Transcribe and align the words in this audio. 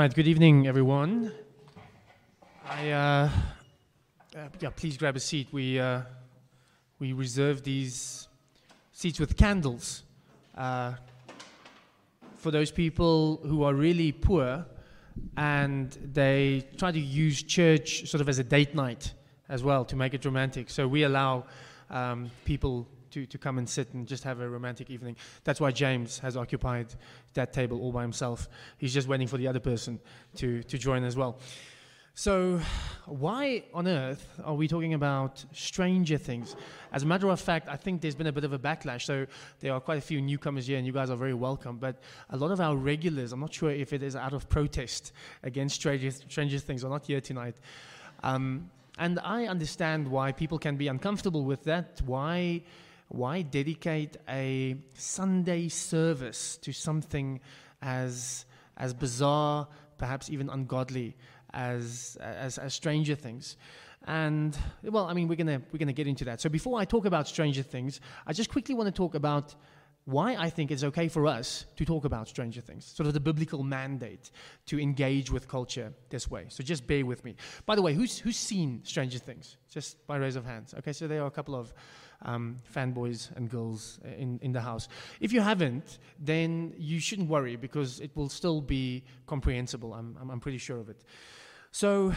right, 0.00 0.14
good 0.14 0.28
evening, 0.28 0.66
everyone. 0.66 1.30
I, 2.66 2.90
uh, 2.90 3.28
uh, 4.34 4.48
yeah, 4.58 4.70
please 4.74 4.96
grab 4.96 5.14
a 5.14 5.20
seat. 5.20 5.48
We, 5.52 5.78
uh, 5.78 6.00
we 6.98 7.12
reserve 7.12 7.62
these 7.64 8.26
seats 8.92 9.20
with 9.20 9.36
candles 9.36 10.04
uh, 10.56 10.94
for 12.34 12.50
those 12.50 12.70
people 12.70 13.40
who 13.42 13.62
are 13.62 13.74
really 13.74 14.10
poor 14.10 14.64
and 15.36 15.90
they 16.14 16.66
try 16.78 16.92
to 16.92 16.98
use 16.98 17.42
church 17.42 18.08
sort 18.08 18.22
of 18.22 18.28
as 18.30 18.38
a 18.38 18.44
date 18.44 18.74
night 18.74 19.12
as 19.50 19.62
well 19.62 19.84
to 19.84 19.96
make 19.96 20.14
it 20.14 20.24
romantic. 20.24 20.70
So 20.70 20.88
we 20.88 21.02
allow 21.02 21.44
um, 21.90 22.30
people 22.46 22.88
to, 23.10 23.26
to 23.26 23.38
come 23.38 23.58
and 23.58 23.68
sit 23.68 23.92
and 23.94 24.06
just 24.06 24.24
have 24.24 24.40
a 24.40 24.48
romantic 24.48 24.90
evening. 24.90 25.16
That's 25.44 25.60
why 25.60 25.70
James 25.70 26.18
has 26.20 26.36
occupied 26.36 26.94
that 27.34 27.52
table 27.52 27.80
all 27.80 27.92
by 27.92 28.02
himself. 28.02 28.48
He's 28.78 28.94
just 28.94 29.08
waiting 29.08 29.26
for 29.26 29.36
the 29.36 29.48
other 29.48 29.60
person 29.60 30.00
to, 30.36 30.62
to 30.64 30.78
join 30.78 31.04
as 31.04 31.16
well. 31.16 31.40
So, 32.14 32.60
why 33.06 33.64
on 33.72 33.86
earth 33.88 34.40
are 34.44 34.54
we 34.54 34.68
talking 34.68 34.94
about 34.94 35.42
Stranger 35.54 36.18
Things? 36.18 36.54
As 36.92 37.04
a 37.04 37.06
matter 37.06 37.28
of 37.28 37.40
fact, 37.40 37.68
I 37.68 37.76
think 37.76 38.02
there's 38.02 38.16
been 38.16 38.26
a 38.26 38.32
bit 38.32 38.44
of 38.44 38.52
a 38.52 38.58
backlash. 38.58 39.02
So, 39.02 39.26
there 39.60 39.72
are 39.72 39.80
quite 39.80 39.98
a 39.98 40.02
few 40.02 40.20
newcomers 40.20 40.66
here, 40.66 40.76
and 40.76 40.86
you 40.86 40.92
guys 40.92 41.08
are 41.08 41.16
very 41.16 41.34
welcome. 41.34 41.78
But 41.78 42.02
a 42.28 42.36
lot 42.36 42.50
of 42.50 42.60
our 42.60 42.76
regulars, 42.76 43.32
I'm 43.32 43.40
not 43.40 43.54
sure 43.54 43.70
if 43.70 43.92
it 43.92 44.02
is 44.02 44.16
out 44.16 44.34
of 44.34 44.48
protest 44.48 45.12
against 45.44 45.76
Stranger, 45.76 46.10
Stranger 46.10 46.58
Things, 46.58 46.84
are 46.84 46.90
not 46.90 47.06
here 47.06 47.20
tonight. 47.20 47.56
Um, 48.22 48.70
and 48.98 49.18
I 49.20 49.46
understand 49.46 50.06
why 50.06 50.32
people 50.32 50.58
can 50.58 50.76
be 50.76 50.88
uncomfortable 50.88 51.44
with 51.44 51.64
that. 51.64 52.02
Why 52.04 52.62
why 53.10 53.42
dedicate 53.42 54.16
a 54.28 54.76
Sunday 54.94 55.68
service 55.68 56.56
to 56.58 56.72
something 56.72 57.40
as, 57.82 58.44
as 58.76 58.94
bizarre, 58.94 59.66
perhaps 59.98 60.30
even 60.30 60.48
ungodly 60.48 61.16
as, 61.52 62.16
as, 62.20 62.56
as 62.56 62.72
Stranger 62.72 63.16
Things? 63.16 63.56
And 64.06 64.56
well, 64.82 65.06
I 65.06 65.12
mean, 65.12 65.28
we're 65.28 65.34
gonna 65.34 65.60
we're 65.72 65.78
gonna 65.78 65.92
get 65.92 66.06
into 66.06 66.24
that. 66.24 66.40
So 66.40 66.48
before 66.48 66.80
I 66.80 66.86
talk 66.86 67.04
about 67.04 67.28
Stranger 67.28 67.62
Things, 67.62 68.00
I 68.26 68.32
just 68.32 68.48
quickly 68.48 68.74
want 68.74 68.86
to 68.86 68.92
talk 68.92 69.14
about 69.14 69.54
why 70.10 70.34
I 70.34 70.50
think 70.50 70.70
it's 70.70 70.84
okay 70.84 71.08
for 71.08 71.26
us 71.26 71.66
to 71.76 71.84
talk 71.84 72.04
about 72.04 72.28
Stranger 72.28 72.60
Things, 72.60 72.84
sort 72.84 73.06
of 73.06 73.14
the 73.14 73.20
biblical 73.20 73.62
mandate 73.62 74.30
to 74.66 74.80
engage 74.80 75.30
with 75.30 75.48
culture 75.48 75.92
this 76.08 76.30
way. 76.30 76.46
So 76.48 76.62
just 76.62 76.86
bear 76.86 77.06
with 77.06 77.24
me. 77.24 77.36
By 77.66 77.74
the 77.76 77.82
way, 77.82 77.94
who's 77.94 78.18
who's 78.18 78.36
seen 78.36 78.80
Stranger 78.84 79.18
Things? 79.18 79.56
Just 79.70 80.06
by 80.06 80.16
raise 80.16 80.36
of 80.36 80.44
hands. 80.44 80.74
Okay, 80.78 80.92
so 80.92 81.06
there 81.06 81.22
are 81.22 81.26
a 81.26 81.30
couple 81.30 81.54
of 81.54 81.72
um, 82.22 82.60
fanboys 82.74 83.34
and 83.36 83.48
girls 83.48 83.98
in, 84.18 84.38
in 84.42 84.52
the 84.52 84.60
house. 84.60 84.88
If 85.20 85.32
you 85.32 85.40
haven't, 85.40 85.98
then 86.18 86.74
you 86.76 87.00
shouldn't 87.00 87.28
worry 87.28 87.56
because 87.56 88.00
it 88.00 88.10
will 88.14 88.28
still 88.28 88.60
be 88.60 89.04
comprehensible. 89.26 89.94
I'm, 89.94 90.16
I'm, 90.20 90.30
I'm 90.30 90.40
pretty 90.40 90.58
sure 90.58 90.78
of 90.78 90.88
it. 90.88 91.02
So, 91.70 92.12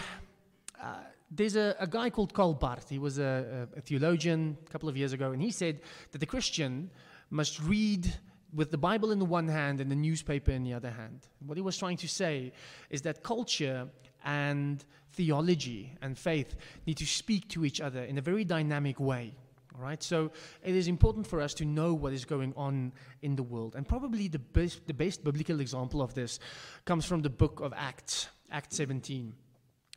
uh, 0.81 0.95
there's 1.31 1.55
a, 1.55 1.75
a, 1.79 1.87
guy 1.87 2.09
called 2.09 2.33
Karl 2.33 2.53
Barth. 2.53 2.89
He 2.89 2.99
was 2.99 3.17
a, 3.17 3.67
a, 3.75 3.81
theologian 3.81 4.57
a 4.67 4.69
couple 4.69 4.87
of 4.87 4.95
years 4.95 5.13
ago, 5.13 5.31
and 5.31 5.41
he 5.41 5.49
said 5.49 5.81
that 6.11 6.19
the 6.19 6.25
Christian 6.25 6.91
must 7.33 7.61
read 7.61 8.13
with 8.53 8.69
the 8.69 8.77
Bible 8.77 9.11
in 9.11 9.19
the 9.19 9.25
one 9.25 9.47
hand 9.47 9.81
and 9.81 9.89
the 9.89 9.95
newspaper 9.95 10.51
in 10.51 10.63
the 10.63 10.73
other 10.73 10.91
hand. 10.91 11.27
What 11.45 11.57
he 11.57 11.61
was 11.61 11.77
trying 11.77 11.97
to 11.97 12.07
say 12.07 12.53
is 12.89 13.01
that 13.01 13.23
culture 13.23 13.87
and 14.23 14.83
theology 15.11 15.95
and 16.01 16.17
faith 16.17 16.55
need 16.85 16.97
to 16.97 17.05
speak 17.05 17.47
to 17.49 17.65
each 17.65 17.81
other 17.81 18.03
in 18.03 18.17
a 18.17 18.21
very 18.21 18.43
dynamic 18.43 18.99
way. 18.99 19.33
All 19.75 19.81
right, 19.81 20.03
so 20.03 20.31
it 20.63 20.75
is 20.75 20.87
important 20.87 21.25
for 21.25 21.41
us 21.41 21.55
to 21.55 21.65
know 21.65 21.95
what 21.95 22.13
is 22.13 22.25
going 22.25 22.53
on 22.55 22.93
in 23.23 23.35
the 23.35 23.41
world. 23.41 23.75
And 23.75 23.87
probably 23.87 24.27
the 24.27 24.37
best, 24.37 24.85
the 24.85 24.93
best 24.93 25.23
biblical 25.23 25.59
example 25.59 25.99
of 26.01 26.13
this 26.13 26.39
comes 26.85 27.05
from 27.05 27.23
the 27.23 27.29
book 27.31 27.59
of 27.59 27.73
Acts, 27.75 28.27
Acts 28.51 28.77
17. 28.77 29.33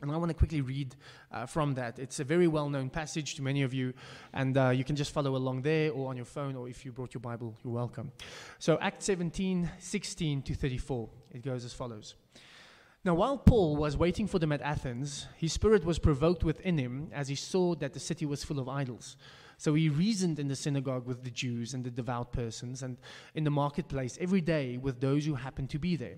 And 0.01 0.11
I 0.11 0.17
want 0.17 0.29
to 0.29 0.35
quickly 0.35 0.61
read 0.61 0.95
uh, 1.31 1.47
from 1.47 1.73
that. 1.73 1.97
It's 1.97 2.19
a 2.19 2.23
very 2.23 2.47
well 2.47 2.69
known 2.69 2.89
passage 2.89 3.33
to 3.35 3.41
many 3.41 3.63
of 3.63 3.73
you, 3.73 3.93
and 4.31 4.55
uh, 4.55 4.69
you 4.69 4.83
can 4.83 4.95
just 4.95 5.11
follow 5.11 5.35
along 5.35 5.63
there 5.63 5.91
or 5.91 6.09
on 6.09 6.15
your 6.15 6.25
phone, 6.25 6.55
or 6.55 6.69
if 6.69 6.85
you 6.85 6.91
brought 6.91 7.15
your 7.15 7.21
Bible, 7.21 7.57
you're 7.63 7.73
welcome. 7.73 8.11
So, 8.59 8.77
Acts 8.79 9.05
17, 9.05 9.67
16 9.79 10.41
to 10.43 10.53
34, 10.53 11.09
it 11.33 11.43
goes 11.43 11.65
as 11.65 11.73
follows. 11.73 12.13
Now, 13.03 13.15
while 13.15 13.37
Paul 13.37 13.75
was 13.75 13.97
waiting 13.97 14.27
for 14.27 14.37
them 14.37 14.51
at 14.51 14.61
Athens, 14.61 15.27
his 15.35 15.53
spirit 15.53 15.83
was 15.83 15.97
provoked 15.97 16.43
within 16.43 16.77
him 16.77 17.09
as 17.11 17.27
he 17.27 17.35
saw 17.35 17.73
that 17.75 17.93
the 17.93 17.99
city 17.99 18.25
was 18.25 18.43
full 18.43 18.59
of 18.59 18.69
idols. 18.69 19.17
So 19.57 19.73
he 19.73 19.89
reasoned 19.89 20.37
in 20.37 20.47
the 20.47 20.55
synagogue 20.55 21.07
with 21.07 21.23
the 21.23 21.31
Jews 21.31 21.73
and 21.73 21.83
the 21.83 21.89
devout 21.89 22.31
persons, 22.31 22.83
and 22.83 22.97
in 23.33 23.43
the 23.43 23.49
marketplace 23.49 24.17
every 24.21 24.41
day 24.41 24.77
with 24.77 25.01
those 25.01 25.25
who 25.25 25.33
happened 25.33 25.71
to 25.71 25.79
be 25.79 25.95
there. 25.95 26.17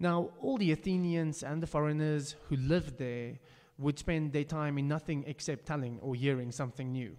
Now, 0.00 0.30
all 0.40 0.56
the 0.56 0.72
Athenians 0.72 1.42
and 1.42 1.62
the 1.62 1.66
foreigners 1.66 2.34
who 2.48 2.56
lived 2.56 2.96
there 2.96 3.38
would 3.76 3.98
spend 3.98 4.32
their 4.32 4.44
time 4.44 4.78
in 4.78 4.88
nothing 4.88 5.24
except 5.26 5.66
telling 5.66 5.98
or 6.00 6.14
hearing 6.14 6.50
something 6.50 6.90
new. 6.90 7.16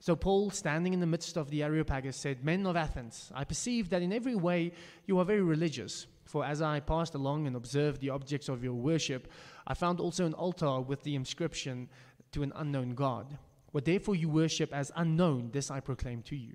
So, 0.00 0.16
Paul, 0.16 0.48
standing 0.48 0.94
in 0.94 1.00
the 1.00 1.06
midst 1.06 1.36
of 1.36 1.50
the 1.50 1.62
Areopagus, 1.62 2.16
said, 2.16 2.42
Men 2.42 2.66
of 2.66 2.74
Athens, 2.74 3.30
I 3.34 3.44
perceive 3.44 3.90
that 3.90 4.00
in 4.00 4.14
every 4.14 4.34
way 4.34 4.72
you 5.06 5.18
are 5.18 5.26
very 5.26 5.42
religious. 5.42 6.06
For 6.24 6.42
as 6.42 6.62
I 6.62 6.80
passed 6.80 7.14
along 7.14 7.46
and 7.46 7.54
observed 7.54 8.00
the 8.00 8.08
objects 8.08 8.48
of 8.48 8.64
your 8.64 8.74
worship, 8.74 9.30
I 9.66 9.74
found 9.74 10.00
also 10.00 10.24
an 10.24 10.32
altar 10.32 10.80
with 10.80 11.02
the 11.02 11.16
inscription 11.16 11.90
to 12.32 12.42
an 12.42 12.52
unknown 12.56 12.94
God. 12.94 13.36
What 13.72 13.84
therefore 13.84 14.14
you 14.14 14.30
worship 14.30 14.72
as 14.72 14.90
unknown, 14.96 15.50
this 15.52 15.70
I 15.70 15.80
proclaim 15.80 16.22
to 16.22 16.36
you. 16.36 16.54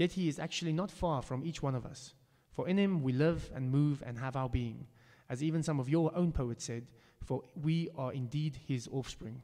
Yet 0.00 0.12
He 0.12 0.28
is 0.28 0.38
actually 0.38 0.72
not 0.72 0.90
far 0.90 1.20
from 1.20 1.44
each 1.44 1.62
one 1.62 1.74
of 1.74 1.84
us. 1.84 2.14
For 2.52 2.66
in 2.66 2.78
Him 2.78 3.02
we 3.02 3.12
live 3.12 3.50
and 3.54 3.70
move 3.70 4.02
and 4.06 4.18
have 4.18 4.34
our 4.34 4.48
being, 4.48 4.86
as 5.28 5.42
even 5.42 5.62
some 5.62 5.78
of 5.78 5.90
your 5.90 6.10
own 6.16 6.32
poets 6.32 6.64
said, 6.64 6.86
for 7.22 7.42
we 7.54 7.90
are 7.98 8.10
indeed 8.10 8.56
His 8.66 8.88
offspring. 8.90 9.42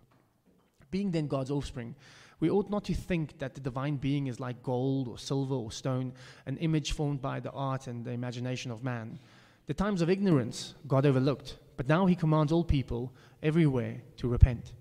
Being 0.91 1.11
then 1.11 1.27
God's 1.27 1.51
offspring, 1.51 1.95
we 2.41 2.49
ought 2.49 2.71
not 2.71 2.85
to 2.85 2.95
think 2.95 3.39
that 3.39 3.55
the 3.55 3.61
divine 3.61 3.97
being 3.97 4.29
is 4.29 4.41
like 4.41 4.63
gold 4.63 5.09
or 5.09 5.19
silver 5.19 5.55
or 5.55 5.71
stone, 5.71 6.15
an 6.47 6.57
image 6.57 6.93
formed 6.93 7.21
by 7.21 7.39
the 7.39 7.53
art 7.53 7.87
and 7.87 8.03
the 8.03 8.13
imagination 8.13 8.71
of 8.71 8.83
man. 8.83 9.19
The 9.67 9.75
times 9.75 10.01
of 10.01 10.09
ignorance 10.09 10.75
God 10.89 11.05
overlooked, 11.05 11.59
but 11.77 11.87
now 11.87 12.07
He 12.07 12.15
commands 12.15 12.51
all 12.51 12.65
people 12.65 13.13
everywhere 13.43 14.01
to 14.17 14.27
repent 14.27 14.73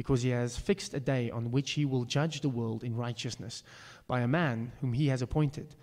because 0.00 0.22
he 0.22 0.30
has 0.30 0.56
fixed 0.56 0.94
a 0.94 0.98
day 0.98 1.30
on 1.30 1.50
which 1.50 1.72
he 1.72 1.84
will 1.84 2.06
judge 2.06 2.40
the 2.40 2.48
world 2.48 2.82
in 2.84 2.96
righteousness 2.96 3.62
by 4.10 4.22
a 4.22 4.26
man 4.26 4.72
whom 4.80 4.92
he 4.92 5.06
has 5.06 5.22
appointed. 5.22 5.76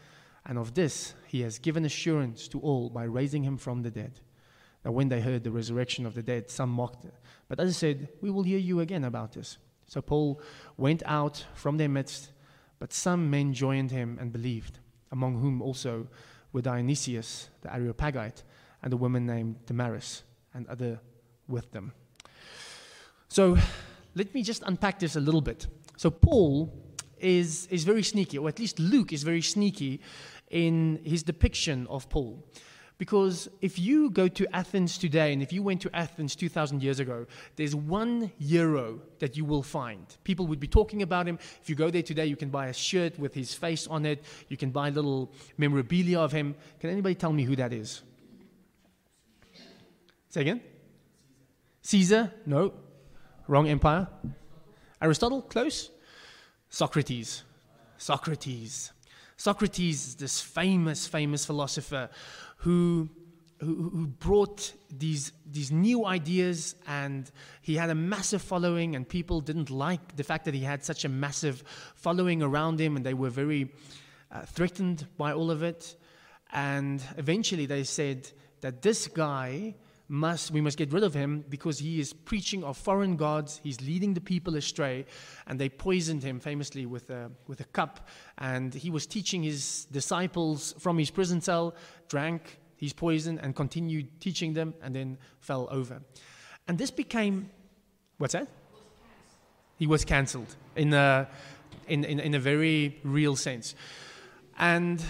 And 0.45 0.57
of 0.57 0.74
this 0.74 1.13
he 1.27 1.44
has 1.44 1.59
given 1.59 1.85
assurance 1.85 2.50
to 2.50 2.59
all 2.59 2.89
by 2.89 3.06
raising 3.06 3.44
him 3.44 3.57
from 3.57 3.83
the 3.83 3.89
dead. 3.89 4.19
Now, 4.83 4.91
when 4.91 5.07
they 5.07 5.21
heard 5.21 5.45
the 5.45 5.51
resurrection 5.51 6.06
of 6.06 6.13
the 6.13 6.21
dead, 6.21 6.50
some 6.50 6.69
mocked, 6.69 7.06
but 7.47 7.57
others 7.57 7.77
said, 7.77 8.09
We 8.21 8.29
will 8.29 8.44
hear 8.44 8.59
you 8.59 8.81
again 8.81 9.06
about 9.06 9.31
this. 9.31 9.57
So 9.88 10.01
Paul 10.01 10.41
went 10.75 11.03
out 11.06 11.45
from 11.56 11.77
their 11.77 11.88
midst, 11.88 12.31
but 12.79 12.91
some 12.91 13.29
men 13.29 13.53
joined 13.53 13.91
him 13.91 14.18
and 14.19 14.33
believed, 14.33 14.80
among 15.13 15.39
whom 15.39 15.62
also 15.62 16.07
were 16.51 16.62
Dionysius 16.62 17.50
the 17.62 17.73
Areopagite 17.73 18.44
and 18.83 18.91
a 18.91 18.97
woman 18.97 19.25
named 19.25 19.65
Damaris, 19.65 20.23
and 20.53 20.68
other 20.68 21.00
with 21.47 21.71
them. 21.71 21.94
So 23.30 23.57
let 24.15 24.33
me 24.33 24.44
just 24.44 24.63
unpack 24.65 25.00
this 25.00 25.15
a 25.15 25.21
little 25.21 25.41
bit. 25.41 25.68
So, 25.95 26.12
Paul 26.12 26.86
is, 27.19 27.67
is 27.67 27.83
very 27.83 28.03
sneaky, 28.03 28.37
or 28.37 28.47
at 28.47 28.59
least 28.59 28.79
Luke 28.79 29.13
is 29.13 29.23
very 29.23 29.41
sneaky 29.41 30.01
in 30.49 30.99
his 31.03 31.23
depiction 31.23 31.87
of 31.87 32.09
Paul. 32.09 32.43
Because 32.97 33.47
if 33.61 33.77
you 33.77 34.09
go 34.09 34.27
to 34.27 34.55
Athens 34.55 34.97
today, 34.97 35.31
and 35.31 35.41
if 35.43 35.53
you 35.53 35.61
went 35.61 35.81
to 35.81 35.95
Athens 35.95 36.35
2,000 36.35 36.81
years 36.81 36.99
ago, 36.99 37.27
there's 37.55 37.75
one 37.75 38.31
hero 38.39 38.99
that 39.19 39.37
you 39.37 39.45
will 39.45 39.61
find. 39.61 40.03
People 40.23 40.47
would 40.47 40.59
be 40.59 40.67
talking 40.67 41.03
about 41.03 41.27
him. 41.27 41.37
If 41.61 41.69
you 41.69 41.75
go 41.75 41.91
there 41.91 42.01
today, 42.01 42.25
you 42.25 42.35
can 42.35 42.49
buy 42.49 42.67
a 42.67 42.73
shirt 42.73 43.19
with 43.19 43.35
his 43.35 43.53
face 43.53 43.85
on 43.85 44.05
it. 44.05 44.23
You 44.49 44.57
can 44.57 44.71
buy 44.71 44.89
little 44.89 45.31
memorabilia 45.57 46.19
of 46.19 46.31
him. 46.31 46.55
Can 46.79 46.89
anybody 46.89 47.13
tell 47.13 47.31
me 47.31 47.43
who 47.43 47.55
that 47.57 47.71
is? 47.71 48.01
Say 50.29 50.41
again? 50.41 50.61
Caesar? 51.83 52.33
No. 52.47 52.73
Wrong 53.47 53.67
empire. 53.67 54.07
Aristotle? 54.99 55.43
Close. 55.43 55.91
Socrates. 56.69 57.43
Socrates. 57.97 58.91
Socrates, 59.37 60.15
this 60.15 60.41
famous, 60.41 61.07
famous 61.07 61.45
philosopher 61.45 62.09
who, 62.57 63.09
who, 63.59 63.89
who 63.89 64.07
brought 64.07 64.73
these, 64.89 65.31
these 65.49 65.71
new 65.71 66.05
ideas 66.05 66.75
and 66.87 67.31
he 67.61 67.75
had 67.75 67.89
a 67.89 67.95
massive 67.95 68.41
following 68.41 68.95
and 68.95 69.07
people 69.07 69.41
didn't 69.41 69.69
like 69.69 70.15
the 70.15 70.23
fact 70.23 70.45
that 70.45 70.53
he 70.53 70.61
had 70.61 70.83
such 70.83 71.05
a 71.05 71.09
massive 71.09 71.63
following 71.95 72.41
around 72.41 72.79
him 72.79 72.95
and 72.95 73.05
they 73.05 73.13
were 73.13 73.29
very 73.29 73.71
uh, 74.31 74.41
threatened 74.41 75.07
by 75.17 75.33
all 75.33 75.51
of 75.51 75.61
it. 75.63 75.95
And 76.51 77.01
eventually 77.17 77.65
they 77.65 77.83
said 77.83 78.29
that 78.61 78.81
this 78.81 79.07
guy 79.07 79.75
must 80.09 80.51
we 80.51 80.62
must 80.62 80.77
get 80.77 80.94
rid 80.94 81.04
of 81.04 81.13
him 81.13 81.44
because 81.50 81.80
he 81.80 82.00
is 82.00 82.13
preaching 82.13 82.63
of 82.63 82.77
foreign 82.77 83.18
gods. 83.18 83.59
He's 83.63 83.81
leading 83.81 84.13
the 84.13 84.21
people 84.21 84.56
astray. 84.56 85.06
And 85.48 85.59
they 85.59 85.69
poisoned 85.69 86.24
him 86.24 86.39
famously 86.39 86.86
with 86.86 87.09
a, 87.09 87.30
with 87.48 87.59
a 87.59 87.65
cup. 87.65 88.07
And 88.38 88.74
he 88.74 88.89
was 88.89 89.06
teaching 89.06 89.44
his 89.44 89.86
disciples 89.92 90.74
from 90.80 90.98
his 90.98 91.12
prison 91.12 91.42
cell 91.42 91.75
drank 92.07 92.59
his 92.77 92.94
poison 92.94 93.39
and 93.39 93.56
continued 93.56 94.21
teaching 94.21 94.54
them 94.54 94.74
and 94.81 94.95
then 94.95 95.18
fell 95.39 95.68
over. 95.71 96.01
And 96.68 96.77
this 96.77 96.92
became 96.92 97.50
what's 98.18 98.33
that? 98.33 98.48
He 99.77 99.88
was 99.88 100.06
cancelled. 100.06 100.56
In 100.75 100.94
a, 100.94 101.27
in, 101.88 102.04
in, 102.04 102.19
in 102.19 102.33
a 102.33 102.39
very 102.39 103.00
real 103.04 103.36
sense. 103.36 103.75
And 104.57 105.04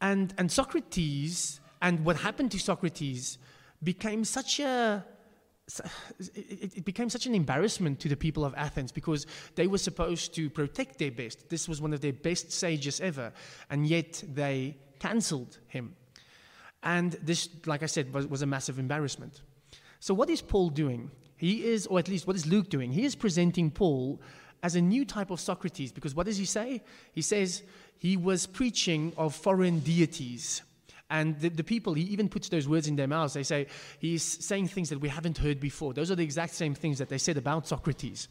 and 0.00 0.34
and 0.38 0.50
socrates 0.50 1.59
and 1.82 2.04
what 2.04 2.16
happened 2.16 2.50
to 2.52 2.58
Socrates 2.58 3.38
became 3.82 4.24
such 4.24 4.60
a 4.60 5.04
it 6.34 6.84
became 6.84 7.08
such 7.08 7.26
an 7.26 7.34
embarrassment 7.34 8.00
to 8.00 8.08
the 8.08 8.16
people 8.16 8.44
of 8.44 8.52
Athens 8.56 8.90
because 8.90 9.26
they 9.54 9.68
were 9.68 9.78
supposed 9.78 10.34
to 10.34 10.50
protect 10.50 10.98
their 10.98 11.12
best. 11.12 11.48
This 11.48 11.68
was 11.68 11.80
one 11.80 11.92
of 11.92 12.00
their 12.00 12.12
best 12.12 12.50
sages 12.50 13.00
ever, 13.00 13.32
and 13.70 13.86
yet 13.86 14.22
they 14.34 14.76
cancelled 14.98 15.58
him. 15.68 15.94
And 16.82 17.12
this, 17.22 17.48
like 17.66 17.82
I 17.82 17.86
said, 17.86 18.12
was, 18.12 18.26
was 18.26 18.42
a 18.42 18.46
massive 18.46 18.78
embarrassment. 18.78 19.42
So, 20.00 20.14
what 20.14 20.30
is 20.30 20.40
Paul 20.42 20.70
doing? 20.70 21.10
He 21.36 21.64
is, 21.64 21.86
or 21.86 21.98
at 21.98 22.08
least 22.08 22.26
what 22.26 22.36
is 22.36 22.46
Luke 22.46 22.68
doing? 22.68 22.92
He 22.92 23.04
is 23.04 23.14
presenting 23.14 23.70
Paul 23.70 24.20
as 24.62 24.76
a 24.76 24.80
new 24.80 25.04
type 25.04 25.30
of 25.30 25.40
Socrates 25.40 25.92
because 25.92 26.14
what 26.14 26.26
does 26.26 26.36
he 26.36 26.44
say? 26.44 26.82
He 27.12 27.22
says 27.22 27.62
he 27.98 28.16
was 28.16 28.46
preaching 28.46 29.12
of 29.16 29.34
foreign 29.34 29.80
deities. 29.80 30.62
And 31.10 31.38
the, 31.40 31.48
the, 31.48 31.64
people, 31.64 31.94
he 31.94 32.04
even 32.04 32.28
puts 32.28 32.48
those 32.48 32.68
words 32.68 32.86
in 32.86 32.94
their 32.94 33.08
mouths. 33.08 33.34
They 33.34 33.42
say, 33.42 33.66
he's 33.98 34.22
saying 34.22 34.68
things 34.68 34.88
that 34.90 35.00
we 35.00 35.08
haven't 35.08 35.38
heard 35.38 35.58
before. 35.58 35.92
Those 35.92 36.10
are 36.10 36.14
the 36.14 36.22
exact 36.22 36.54
same 36.54 36.74
things 36.74 36.98
that 36.98 37.08
they 37.08 37.18
said 37.18 37.36
about 37.36 37.66
Socrates. 37.66 38.28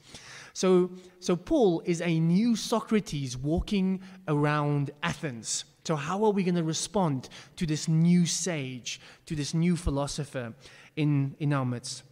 So, 0.53 0.91
so 1.19 1.35
Paul 1.35 1.81
is 1.85 2.01
a 2.01 2.19
new 2.19 2.55
Socrates 2.55 3.37
walking 3.37 4.01
around 4.29 4.91
Athens. 5.03 5.65
So, 5.83 5.95
how 5.95 6.23
are 6.23 6.31
we 6.31 6.43
going 6.43 6.55
to 6.55 6.63
respond 6.63 7.29
to 7.57 7.65
this 7.65 7.87
new 7.87 8.25
sage, 8.25 9.01
to 9.25 9.35
this 9.35 9.53
new 9.53 9.75
philosopher 9.75 10.53
in, 10.95 11.35
in 11.39 11.51
our 11.51 11.65
midst? 11.65 12.03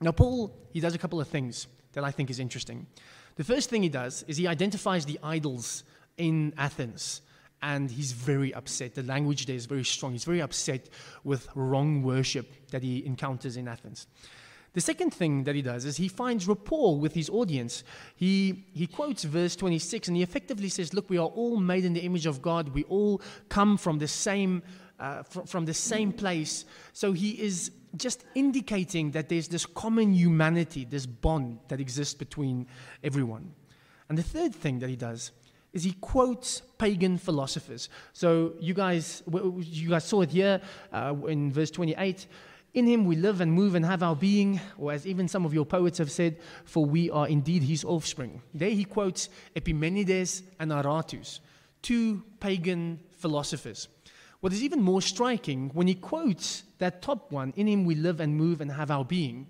Now, 0.00 0.12
Paul, 0.12 0.56
he 0.72 0.80
does 0.80 0.94
a 0.94 0.98
couple 0.98 1.20
of 1.20 1.28
things 1.28 1.66
that 1.92 2.02
I 2.02 2.10
think 2.10 2.30
is 2.30 2.40
interesting. 2.40 2.86
The 3.36 3.44
first 3.44 3.70
thing 3.70 3.82
he 3.82 3.88
does 3.88 4.24
is 4.26 4.36
he 4.36 4.46
identifies 4.46 5.04
the 5.04 5.18
idols 5.22 5.84
in 6.16 6.54
Athens 6.56 7.22
and 7.62 7.90
he's 7.90 8.12
very 8.12 8.54
upset. 8.54 8.94
The 8.94 9.02
language 9.02 9.46
there 9.46 9.56
is 9.56 9.66
very 9.66 9.84
strong. 9.84 10.12
He's 10.12 10.24
very 10.24 10.40
upset 10.40 10.88
with 11.24 11.48
wrong 11.54 12.02
worship 12.02 12.68
that 12.70 12.82
he 12.82 13.04
encounters 13.04 13.56
in 13.56 13.68
Athens. 13.68 14.06
The 14.72 14.80
second 14.80 15.12
thing 15.12 15.44
that 15.44 15.56
he 15.56 15.62
does 15.62 15.84
is 15.84 15.96
he 15.96 16.06
finds 16.06 16.46
rapport 16.46 16.98
with 16.98 17.12
his 17.12 17.28
audience. 17.28 17.82
He, 18.14 18.66
he 18.72 18.86
quotes 18.86 19.24
verse 19.24 19.56
26 19.56 20.08
and 20.08 20.16
he 20.16 20.22
effectively 20.22 20.68
says, 20.68 20.94
Look, 20.94 21.10
we 21.10 21.18
are 21.18 21.26
all 21.26 21.56
made 21.56 21.84
in 21.84 21.92
the 21.92 22.00
image 22.00 22.26
of 22.26 22.40
God. 22.40 22.68
We 22.68 22.84
all 22.84 23.20
come 23.48 23.76
from 23.76 23.98
the 23.98 24.06
same, 24.06 24.62
uh, 25.00 25.24
fr- 25.24 25.40
from 25.40 25.64
the 25.64 25.74
same 25.74 26.12
place. 26.12 26.64
So 26.92 27.12
he 27.12 27.30
is 27.30 27.72
just 27.96 28.24
indicating 28.36 29.10
that 29.10 29.28
there's 29.28 29.48
this 29.48 29.66
common 29.66 30.12
humanity, 30.12 30.84
this 30.84 31.04
bond 31.04 31.58
that 31.66 31.80
exists 31.80 32.14
between 32.14 32.68
everyone. 33.02 33.52
And 34.08 34.16
the 34.16 34.22
third 34.22 34.54
thing 34.54 34.78
that 34.78 34.88
he 34.88 34.96
does 34.96 35.32
is 35.72 35.84
he 35.84 35.92
quotes 36.00 36.60
pagan 36.78 37.18
philosophers. 37.18 37.88
So 38.12 38.54
you 38.60 38.74
guys, 38.74 39.22
you 39.26 39.90
guys 39.90 40.04
saw 40.04 40.22
it 40.22 40.30
here 40.30 40.60
uh, 40.92 41.14
in 41.28 41.52
verse 41.52 41.70
28. 41.70 42.26
In 42.72 42.86
him 42.86 43.04
we 43.04 43.16
live 43.16 43.40
and 43.40 43.52
move 43.52 43.74
and 43.74 43.84
have 43.84 44.02
our 44.02 44.14
being, 44.14 44.60
or 44.78 44.92
as 44.92 45.06
even 45.06 45.26
some 45.26 45.44
of 45.44 45.52
your 45.52 45.66
poets 45.66 45.98
have 45.98 46.10
said, 46.10 46.38
for 46.64 46.84
we 46.84 47.10
are 47.10 47.26
indeed 47.26 47.62
his 47.62 47.84
offspring. 47.84 48.42
There 48.54 48.70
he 48.70 48.84
quotes 48.84 49.28
Epimenides 49.56 50.42
and 50.60 50.70
Aratus, 50.70 51.40
two 51.82 52.22
pagan 52.38 53.00
philosophers. 53.18 53.88
What 54.40 54.52
is 54.52 54.62
even 54.62 54.80
more 54.80 55.02
striking, 55.02 55.70
when 55.74 55.86
he 55.86 55.94
quotes 55.94 56.62
that 56.78 57.02
top 57.02 57.30
one, 57.32 57.52
in 57.56 57.66
him 57.66 57.84
we 57.84 57.94
live 57.94 58.20
and 58.20 58.36
move 58.36 58.60
and 58.60 58.70
have 58.70 58.90
our 58.90 59.04
being, 59.04 59.48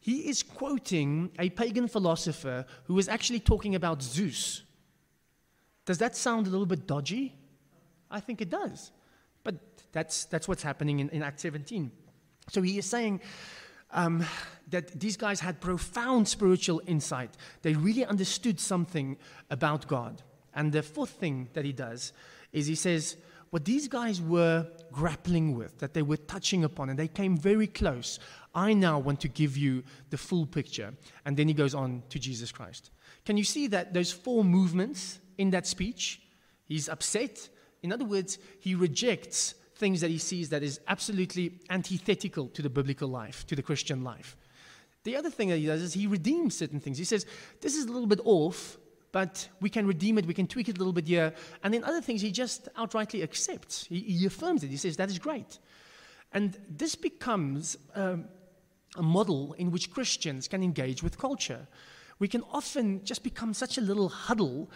he 0.00 0.28
is 0.28 0.42
quoting 0.42 1.30
a 1.38 1.50
pagan 1.50 1.88
philosopher 1.88 2.64
who 2.84 2.98
is 2.98 3.08
actually 3.08 3.40
talking 3.40 3.74
about 3.74 4.02
Zeus, 4.02 4.62
does 5.90 5.98
that 5.98 6.14
sound 6.14 6.46
a 6.46 6.50
little 6.50 6.66
bit 6.66 6.86
dodgy? 6.86 7.34
I 8.12 8.20
think 8.20 8.40
it 8.40 8.48
does. 8.48 8.92
But 9.42 9.56
that's, 9.90 10.24
that's 10.26 10.46
what's 10.46 10.62
happening 10.62 11.00
in, 11.00 11.08
in 11.08 11.20
Act 11.20 11.40
17. 11.40 11.90
So 12.48 12.62
he 12.62 12.78
is 12.78 12.86
saying 12.86 13.20
um, 13.90 14.24
that 14.68 15.00
these 15.00 15.16
guys 15.16 15.40
had 15.40 15.60
profound 15.60 16.28
spiritual 16.28 16.80
insight. 16.86 17.36
They 17.62 17.74
really 17.74 18.04
understood 18.04 18.60
something 18.60 19.16
about 19.50 19.88
God. 19.88 20.22
And 20.54 20.70
the 20.70 20.84
fourth 20.84 21.10
thing 21.10 21.48
that 21.54 21.64
he 21.64 21.72
does 21.72 22.12
is 22.52 22.68
he 22.68 22.76
says, 22.76 23.16
what 23.50 23.64
these 23.64 23.88
guys 23.88 24.20
were 24.20 24.68
grappling 24.92 25.56
with, 25.56 25.76
that 25.80 25.92
they 25.92 26.02
were 26.02 26.18
touching 26.18 26.62
upon, 26.62 26.88
and 26.88 26.96
they 26.96 27.08
came 27.08 27.36
very 27.36 27.66
close. 27.66 28.20
I 28.54 28.74
now 28.74 29.00
want 29.00 29.20
to 29.22 29.28
give 29.28 29.56
you 29.56 29.82
the 30.10 30.18
full 30.18 30.46
picture. 30.46 30.94
And 31.24 31.36
then 31.36 31.48
he 31.48 31.54
goes 31.54 31.74
on 31.74 32.04
to 32.10 32.20
Jesus 32.20 32.52
Christ. 32.52 32.92
Can 33.24 33.36
you 33.36 33.42
see 33.42 33.66
that 33.66 33.92
those 33.92 34.12
four 34.12 34.44
movements 34.44 35.18
in 35.40 35.50
that 35.50 35.66
speech. 35.66 36.20
He's 36.66 36.88
upset. 36.88 37.48
In 37.82 37.92
other 37.92 38.04
words, 38.04 38.38
he 38.60 38.74
rejects 38.74 39.54
things 39.74 40.02
that 40.02 40.10
he 40.10 40.18
sees 40.18 40.50
that 40.50 40.62
is 40.62 40.78
absolutely 40.86 41.58
antithetical 41.70 42.48
to 42.48 42.62
the 42.62 42.68
biblical 42.68 43.08
life, 43.08 43.46
to 43.46 43.56
the 43.56 43.62
Christian 43.62 44.04
life. 44.04 44.36
The 45.04 45.16
other 45.16 45.30
thing 45.30 45.48
that 45.48 45.56
he 45.56 45.66
does 45.66 45.80
is 45.80 45.94
he 45.94 46.06
redeems 46.06 46.54
certain 46.54 46.78
things. 46.78 46.98
He 46.98 47.04
says, 47.04 47.24
This 47.62 47.74
is 47.74 47.86
a 47.86 47.92
little 47.92 48.06
bit 48.06 48.20
off, 48.24 48.76
but 49.12 49.48
we 49.62 49.70
can 49.70 49.86
redeem 49.86 50.18
it, 50.18 50.26
we 50.26 50.34
can 50.34 50.46
tweak 50.46 50.68
it 50.68 50.76
a 50.76 50.78
little 50.78 50.92
bit 50.92 51.06
here. 51.06 51.32
And 51.64 51.72
then 51.72 51.82
other 51.84 52.02
things 52.02 52.20
he 52.20 52.30
just 52.30 52.68
outrightly 52.74 53.22
accepts. 53.22 53.86
He, 53.86 54.00
he 54.00 54.26
affirms 54.26 54.62
it. 54.62 54.68
He 54.68 54.76
says, 54.76 54.98
That 54.98 55.08
is 55.08 55.18
great. 55.18 55.58
And 56.32 56.58
this 56.68 56.94
becomes 56.94 57.78
um, 57.94 58.26
a 58.96 59.02
model 59.02 59.54
in 59.54 59.70
which 59.70 59.90
Christians 59.90 60.46
can 60.46 60.62
engage 60.62 61.02
with 61.02 61.16
culture. 61.18 61.66
We 62.18 62.28
can 62.28 62.44
often 62.52 63.02
just 63.02 63.24
become 63.24 63.54
such 63.54 63.78
a 63.78 63.80
little 63.80 64.10
huddle 64.10 64.70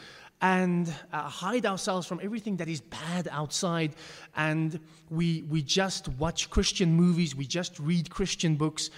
and 0.45 0.95
uh, 1.11 1.23
hide 1.23 1.65
ourselves 1.65 2.07
from 2.07 2.21
everything 2.23 2.59
that 2.59 2.69
is 2.69 2.83
bad 2.83 3.27
outside. 3.33 3.95
And 4.37 4.79
we, 5.09 5.41
we 5.49 5.63
just 5.63 6.07
watch 6.19 6.51
Christian 6.51 6.93
movies, 6.93 7.35
we 7.35 7.47
just 7.47 7.79
read 7.79 8.11
Christian 8.11 8.55
books. 8.57 8.91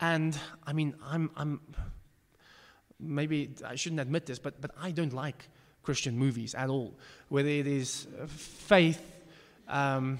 And 0.00 0.36
I 0.66 0.72
mean, 0.72 0.94
I'm, 1.04 1.30
I'm 1.36 1.60
maybe 2.98 3.50
I 3.66 3.74
shouldn't 3.74 4.00
admit 4.00 4.24
this, 4.24 4.38
but, 4.38 4.58
but 4.62 4.70
I 4.80 4.92
don't 4.92 5.12
like 5.12 5.50
Christian 5.82 6.18
movies 6.18 6.54
at 6.54 6.70
all. 6.70 6.94
Whether 7.28 7.50
it 7.50 7.66
is 7.66 8.06
uh, 8.18 8.26
faith, 8.26 9.02
um, 9.68 10.18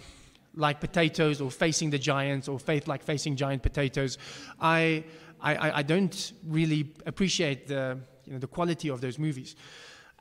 like 0.54 0.80
potatoes 0.80 1.40
or 1.40 1.50
facing 1.50 1.88
the 1.88 1.98
giants 1.98 2.46
or 2.46 2.58
faith 2.58 2.86
like 2.86 3.02
facing 3.02 3.36
giant 3.36 3.62
potatoes. 3.62 4.18
I, 4.60 5.04
I, 5.40 5.78
I 5.78 5.82
don't 5.82 6.32
really 6.46 6.92
appreciate 7.06 7.68
the, 7.68 7.98
you 8.26 8.34
know, 8.34 8.38
the 8.38 8.46
quality 8.48 8.90
of 8.90 9.00
those 9.00 9.18
movies. 9.18 9.56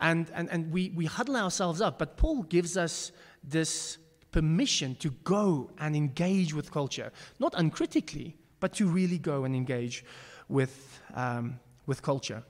And, 0.04 0.30
and, 0.36 0.50
and 0.52 0.72
we, 0.72 0.92
we 0.92 1.06
huddle 1.06 1.38
ourselves 1.38 1.82
up. 1.82 1.98
But 1.98 2.18
Paul 2.18 2.44
gives 2.44 2.78
us 2.78 3.12
this 3.44 3.98
permission 4.32 4.96
to 4.96 5.12
go 5.24 5.72
and 5.80 5.96
engage 5.96 6.54
with 6.54 6.72
culture, 6.72 7.12
not 7.40 7.54
uncritically, 7.58 8.36
but 8.60 8.74
to 8.74 8.88
really 8.88 9.18
go 9.18 9.46
and 9.46 9.56
engage 9.56 10.04
with, 10.50 11.00
um, 11.16 11.60
with 11.86 12.02
culture. 12.02 12.44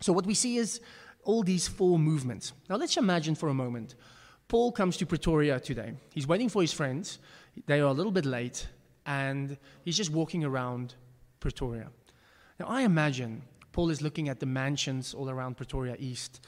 So, 0.00 0.12
what 0.12 0.24
we 0.24 0.34
see 0.34 0.56
is 0.56 0.80
all 1.24 1.42
these 1.42 1.66
four 1.66 1.98
movements. 1.98 2.52
Now, 2.70 2.76
let's 2.76 2.96
imagine 2.96 3.34
for 3.34 3.48
a 3.48 3.54
moment 3.54 3.96
Paul 4.48 4.70
comes 4.70 4.96
to 4.98 5.06
Pretoria 5.06 5.58
today. 5.58 5.94
He's 6.12 6.26
waiting 6.26 6.48
for 6.48 6.62
his 6.62 6.72
friends. 6.72 7.18
They 7.66 7.80
are 7.80 7.88
a 7.88 7.92
little 7.92 8.12
bit 8.12 8.26
late, 8.26 8.68
and 9.06 9.56
he's 9.84 9.96
just 9.96 10.10
walking 10.10 10.44
around 10.44 10.94
Pretoria. 11.40 11.88
Now, 12.60 12.66
I 12.66 12.82
imagine 12.82 13.42
Paul 13.72 13.90
is 13.90 14.02
looking 14.02 14.28
at 14.28 14.38
the 14.38 14.46
mansions 14.46 15.14
all 15.14 15.28
around 15.28 15.56
Pretoria 15.56 15.96
East. 15.98 16.40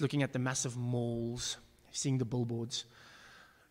Looking 0.00 0.22
at 0.22 0.32
the 0.32 0.38
massive 0.38 0.76
malls, 0.76 1.56
seeing 1.90 2.18
the 2.18 2.24
billboards. 2.24 2.84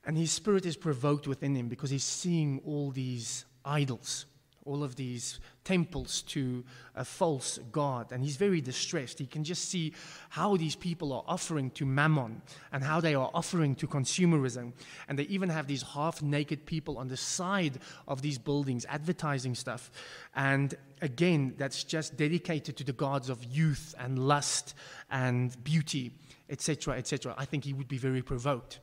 And 0.05 0.17
his 0.17 0.31
spirit 0.31 0.65
is 0.65 0.77
provoked 0.77 1.27
within 1.27 1.55
him 1.55 1.67
because 1.67 1.89
he's 1.89 2.03
seeing 2.03 2.61
all 2.65 2.91
these 2.91 3.45
idols 3.65 4.25
all 4.67 4.83
of 4.83 4.95
these 4.95 5.39
temples 5.63 6.21
to 6.23 6.63
a 6.95 7.03
false 7.03 7.59
god. 7.71 8.11
And 8.11 8.23
he's 8.23 8.35
very 8.35 8.61
distressed. 8.61 9.19
He 9.19 9.25
can 9.25 9.43
just 9.43 9.69
see 9.69 9.93
how 10.29 10.57
these 10.57 10.75
people 10.75 11.13
are 11.13 11.23
offering 11.27 11.71
to 11.71 11.85
mammon 11.85 12.41
and 12.71 12.83
how 12.83 12.99
they 12.99 13.15
are 13.15 13.31
offering 13.33 13.75
to 13.75 13.87
consumerism. 13.87 14.73
And 15.07 15.17
they 15.17 15.23
even 15.23 15.49
have 15.49 15.67
these 15.67 15.81
half 15.81 16.21
naked 16.21 16.65
people 16.65 16.97
on 16.97 17.07
the 17.07 17.17
side 17.17 17.79
of 18.07 18.21
these 18.21 18.37
buildings 18.37 18.85
advertising 18.89 19.55
stuff. 19.55 19.91
And 20.35 20.75
again, 21.01 21.55
that's 21.57 21.83
just 21.83 22.17
dedicated 22.17 22.77
to 22.77 22.83
the 22.83 22.93
gods 22.93 23.29
of 23.29 23.43
youth 23.43 23.95
and 23.99 24.19
lust 24.19 24.75
and 25.09 25.55
beauty, 25.63 26.11
etc., 26.49 26.97
etc. 26.97 27.33
I 27.37 27.45
think 27.45 27.63
he 27.63 27.73
would 27.73 27.87
be 27.87 27.97
very 27.97 28.21
provoked. 28.21 28.79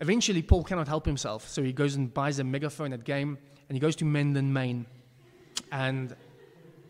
Eventually, 0.00 0.42
Paul 0.42 0.62
cannot 0.62 0.88
help 0.88 1.06
himself, 1.06 1.48
so 1.48 1.62
he 1.62 1.72
goes 1.72 1.94
and 1.94 2.12
buys 2.12 2.38
a 2.38 2.44
megaphone 2.44 2.92
at 2.92 3.04
Game 3.04 3.38
and 3.68 3.76
he 3.76 3.80
goes 3.80 3.96
to 3.96 4.04
Menlyn, 4.04 4.46
Maine. 4.46 4.86
And 5.72 6.14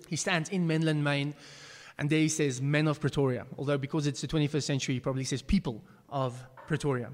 he 0.09 0.17
stands 0.17 0.51
in 0.51 0.67
Menlyn, 0.67 1.03
Maine, 1.03 1.35
and 1.99 2.11
there 2.11 2.21
he 2.21 2.29
says, 2.29 2.61
Men 2.61 2.89
of 2.89 3.01
Pretoria. 3.01 3.47
Although, 3.59 3.79
because 3.79 4.07
it's 4.07 4.21
the 4.21 4.29
21st 4.29 4.63
century, 4.63 4.95
he 4.95 5.01
probably 5.01 5.25
says, 5.25 5.43
People 5.43 5.83
of 6.09 6.43
Pretoria. 6.67 7.11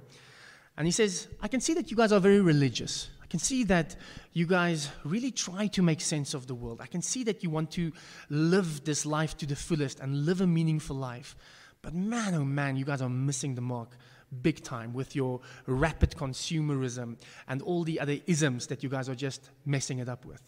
And 0.77 0.87
he 0.87 0.93
says, 0.93 1.29
I 1.41 1.49
can 1.49 1.61
see 1.61 1.75
that 1.75 1.91
you 1.91 1.97
guys 1.97 2.13
are 2.13 2.21
very 2.21 2.41
religious. 2.41 3.11
I 3.23 3.27
can 3.27 3.39
see 3.39 3.65
that 3.65 3.97
you 4.33 4.47
guys 4.47 4.91
really 5.05 5.31
try 5.31 5.67
to 5.69 5.83
make 5.83 6.01
sense 6.01 6.35
of 6.35 6.47
the 6.47 6.55
world. 6.55 6.81
I 6.81 6.87
can 6.87 7.03
see 7.03 7.25
that 7.25 7.43
you 7.43 7.51
want 7.51 7.71
to 7.73 7.93
live 8.31 8.85
this 8.85 9.07
life 9.07 9.37
to 9.39 9.47
the 9.47 9.57
fullest 9.57 10.01
and 10.01 10.27
live 10.27 10.41
a 10.41 10.47
meaningful 10.47 10.97
life. 10.97 11.37
But 11.83 11.95
man, 11.95 12.35
oh 12.35 12.45
man, 12.45 12.77
you 12.77 12.85
guys 12.85 13.03
are 13.03 13.09
missing 13.09 13.55
the 13.55 13.61
mark 13.61 13.97
big 14.41 14.63
time 14.63 14.95
with 14.95 15.15
your 15.15 15.41
rapid 15.67 16.11
consumerism 16.13 17.19
and 17.49 17.61
all 17.61 17.85
the 17.85 18.01
other 18.01 18.17
isms 18.27 18.67
that 18.69 18.83
you 18.83 18.89
guys 18.89 19.09
are 19.09 19.15
just 19.15 19.51
messing 19.67 19.99
it 19.99 20.09
up 20.09 20.25
with. 20.25 20.41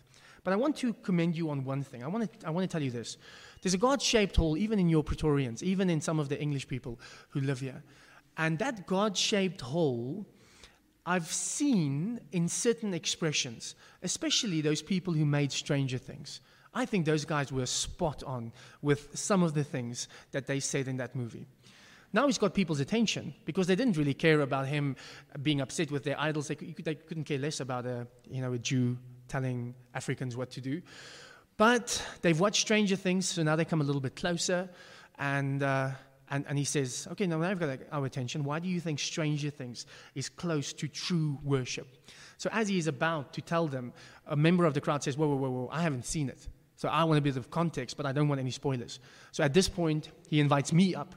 But 0.44 0.52
I 0.52 0.56
want 0.56 0.76
to 0.76 0.92
commend 0.92 1.36
you 1.36 1.50
on 1.50 1.64
one 1.64 1.82
thing. 1.82 2.04
I 2.04 2.06
want 2.06 2.40
to, 2.40 2.46
I 2.46 2.50
want 2.50 2.68
to 2.68 2.72
tell 2.72 2.82
you 2.82 2.90
this. 2.90 3.16
There's 3.62 3.74
a 3.74 3.78
God 3.78 4.00
shaped 4.02 4.36
hole, 4.36 4.58
even 4.58 4.78
in 4.78 4.90
your 4.90 5.02
Pretorians, 5.02 5.62
even 5.62 5.88
in 5.88 6.02
some 6.02 6.20
of 6.20 6.28
the 6.28 6.40
English 6.40 6.68
people 6.68 7.00
who 7.30 7.40
live 7.40 7.60
here. 7.60 7.82
And 8.36 8.58
that 8.58 8.86
God 8.86 9.16
shaped 9.16 9.62
hole, 9.62 10.26
I've 11.06 11.26
seen 11.26 12.20
in 12.32 12.48
certain 12.48 12.92
expressions, 12.92 13.74
especially 14.02 14.60
those 14.60 14.82
people 14.82 15.14
who 15.14 15.24
made 15.24 15.50
Stranger 15.50 15.98
Things. 15.98 16.40
I 16.74 16.84
think 16.84 17.06
those 17.06 17.24
guys 17.24 17.52
were 17.52 17.66
spot 17.66 18.22
on 18.24 18.52
with 18.82 19.16
some 19.16 19.42
of 19.42 19.54
the 19.54 19.64
things 19.64 20.08
that 20.32 20.46
they 20.46 20.60
said 20.60 20.88
in 20.88 20.96
that 20.98 21.14
movie. 21.14 21.46
Now 22.12 22.26
he's 22.26 22.38
got 22.38 22.54
people's 22.54 22.80
attention 22.80 23.34
because 23.44 23.66
they 23.66 23.76
didn't 23.76 23.96
really 23.96 24.14
care 24.14 24.40
about 24.40 24.66
him 24.66 24.96
being 25.42 25.60
upset 25.60 25.90
with 25.90 26.04
their 26.04 26.20
idols. 26.20 26.48
They, 26.48 26.54
they 26.54 26.94
couldn't 26.94 27.24
care 27.24 27.38
less 27.38 27.60
about 27.60 27.86
a, 27.86 28.06
you 28.28 28.40
know, 28.40 28.52
a 28.52 28.58
Jew 28.58 28.98
telling 29.28 29.74
Africans 29.94 30.36
what 30.36 30.50
to 30.52 30.60
do. 30.60 30.82
But 31.56 32.04
they've 32.22 32.38
watched 32.38 32.62
Stranger 32.62 32.96
Things, 32.96 33.26
so 33.26 33.42
now 33.42 33.56
they 33.56 33.64
come 33.64 33.80
a 33.80 33.84
little 33.84 34.00
bit 34.00 34.16
closer. 34.16 34.68
And, 35.18 35.62
uh, 35.62 35.90
and, 36.30 36.44
and 36.48 36.58
he 36.58 36.64
says, 36.64 37.06
Okay, 37.12 37.26
now 37.26 37.40
I've 37.42 37.60
got 37.60 37.78
our 37.92 38.04
attention. 38.04 38.44
Why 38.44 38.58
do 38.58 38.68
you 38.68 38.80
think 38.80 38.98
Stranger 38.98 39.50
Things 39.50 39.86
is 40.14 40.28
close 40.28 40.72
to 40.74 40.88
true 40.88 41.38
worship? 41.44 41.86
So 42.38 42.50
as 42.52 42.68
he 42.68 42.78
is 42.78 42.88
about 42.88 43.32
to 43.34 43.40
tell 43.40 43.68
them, 43.68 43.92
a 44.26 44.36
member 44.36 44.64
of 44.64 44.74
the 44.74 44.80
crowd 44.80 45.04
says, 45.04 45.16
Whoa, 45.16 45.28
whoa, 45.28 45.36
whoa, 45.36 45.50
whoa, 45.50 45.68
I 45.70 45.82
haven't 45.82 46.06
seen 46.06 46.28
it. 46.28 46.48
So 46.76 46.88
I 46.88 47.04
want 47.04 47.18
a 47.18 47.22
bit 47.22 47.36
of 47.36 47.50
context, 47.50 47.96
but 47.96 48.04
I 48.04 48.12
don't 48.12 48.28
want 48.28 48.40
any 48.40 48.50
spoilers. 48.50 48.98
So 49.30 49.44
at 49.44 49.54
this 49.54 49.68
point, 49.68 50.10
he 50.28 50.40
invites 50.40 50.72
me 50.72 50.94
up 50.94 51.14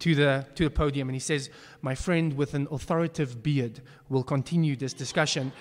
to 0.00 0.14
the, 0.14 0.46
to 0.54 0.64
the 0.64 0.70
podium 0.70 1.08
and 1.08 1.16
he 1.16 1.20
says, 1.20 1.50
My 1.80 1.94
friend 1.94 2.34
with 2.34 2.54
an 2.54 2.68
authoritative 2.70 3.42
beard 3.42 3.80
will 4.08 4.22
continue 4.22 4.76
this 4.76 4.92
discussion 4.92 5.52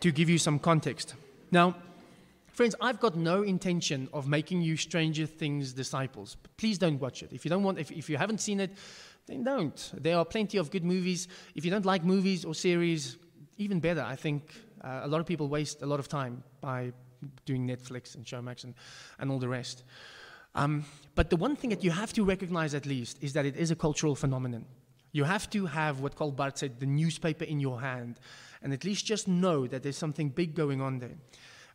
to 0.00 0.12
give 0.12 0.28
you 0.28 0.38
some 0.38 0.58
context. 0.58 1.14
Now, 1.50 1.76
friends, 2.52 2.74
I've 2.80 3.00
got 3.00 3.16
no 3.16 3.42
intention 3.42 4.08
of 4.12 4.28
making 4.28 4.62
you 4.62 4.76
Stranger 4.76 5.26
Things 5.26 5.72
disciples. 5.72 6.36
Please 6.56 6.78
don't 6.78 7.00
watch 7.00 7.22
it. 7.22 7.32
If 7.32 7.44
you 7.44 7.48
don't 7.48 7.62
want, 7.62 7.78
if, 7.78 7.90
if 7.90 8.08
you 8.08 8.16
haven't 8.16 8.40
seen 8.40 8.60
it, 8.60 8.70
then 9.26 9.44
don't. 9.44 9.92
There 9.94 10.16
are 10.16 10.24
plenty 10.24 10.58
of 10.58 10.70
good 10.70 10.84
movies. 10.84 11.28
If 11.54 11.64
you 11.64 11.70
don't 11.70 11.86
like 11.86 12.04
movies 12.04 12.44
or 12.44 12.54
series, 12.54 13.16
even 13.56 13.80
better. 13.80 14.02
I 14.02 14.16
think 14.16 14.52
uh, 14.82 15.00
a 15.02 15.08
lot 15.08 15.20
of 15.20 15.26
people 15.26 15.48
waste 15.48 15.82
a 15.82 15.86
lot 15.86 16.00
of 16.00 16.08
time 16.08 16.42
by 16.60 16.92
doing 17.46 17.66
Netflix 17.66 18.14
and 18.14 18.24
Showmax 18.24 18.64
and, 18.64 18.74
and 19.18 19.30
all 19.30 19.38
the 19.38 19.48
rest. 19.48 19.84
Um, 20.54 20.84
but 21.14 21.30
the 21.30 21.36
one 21.36 21.56
thing 21.56 21.70
that 21.70 21.82
you 21.82 21.90
have 21.90 22.12
to 22.12 22.24
recognize 22.24 22.74
at 22.74 22.86
least 22.86 23.18
is 23.20 23.32
that 23.32 23.46
it 23.46 23.56
is 23.56 23.70
a 23.70 23.76
cultural 23.76 24.14
phenomenon. 24.14 24.66
You 25.12 25.24
have 25.24 25.48
to 25.50 25.66
have 25.66 26.00
what 26.00 26.16
Karl 26.16 26.32
Barth 26.32 26.58
said, 26.58 26.80
the 26.80 26.86
newspaper 26.86 27.44
in 27.44 27.60
your 27.60 27.80
hand 27.80 28.18
and 28.64 28.72
at 28.72 28.82
least 28.82 29.04
just 29.04 29.28
know 29.28 29.66
that 29.68 29.82
there's 29.82 29.96
something 29.96 30.30
big 30.30 30.54
going 30.54 30.80
on 30.80 30.98
there. 30.98 31.16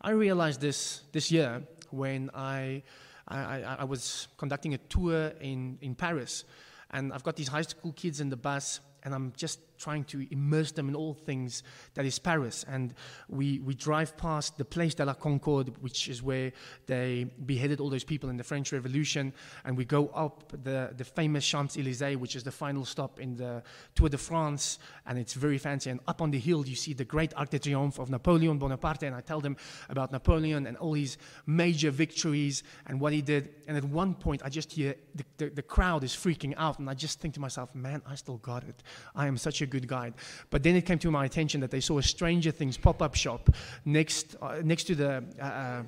I 0.02 0.12
realized 0.12 0.60
this 0.60 1.02
this 1.12 1.32
year 1.32 1.62
when 1.92 2.30
I, 2.34 2.84
I, 3.28 3.78
I 3.80 3.84
was 3.84 4.28
conducting 4.38 4.74
a 4.74 4.78
tour 4.78 5.32
in, 5.40 5.78
in 5.82 5.96
Paris, 5.96 6.44
and 6.92 7.14
I've 7.14 7.24
got 7.24 7.36
these 7.36 7.48
high 7.48 7.62
school 7.62 7.94
kids 7.94 8.20
in 8.20 8.30
the 8.30 8.38
bus, 8.38 8.80
and 9.04 9.14
I'm 9.14 9.34
just 9.38 9.60
trying 9.80 10.04
to 10.04 10.28
immerse 10.32 10.72
them 10.72 10.90
in 10.90 10.96
all 10.96 11.14
things 11.14 11.64
that 11.94 12.06
is 12.06 12.20
Paris. 12.20 12.66
And 12.68 12.94
we, 13.30 13.60
we 13.60 13.74
drive 13.74 14.18
past 14.18 14.58
the 14.58 14.66
Place 14.66 14.94
de 14.94 15.06
la 15.06 15.14
Concorde, 15.14 15.74
which 15.82 16.10
is 16.10 16.22
where 16.22 16.52
they 16.86 17.26
beheaded 17.46 17.80
all 17.80 17.90
those 17.90 18.04
people 18.04 18.30
in 18.30 18.38
the 18.38 18.44
French 18.44 18.72
Revolution. 18.74 19.34
And 19.64 19.78
we 19.78 19.86
go 19.86 20.08
up 20.10 20.52
the, 20.64 20.94
the 20.96 21.06
famous 21.06 21.48
Champs 21.48 21.78
Elysees, 21.78 22.18
which 22.18 22.36
is 22.36 22.44
the 22.44 22.52
final 22.52 22.86
stop 22.86 23.20
in 23.20 23.38
the 23.38 23.64
Tour 23.96 24.10
de 24.10 24.18
France. 24.18 24.80
And 25.08 25.18
it's 25.18 25.34
very 25.34 25.58
fancy. 25.58 25.90
And 25.90 26.00
up 26.08 26.22
on 26.22 26.32
the 26.32 26.40
hill, 26.40 26.68
you 26.68 26.76
see 26.76 26.94
the 26.94 27.06
great 27.06 27.34
Arc 27.36 27.50
de 27.50 27.60
Triomphe 27.60 28.00
of 28.00 28.10
Napoleon 28.10 28.58
Bonaparte. 28.58 29.04
And 29.04 29.16
I 29.16 29.22
tell 29.22 29.40
them 29.40 29.56
about 29.90 30.12
Napoleon 30.12 30.68
and 30.68 30.78
all 30.78 30.94
his 30.94 31.18
major 31.46 31.90
victories 31.90 32.64
and 32.86 33.00
what 33.00 33.14
he 33.14 33.22
did. 33.22 33.56
And 33.68 33.78
at 33.78 33.86
one 33.86 34.14
point, 34.14 34.42
I 34.44 34.50
just 34.50 34.74
hear 34.74 34.96
the, 35.16 35.24
the, 35.38 35.50
the 35.50 35.62
crowd 35.62 36.04
is 36.04 36.12
freaking 36.12 36.54
out. 36.58 36.80
And 36.80 36.90
I 36.90 36.94
just 36.94 37.22
think 37.22 37.34
to 37.36 37.40
myself, 37.40 37.74
man, 37.74 38.02
I 38.06 38.16
still 38.16 38.38
got 38.38 38.64
it. 38.64 38.84
I 39.16 39.28
am 39.28 39.38
such 39.38 39.62
a 39.62 39.69
good 39.70 39.88
guide. 39.88 40.14
But 40.50 40.64
then 40.64 40.76
it 40.76 40.86
came 40.86 41.00
to 41.00 41.12
my 41.12 41.26
attention 41.26 41.62
that 41.62 41.72
they 41.72 41.80
saw 41.80 41.98
a 41.98 42.04
Stranger 42.04 42.52
Things 42.52 42.78
pop 42.78 43.02
up 43.02 43.16
shop 43.16 43.50
next, 43.86 44.36
uh, 44.42 44.62
next 44.64 44.86
to 44.86 44.96
the 44.96 45.24
uh, 45.40 45.44
uh 45.44 45.84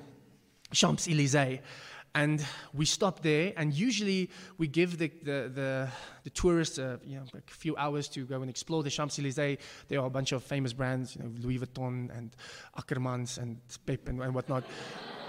Champs 0.72 1.06
Elysees. 1.06 1.60
And 2.14 2.44
we 2.74 2.84
stopped 2.84 3.22
there, 3.22 3.54
and 3.56 3.72
usually 3.72 4.28
we 4.58 4.68
give 4.68 4.98
the, 4.98 5.10
the, 5.22 5.50
the, 5.54 5.88
the 6.24 6.30
tourists 6.30 6.78
uh, 6.78 6.98
you 7.06 7.16
know, 7.16 7.24
a 7.34 7.50
few 7.50 7.74
hours 7.78 8.06
to 8.08 8.26
go 8.26 8.42
and 8.42 8.50
explore 8.50 8.82
the 8.82 8.90
Champs 8.90 9.18
Elysees. 9.18 9.58
There 9.88 9.98
are 9.98 10.06
a 10.06 10.10
bunch 10.10 10.32
of 10.32 10.42
famous 10.42 10.74
brands, 10.74 11.16
you 11.16 11.22
know, 11.22 11.30
Louis 11.40 11.58
Vuitton 11.58 12.16
and 12.16 12.36
Ackermans 12.76 13.38
and 13.38 13.58
Pep 13.86 14.08
and, 14.08 14.20
and 14.20 14.34
whatnot. 14.34 14.64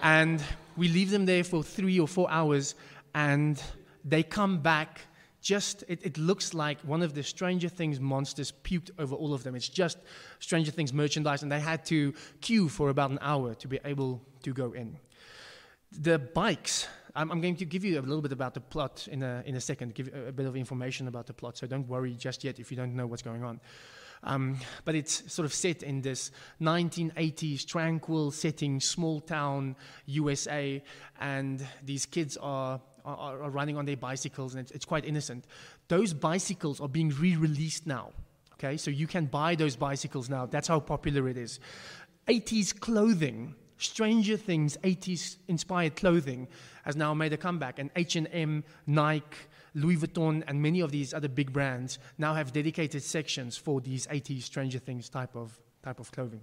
and 0.02 0.44
we 0.76 0.90
leave 0.90 1.10
them 1.10 1.26
there 1.26 1.46
for 1.46 1.64
three 1.64 2.00
or 2.02 2.08
four 2.08 2.30
hours, 2.30 2.76
and 3.16 3.64
they 4.04 4.22
come 4.22 4.58
back 4.58 5.00
just 5.44 5.84
it, 5.88 6.00
it, 6.04 6.18
looks 6.18 6.54
like 6.54 6.80
one 6.82 7.04
of 7.04 7.14
the 7.14 7.22
Stranger 7.22 7.70
Things 7.70 8.00
monsters 8.00 8.52
puked 8.64 8.90
over 8.98 9.14
all 9.14 9.34
of 9.34 9.44
them. 9.44 9.56
It's 9.56 9.70
just 9.70 9.98
Stranger 10.40 10.72
Things 10.72 10.94
merchandise, 10.94 11.44
and 11.44 11.52
they 11.52 11.60
had 11.60 11.86
to 11.86 12.14
queue 12.42 12.70
for 12.70 12.90
about 12.90 13.12
an 13.12 13.20
hour 13.22 13.54
to 13.56 13.68
be 13.68 13.80
able 13.84 14.22
to 14.44 14.54
go 14.54 14.72
in. 14.72 14.98
The 15.92 16.18
bikes. 16.18 16.88
I'm, 17.16 17.30
I'm 17.32 17.42
going 17.42 17.58
to 17.58 17.66
give 17.66 17.84
you 17.84 18.00
a 18.00 18.02
little 18.02 18.22
bit 18.22 18.32
about 18.32 18.56
the 18.56 18.62
plot 18.62 19.08
in 19.12 19.22
a, 19.22 19.44
in 19.46 19.56
a 19.56 19.62
second, 19.62 19.94
give 19.94 20.08
a, 20.08 20.30
a 20.30 20.32
bit 20.32 20.48
of 20.48 20.56
information 20.56 21.08
about 21.08 21.28
the 21.28 21.34
plot, 21.34 21.58
so 21.58 21.68
don't 21.68 21.88
worry 21.88 22.16
just 22.16 22.44
yet 22.44 22.60
if 22.60 22.72
you 22.72 22.78
don't 22.78 22.96
know 22.96 23.06
what's 23.06 23.22
going 23.22 23.44
on. 23.44 23.60
Um, 24.24 24.58
but 24.86 24.96
it's 24.96 25.32
sort 25.32 25.46
of 25.46 25.54
set 25.54 25.84
in 25.84 26.02
this 26.02 26.32
1980s 26.62 27.68
tranquil 27.68 28.32
setting, 28.32 28.80
small 28.80 29.20
town 29.20 29.76
USA, 30.06 30.82
and 31.20 31.64
these 31.84 32.06
kids 32.06 32.38
are 32.38 32.80
are, 33.06 33.44
are 33.44 33.50
running 33.50 33.78
on 33.78 33.86
their 33.86 33.98
bicycles, 33.98 34.54
and 34.54 34.62
it's, 34.62 34.72
it's 34.72 34.86
quite 34.86 35.06
innocent. 35.06 35.46
Those 35.88 36.14
bicycles 36.14 36.80
are 36.80 36.88
being 36.88 37.10
re 37.10 37.36
released 37.36 37.88
now. 37.88 38.12
Okay, 38.54 38.78
so 38.78 38.92
you 38.92 39.08
can 39.08 39.26
buy 39.26 39.56
those 39.56 39.76
bicycles 39.76 40.30
now. 40.30 40.46
That's 40.46 40.68
how 40.68 40.80
popular 40.80 41.28
it 41.28 41.38
is. 41.38 41.60
80s 42.28 42.80
clothing, 42.80 43.56
Stranger 43.78 44.38
Things 44.38 44.78
80s 44.78 45.38
inspired 45.48 45.96
clothing 45.96 46.48
has 46.84 46.96
now 46.96 47.14
made 47.14 47.34
a 47.34 47.38
comeback, 47.38 47.80
and 47.80 47.90
H&M, 47.96 48.64
Nike, 48.88 49.38
Louis 49.74 49.98
Vuitton, 49.98 50.44
and 50.48 50.62
many 50.62 50.80
of 50.80 50.92
these 50.92 51.14
other 51.14 51.28
big 51.28 51.52
brands 51.52 52.00
now 52.18 52.34
have 52.34 52.54
dedicated 52.54 53.04
sections 53.04 53.58
for 53.58 53.82
these 53.82 54.08
80s 54.08 54.44
Stranger 54.44 54.80
Things 54.80 55.10
type 55.10 55.36
of 55.36 55.60
type 55.84 56.00
of 56.00 56.12
clothing. 56.12 56.42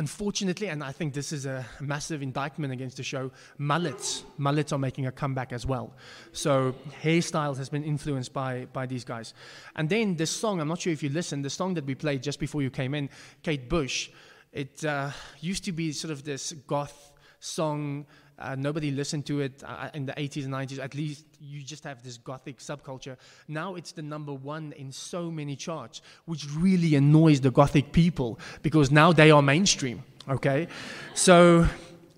Unfortunately, 0.00 0.68
and 0.68 0.82
I 0.82 0.92
think 0.92 1.12
this 1.12 1.30
is 1.30 1.44
a 1.44 1.62
massive 1.78 2.22
indictment 2.22 2.72
against 2.72 2.96
the 2.96 3.02
show, 3.02 3.30
mullets, 3.58 4.24
mullets 4.38 4.72
are 4.72 4.78
making 4.78 5.04
a 5.06 5.12
comeback 5.12 5.52
as 5.52 5.66
well. 5.66 5.92
So 6.32 6.74
hairstyles 7.02 7.58
has 7.58 7.68
been 7.68 7.84
influenced 7.84 8.32
by, 8.32 8.66
by 8.72 8.86
these 8.86 9.04
guys. 9.04 9.34
And 9.76 9.90
then 9.90 10.16
this 10.16 10.30
song, 10.30 10.58
I'm 10.58 10.68
not 10.68 10.80
sure 10.80 10.90
if 10.90 11.02
you 11.02 11.10
listened, 11.10 11.44
the 11.44 11.50
song 11.50 11.74
that 11.74 11.84
we 11.84 11.94
played 11.94 12.22
just 12.22 12.40
before 12.40 12.62
you 12.62 12.70
came 12.70 12.94
in, 12.94 13.10
Kate 13.42 13.68
Bush, 13.68 14.08
it 14.54 14.82
uh, 14.86 15.10
used 15.40 15.64
to 15.64 15.72
be 15.72 15.92
sort 15.92 16.12
of 16.12 16.24
this 16.24 16.52
goth 16.66 17.12
song 17.38 18.06
uh, 18.40 18.56
nobody 18.56 18.90
listened 18.90 19.26
to 19.26 19.40
it 19.40 19.62
uh, 19.64 19.90
in 19.94 20.06
the 20.06 20.12
80s 20.12 20.44
and 20.44 20.54
90s. 20.54 20.78
At 20.78 20.94
least 20.94 21.24
you 21.40 21.62
just 21.62 21.84
have 21.84 22.02
this 22.02 22.16
gothic 22.16 22.58
subculture. 22.58 23.16
Now 23.48 23.74
it's 23.74 23.92
the 23.92 24.02
number 24.02 24.32
one 24.32 24.72
in 24.72 24.92
so 24.92 25.30
many 25.30 25.56
charts, 25.56 26.02
which 26.24 26.46
really 26.56 26.94
annoys 26.94 27.40
the 27.40 27.50
gothic 27.50 27.92
people 27.92 28.38
because 28.62 28.90
now 28.90 29.12
they 29.12 29.30
are 29.30 29.42
mainstream. 29.42 30.02
Okay, 30.28 30.68
so 31.14 31.66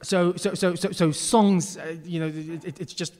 so 0.02 0.34
so 0.36 0.54
so 0.54 0.74
so, 0.74 0.90
so 0.90 1.10
songs, 1.12 1.76
uh, 1.76 1.96
you 2.04 2.20
know, 2.20 2.26
it, 2.64 2.80
it's 2.80 2.92
just 2.92 3.14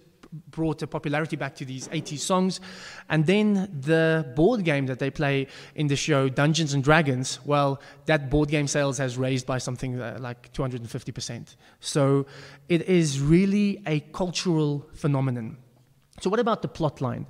brought 0.50 0.78
the 0.78 0.86
popularity 0.86 1.36
back 1.36 1.54
to 1.56 1.64
these 1.64 1.88
80s 1.88 2.20
songs. 2.20 2.60
And 3.08 3.26
then 3.26 3.68
the 3.80 4.32
board 4.34 4.64
game 4.64 4.86
that 4.86 4.98
they 4.98 5.10
play 5.10 5.46
in 5.74 5.86
the 5.86 5.96
show, 5.96 6.28
Dungeons 6.28 6.74
and 6.74 6.82
Dragons, 6.82 7.40
well, 7.44 7.80
that 8.06 8.30
board 8.30 8.48
game 8.48 8.66
sales 8.66 8.98
has 8.98 9.16
raised 9.18 9.46
by 9.46 9.58
something 9.58 10.00
uh, 10.00 10.16
like 10.20 10.52
250%. 10.52 11.56
So 11.80 12.26
it 12.68 12.82
is 12.82 13.20
really 13.20 13.82
a 13.86 14.00
cultural 14.00 14.86
phenomenon. 14.94 15.58
So, 16.20 16.30
what 16.30 16.38
about 16.38 16.62
the 16.62 16.68
plot 16.68 17.00
line? 17.00 17.26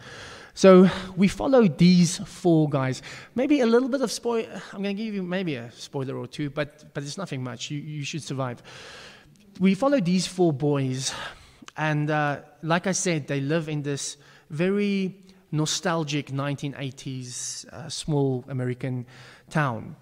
So 0.54 0.90
we 1.16 1.28
follow 1.28 1.66
these 1.66 2.18
four 2.18 2.68
guys. 2.68 3.00
Maybe 3.34 3.60
a 3.60 3.66
little 3.66 3.88
bit 3.88 4.02
of 4.02 4.12
spoil. 4.12 4.46
I'm 4.72 4.82
going 4.82 4.96
to 4.96 5.02
give 5.02 5.14
you 5.14 5.22
maybe 5.22 5.54
a 5.54 5.72
spoiler 5.72 6.16
or 6.16 6.26
two, 6.26 6.50
but 6.50 6.92
but 6.92 7.02
it's 7.02 7.16
nothing 7.16 7.42
much. 7.42 7.70
You 7.70 7.78
you 7.78 8.04
should 8.04 8.22
survive. 8.22 8.62
We 9.60 9.74
follow 9.74 10.00
these 10.00 10.26
four 10.26 10.52
boys 10.52 11.14
and 11.76 12.10
uh, 12.10 12.40
like 12.62 12.86
I 12.86 12.92
said, 12.92 13.26
they 13.26 13.40
live 13.40 13.68
in 13.68 13.82
this 13.82 14.16
very 14.50 15.16
nostalgic 15.50 16.28
1980s 16.28 17.68
uh, 17.68 17.88
small 17.88 18.44
American 18.48 19.06
town. 19.50 19.96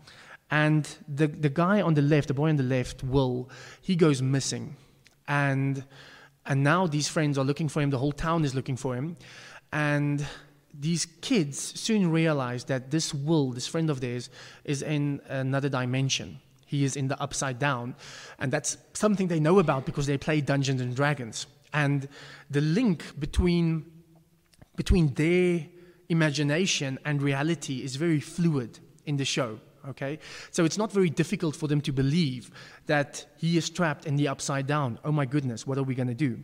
And 0.50 0.88
the, 1.08 1.28
the 1.28 1.48
guy 1.48 1.80
on 1.80 1.94
the 1.94 2.02
left, 2.02 2.28
the 2.28 2.34
boy 2.34 2.48
on 2.48 2.56
the 2.56 2.62
left, 2.62 3.04
Will, 3.04 3.48
he 3.80 3.94
goes 3.94 4.20
missing. 4.20 4.76
And, 5.28 5.84
and 6.44 6.64
now 6.64 6.86
these 6.86 7.08
friends 7.08 7.38
are 7.38 7.44
looking 7.44 7.68
for 7.68 7.80
him, 7.80 7.90
the 7.90 7.98
whole 7.98 8.12
town 8.12 8.44
is 8.44 8.54
looking 8.54 8.76
for 8.76 8.96
him. 8.96 9.16
And 9.72 10.26
these 10.72 11.06
kids 11.20 11.58
soon 11.58 12.10
realize 12.10 12.64
that 12.64 12.90
this 12.90 13.14
Will, 13.14 13.50
this 13.50 13.66
friend 13.66 13.90
of 13.90 14.00
theirs, 14.00 14.30
is 14.64 14.82
in 14.82 15.20
another 15.28 15.68
dimension. 15.68 16.40
He 16.66 16.84
is 16.84 16.96
in 16.96 17.08
the 17.08 17.20
upside 17.20 17.58
down. 17.58 17.94
And 18.38 18.52
that's 18.52 18.76
something 18.92 19.28
they 19.28 19.40
know 19.40 19.58
about 19.58 19.86
because 19.86 20.06
they 20.06 20.18
play 20.18 20.40
Dungeons 20.40 20.80
and 20.80 20.94
Dragons. 20.94 21.46
And 21.72 22.08
the 22.50 22.60
link 22.60 23.04
between, 23.18 23.86
between 24.76 25.14
their 25.14 25.66
imagination 26.08 26.98
and 27.04 27.22
reality 27.22 27.82
is 27.82 27.96
very 27.96 28.20
fluid 28.20 28.78
in 29.06 29.16
the 29.16 29.24
show. 29.24 29.60
Okay? 29.88 30.18
So 30.50 30.64
it's 30.64 30.76
not 30.76 30.92
very 30.92 31.10
difficult 31.10 31.56
for 31.56 31.68
them 31.68 31.80
to 31.82 31.92
believe 31.92 32.50
that 32.86 33.26
he 33.38 33.56
is 33.56 33.70
trapped 33.70 34.06
in 34.06 34.16
the 34.16 34.28
upside 34.28 34.66
down. 34.66 34.98
Oh 35.04 35.12
my 35.12 35.24
goodness, 35.24 35.66
what 35.66 35.78
are 35.78 35.82
we 35.82 35.94
going 35.94 36.08
to 36.08 36.14
do? 36.14 36.40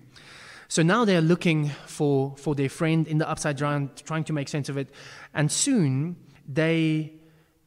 So 0.69 0.83
now 0.83 1.05
they're 1.05 1.21
looking 1.21 1.69
for, 1.87 2.35
for 2.37 2.55
their 2.55 2.69
friend 2.69 3.07
in 3.07 3.19
the 3.19 3.29
upside 3.29 3.57
down, 3.57 3.91
trying 4.05 4.25
to 4.25 4.33
make 4.33 4.49
sense 4.49 4.69
of 4.69 4.77
it. 4.77 4.89
And 5.35 5.51
soon 5.51 6.17
they, 6.49 7.13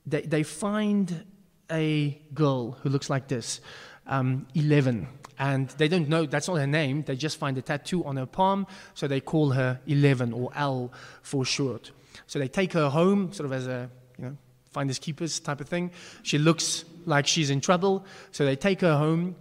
they, 0.05 0.21
they 0.21 0.43
find 0.43 1.25
a 1.71 2.21
girl 2.33 2.71
who 2.71 2.89
looks 2.89 3.09
like 3.09 3.27
this 3.27 3.61
um, 4.07 4.47
11 4.55 5.07
and 5.39 5.69
they 5.77 5.87
don't 5.87 6.09
know 6.09 6.25
that's 6.25 6.47
not 6.47 6.57
her 6.57 6.67
name. 6.67 7.03
They 7.03 7.15
just 7.15 7.37
find 7.37 7.57
a 7.57 7.61
tattoo 7.61 8.03
on 8.03 8.17
her 8.17 8.25
palm, 8.25 8.67
so 8.93 9.07
they 9.07 9.21
call 9.21 9.51
her 9.51 9.79
Eleven 9.87 10.33
or 10.33 10.51
El 10.55 10.91
for 11.21 11.45
short. 11.45 11.91
So 12.27 12.37
they 12.37 12.49
take 12.49 12.73
her 12.73 12.89
home, 12.89 13.31
sort 13.31 13.45
of 13.45 13.53
as 13.53 13.67
a 13.67 13.89
you 14.17 14.25
know 14.25 14.37
finders 14.71 14.99
keepers 14.99 15.39
type 15.39 15.61
of 15.61 15.69
thing. 15.69 15.91
She 16.23 16.37
looks 16.37 16.83
like 17.05 17.25
she's 17.25 17.49
in 17.49 17.61
trouble, 17.61 18.05
so 18.31 18.45
they 18.45 18.57
take 18.57 18.81
her 18.81 18.97
home, 18.97 19.35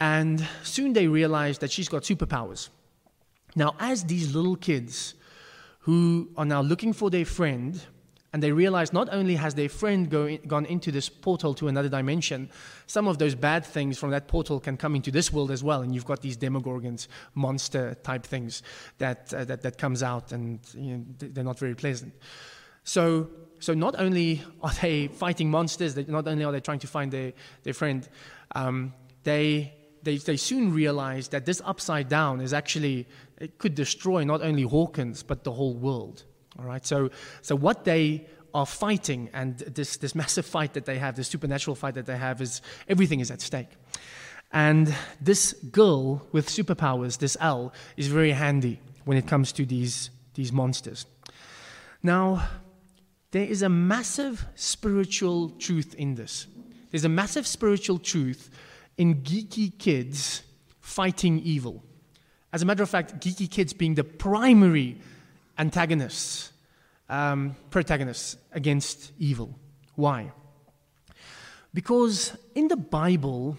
and 0.00 0.46
soon 0.62 0.92
they 0.92 1.08
realize 1.08 1.58
that 1.58 1.70
she's 1.70 1.88
got 1.88 2.02
superpowers. 2.02 2.68
Now, 3.56 3.74
as 3.80 4.04
these 4.04 4.34
little 4.34 4.56
kids 4.56 5.14
who 5.80 6.28
are 6.36 6.44
now 6.44 6.60
looking 6.60 6.92
for 6.92 7.10
their 7.10 7.24
friend 7.24 7.80
and 8.32 8.42
they 8.42 8.52
realize 8.52 8.92
not 8.92 9.08
only 9.12 9.36
has 9.36 9.54
their 9.54 9.68
friend 9.68 10.10
go, 10.10 10.36
gone 10.46 10.66
into 10.66 10.90
this 10.90 11.08
portal 11.08 11.54
to 11.54 11.68
another 11.68 11.88
dimension, 11.88 12.50
some 12.86 13.08
of 13.08 13.18
those 13.18 13.34
bad 13.34 13.64
things 13.64 13.98
from 13.98 14.10
that 14.10 14.28
portal 14.28 14.60
can 14.60 14.76
come 14.76 14.94
into 14.94 15.10
this 15.10 15.32
world 15.32 15.50
as 15.50 15.62
well. 15.62 15.82
And 15.82 15.94
you've 15.94 16.04
got 16.04 16.20
these 16.20 16.36
demogorgons, 16.36 17.08
monster 17.34 17.94
type 18.02 18.24
things 18.24 18.62
that, 18.98 19.32
uh, 19.32 19.44
that, 19.44 19.62
that 19.62 19.78
comes 19.78 20.02
out, 20.02 20.32
and 20.32 20.60
you 20.74 20.96
know, 20.96 21.04
they're 21.18 21.44
not 21.44 21.58
very 21.58 21.74
pleasant. 21.74 22.14
So, 22.84 23.28
so 23.58 23.74
not 23.74 23.98
only 23.98 24.42
are 24.62 24.72
they 24.82 25.08
fighting 25.08 25.50
monsters, 25.50 25.96
not 26.08 26.28
only 26.28 26.44
are 26.44 26.52
they 26.52 26.60
trying 26.60 26.78
to 26.80 26.86
find 26.86 27.10
their, 27.12 27.32
their 27.62 27.74
friend, 27.74 28.08
um, 28.54 28.92
they, 29.24 29.74
they, 30.02 30.18
they 30.18 30.36
soon 30.36 30.72
realize 30.72 31.28
that 31.28 31.46
this 31.46 31.60
upside 31.64 32.08
down 32.08 32.40
is 32.40 32.52
actually, 32.52 33.08
it 33.38 33.58
could 33.58 33.74
destroy 33.74 34.24
not 34.24 34.42
only 34.42 34.62
Hawkins, 34.62 35.22
but 35.22 35.42
the 35.42 35.52
whole 35.52 35.74
world. 35.74 36.24
All 36.58 36.64
right, 36.64 36.84
so, 36.84 37.10
so 37.42 37.54
what 37.54 37.84
they 37.84 38.26
are 38.54 38.66
fighting 38.66 39.28
and 39.34 39.58
this, 39.58 39.98
this 39.98 40.14
massive 40.14 40.46
fight 40.46 40.74
that 40.74 40.86
they 40.86 40.98
have, 40.98 41.16
this 41.16 41.28
supernatural 41.28 41.74
fight 41.74 41.94
that 41.94 42.06
they 42.06 42.16
have, 42.16 42.40
is 42.40 42.62
everything 42.88 43.20
is 43.20 43.30
at 43.30 43.40
stake. 43.42 43.68
And 44.52 44.94
this 45.20 45.52
girl 45.52 46.26
with 46.32 46.48
superpowers, 46.48 47.18
this 47.18 47.36
El, 47.40 47.72
is 47.96 48.06
very 48.06 48.32
handy 48.32 48.80
when 49.04 49.18
it 49.18 49.26
comes 49.26 49.52
to 49.52 49.66
these, 49.66 50.10
these 50.34 50.52
monsters. 50.52 51.04
Now, 52.02 52.48
there 53.32 53.44
is 53.44 53.62
a 53.62 53.68
massive 53.68 54.46
spiritual 54.54 55.50
truth 55.50 55.94
in 55.94 56.14
this. 56.14 56.46
There's 56.90 57.04
a 57.04 57.10
massive 57.10 57.46
spiritual 57.46 57.98
truth 57.98 58.48
in 58.96 59.16
geeky 59.22 59.76
kids 59.78 60.42
fighting 60.80 61.40
evil. 61.40 61.84
As 62.52 62.62
a 62.62 62.64
matter 62.64 62.82
of 62.82 62.88
fact, 62.88 63.20
geeky 63.20 63.50
kids 63.50 63.72
being 63.72 63.96
the 63.96 64.04
primary 64.04 64.98
antagonists, 65.58 66.52
um, 67.08 67.56
protagonists 67.70 68.36
against 68.52 69.12
evil. 69.18 69.58
Why? 69.94 70.32
Because 71.72 72.36
in 72.54 72.68
the 72.68 72.76
Bible, 72.76 73.56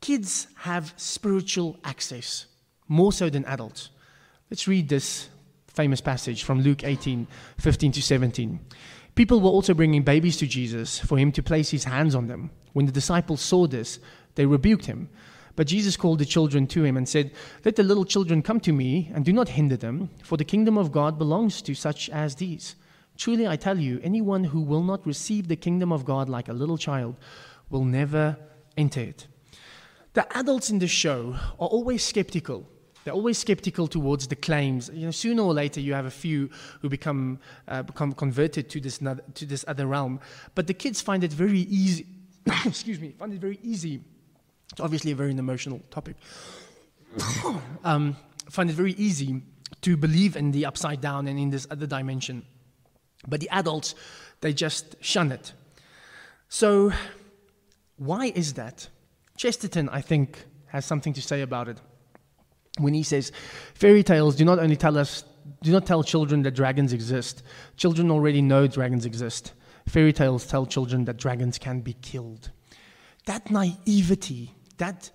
kids 0.00 0.46
have 0.56 0.92
spiritual 0.96 1.78
access 1.84 2.46
more 2.88 3.12
so 3.12 3.30
than 3.30 3.44
adults. 3.44 3.90
Let's 4.50 4.68
read 4.68 4.88
this 4.88 5.28
famous 5.68 6.00
passage 6.00 6.44
from 6.44 6.60
Luke 6.60 6.84
18 6.84 7.26
15 7.58 7.92
to 7.92 8.02
17. 8.02 8.60
People 9.14 9.40
were 9.40 9.50
also 9.50 9.74
bringing 9.74 10.02
babies 10.02 10.36
to 10.38 10.46
Jesus 10.46 10.98
for 10.98 11.18
him 11.18 11.30
to 11.32 11.42
place 11.42 11.70
his 11.70 11.84
hands 11.84 12.14
on 12.14 12.26
them. 12.26 12.50
When 12.72 12.86
the 12.86 12.92
disciples 12.92 13.40
saw 13.40 13.66
this, 13.66 14.00
they 14.34 14.46
rebuked 14.46 14.86
him. 14.86 15.08
But 15.56 15.68
Jesus 15.68 15.96
called 15.96 16.18
the 16.18 16.24
children 16.24 16.66
to 16.68 16.82
him 16.82 16.96
and 16.96 17.08
said, 17.08 17.32
Let 17.64 17.76
the 17.76 17.84
little 17.84 18.04
children 18.04 18.42
come 18.42 18.60
to 18.60 18.72
me, 18.72 19.10
and 19.14 19.24
do 19.24 19.32
not 19.32 19.50
hinder 19.50 19.76
them, 19.76 20.10
for 20.22 20.36
the 20.36 20.44
kingdom 20.44 20.76
of 20.76 20.90
God 20.90 21.18
belongs 21.18 21.62
to 21.62 21.74
such 21.74 22.10
as 22.10 22.34
these. 22.34 22.74
Truly 23.16 23.46
I 23.46 23.56
tell 23.56 23.78
you, 23.78 24.00
anyone 24.02 24.44
who 24.44 24.60
will 24.60 24.82
not 24.82 25.06
receive 25.06 25.46
the 25.46 25.56
kingdom 25.56 25.92
of 25.92 26.04
God 26.04 26.28
like 26.28 26.48
a 26.48 26.52
little 26.52 26.76
child 26.76 27.16
will 27.70 27.84
never 27.84 28.36
enter 28.76 29.00
it. 29.00 29.28
The 30.14 30.36
adults 30.36 30.70
in 30.70 30.80
the 30.80 30.88
show 30.88 31.36
are 31.60 31.68
always 31.68 32.02
skeptical. 32.02 32.68
They're 33.04 33.14
always 33.14 33.38
skeptical 33.38 33.86
towards 33.86 34.26
the 34.26 34.36
claims. 34.36 34.90
You 34.92 35.06
know, 35.06 35.10
sooner 35.10 35.42
or 35.42 35.52
later, 35.52 35.80
you 35.80 35.92
have 35.94 36.06
a 36.06 36.10
few 36.10 36.50
who 36.80 36.88
become, 36.88 37.38
uh, 37.68 37.82
become 37.82 38.12
converted 38.12 38.68
to 38.70 38.80
this, 38.80 38.98
to 38.98 39.46
this 39.46 39.64
other 39.68 39.86
realm. 39.86 40.20
But 40.54 40.66
the 40.66 40.74
kids 40.74 41.00
find 41.00 41.22
it 41.22 41.32
very 41.32 41.60
easy. 41.60 42.06
excuse 42.64 42.98
me, 42.98 43.14
find 43.18 43.32
it 43.32 43.40
very 43.40 43.58
easy 43.62 44.00
it's 44.72 44.80
obviously 44.80 45.12
a 45.12 45.14
very 45.14 45.30
emotional 45.30 45.80
topic. 45.90 46.16
um, 47.84 48.16
find 48.50 48.70
it 48.70 48.74
very 48.74 48.92
easy 48.92 49.42
to 49.82 49.96
believe 49.96 50.36
in 50.36 50.50
the 50.50 50.66
upside 50.66 51.00
down 51.00 51.26
and 51.28 51.38
in 51.38 51.50
this 51.50 51.66
other 51.70 51.86
dimension. 51.86 52.44
But 53.26 53.40
the 53.40 53.48
adults, 53.50 53.94
they 54.40 54.52
just 54.52 54.96
shun 55.00 55.32
it. 55.32 55.52
So, 56.48 56.92
why 57.96 58.32
is 58.34 58.54
that? 58.54 58.88
Chesterton, 59.36 59.88
I 59.88 60.00
think, 60.00 60.44
has 60.66 60.84
something 60.84 61.12
to 61.14 61.22
say 61.22 61.42
about 61.42 61.68
it. 61.68 61.80
When 62.78 62.94
he 62.94 63.02
says, 63.02 63.32
fairy 63.74 64.02
tales 64.02 64.36
do 64.36 64.44
not 64.44 64.58
only 64.58 64.76
tell 64.76 64.98
us, 64.98 65.24
do 65.62 65.70
not 65.70 65.86
tell 65.86 66.02
children 66.02 66.42
that 66.42 66.52
dragons 66.52 66.92
exist. 66.92 67.42
Children 67.76 68.10
already 68.10 68.42
know 68.42 68.66
dragons 68.66 69.06
exist. 69.06 69.52
Fairy 69.88 70.12
tales 70.12 70.46
tell 70.46 70.66
children 70.66 71.04
that 71.04 71.16
dragons 71.16 71.58
can 71.58 71.80
be 71.80 71.94
killed. 71.94 72.50
That 73.26 73.50
naivety 73.50 74.52
that, 74.78 75.10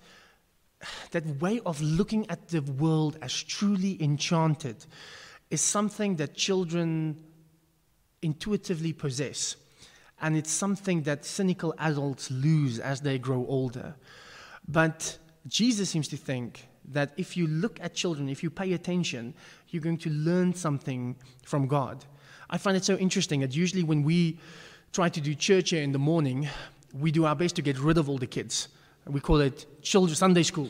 that 1.10 1.26
way 1.40 1.60
of 1.66 1.80
looking 1.82 2.28
at 2.30 2.48
the 2.48 2.60
world 2.60 3.18
as 3.20 3.32
truly 3.42 4.02
enchanted 4.02 4.84
is 5.50 5.60
something 5.60 6.16
that 6.16 6.34
children 6.34 7.22
intuitively 8.22 8.92
possess. 8.92 9.56
and 10.20 10.36
it's 10.36 10.50
something 10.50 11.02
that 11.02 11.24
cynical 11.24 11.74
adults 11.78 12.30
lose 12.30 12.78
as 12.78 13.00
they 13.00 13.18
grow 13.18 13.46
older. 13.48 13.94
But 14.68 15.18
Jesus 15.46 15.88
seems 15.88 16.08
to 16.08 16.16
think 16.16 16.68
that 16.92 17.12
if 17.16 17.36
you 17.36 17.46
look 17.46 17.78
at 17.80 17.94
children, 17.94 18.28
if 18.28 18.42
you 18.42 18.50
pay 18.50 18.72
attention, 18.72 19.34
you're 19.68 19.82
going 19.82 19.98
to 19.98 20.10
learn 20.10 20.54
something 20.54 21.16
from 21.44 21.66
God. 21.66 22.04
I 22.50 22.58
find 22.58 22.76
it 22.76 22.84
so 22.84 22.96
interesting 22.96 23.40
that 23.40 23.54
usually 23.54 23.82
when 23.82 24.02
we 24.02 24.38
try 24.92 25.08
to 25.08 25.20
do 25.20 25.34
church 25.34 25.70
here 25.70 25.82
in 25.82 25.92
the 25.92 25.98
morning, 25.98 26.48
we 26.92 27.10
do 27.10 27.24
our 27.24 27.34
best 27.34 27.56
to 27.56 27.62
get 27.62 27.78
rid 27.78 27.98
of 27.98 28.08
all 28.08 28.18
the 28.18 28.26
kids. 28.26 28.68
We 29.06 29.20
call 29.20 29.40
it 29.40 29.66
children's 29.82 30.18
Sunday 30.18 30.42
school 30.42 30.68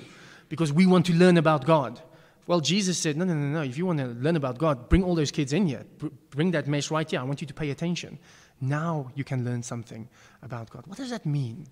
because 0.48 0.72
we 0.72 0.86
want 0.86 1.06
to 1.06 1.14
learn 1.14 1.36
about 1.36 1.64
God. 1.64 2.00
Well, 2.46 2.60
Jesus 2.60 2.98
said, 2.98 3.16
no, 3.16 3.24
no, 3.24 3.34
no, 3.34 3.46
no. 3.46 3.62
If 3.62 3.78
you 3.78 3.86
want 3.86 3.98
to 4.00 4.06
learn 4.06 4.36
about 4.36 4.58
God, 4.58 4.88
bring 4.88 5.04
all 5.04 5.14
those 5.14 5.30
kids 5.30 5.52
in 5.52 5.66
here. 5.66 5.84
bring 6.30 6.50
that 6.52 6.66
mess 6.66 6.90
right 6.90 7.08
here. 7.08 7.20
I 7.20 7.22
want 7.22 7.40
you 7.40 7.46
to 7.46 7.54
pay 7.54 7.70
attention. 7.70 8.18
Now 8.60 9.10
you 9.14 9.24
can 9.24 9.44
learn 9.44 9.62
something 9.62 10.08
about 10.42 10.70
God. 10.70 10.86
What 10.86 10.98
does 10.98 11.10
that 11.10 11.24
mean? 11.24 11.66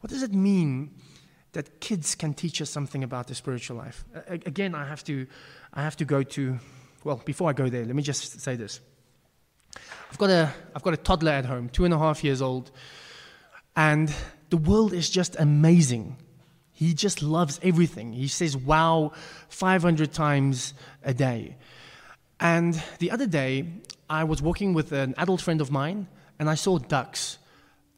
What 0.00 0.10
does 0.10 0.22
it 0.22 0.32
mean 0.32 0.90
that 1.52 1.80
kids 1.80 2.14
can 2.14 2.34
teach 2.34 2.60
us 2.60 2.70
something 2.70 3.02
about 3.02 3.26
the 3.26 3.34
spiritual 3.34 3.76
life? 3.78 4.04
again, 4.28 4.74
I 4.74 4.86
have 4.86 5.02
to, 5.04 5.26
I 5.72 5.82
have 5.82 5.96
to 5.96 6.04
go 6.04 6.22
to, 6.22 6.58
well, 7.04 7.22
before 7.24 7.48
I 7.48 7.52
go 7.52 7.68
there, 7.68 7.84
let 7.84 7.96
me 7.96 8.02
just 8.02 8.40
say 8.40 8.54
this. 8.54 8.80
I've 10.10 10.18
got 10.18 10.30
a, 10.30 10.52
I've 10.74 10.82
got 10.82 10.94
a 10.94 10.98
toddler 10.98 11.32
at 11.32 11.44
home, 11.44 11.68
two 11.68 11.84
and 11.84 11.94
a 11.94 11.98
half 11.98 12.22
years 12.22 12.42
old, 12.42 12.70
and 13.78 14.12
the 14.50 14.56
world 14.56 14.92
is 14.92 15.08
just 15.08 15.36
amazing. 15.38 16.16
He 16.72 16.94
just 16.94 17.22
loves 17.22 17.60
everything. 17.62 18.12
He 18.12 18.26
says 18.26 18.56
wow 18.56 19.12
500 19.50 20.12
times 20.12 20.74
a 21.04 21.14
day. 21.14 21.56
And 22.40 22.82
the 22.98 23.12
other 23.12 23.28
day, 23.28 23.68
I 24.10 24.24
was 24.24 24.42
walking 24.42 24.74
with 24.74 24.90
an 24.90 25.14
adult 25.16 25.40
friend 25.40 25.60
of 25.60 25.70
mine, 25.70 26.08
and 26.40 26.50
I 26.50 26.56
saw 26.56 26.78
ducks. 26.78 27.38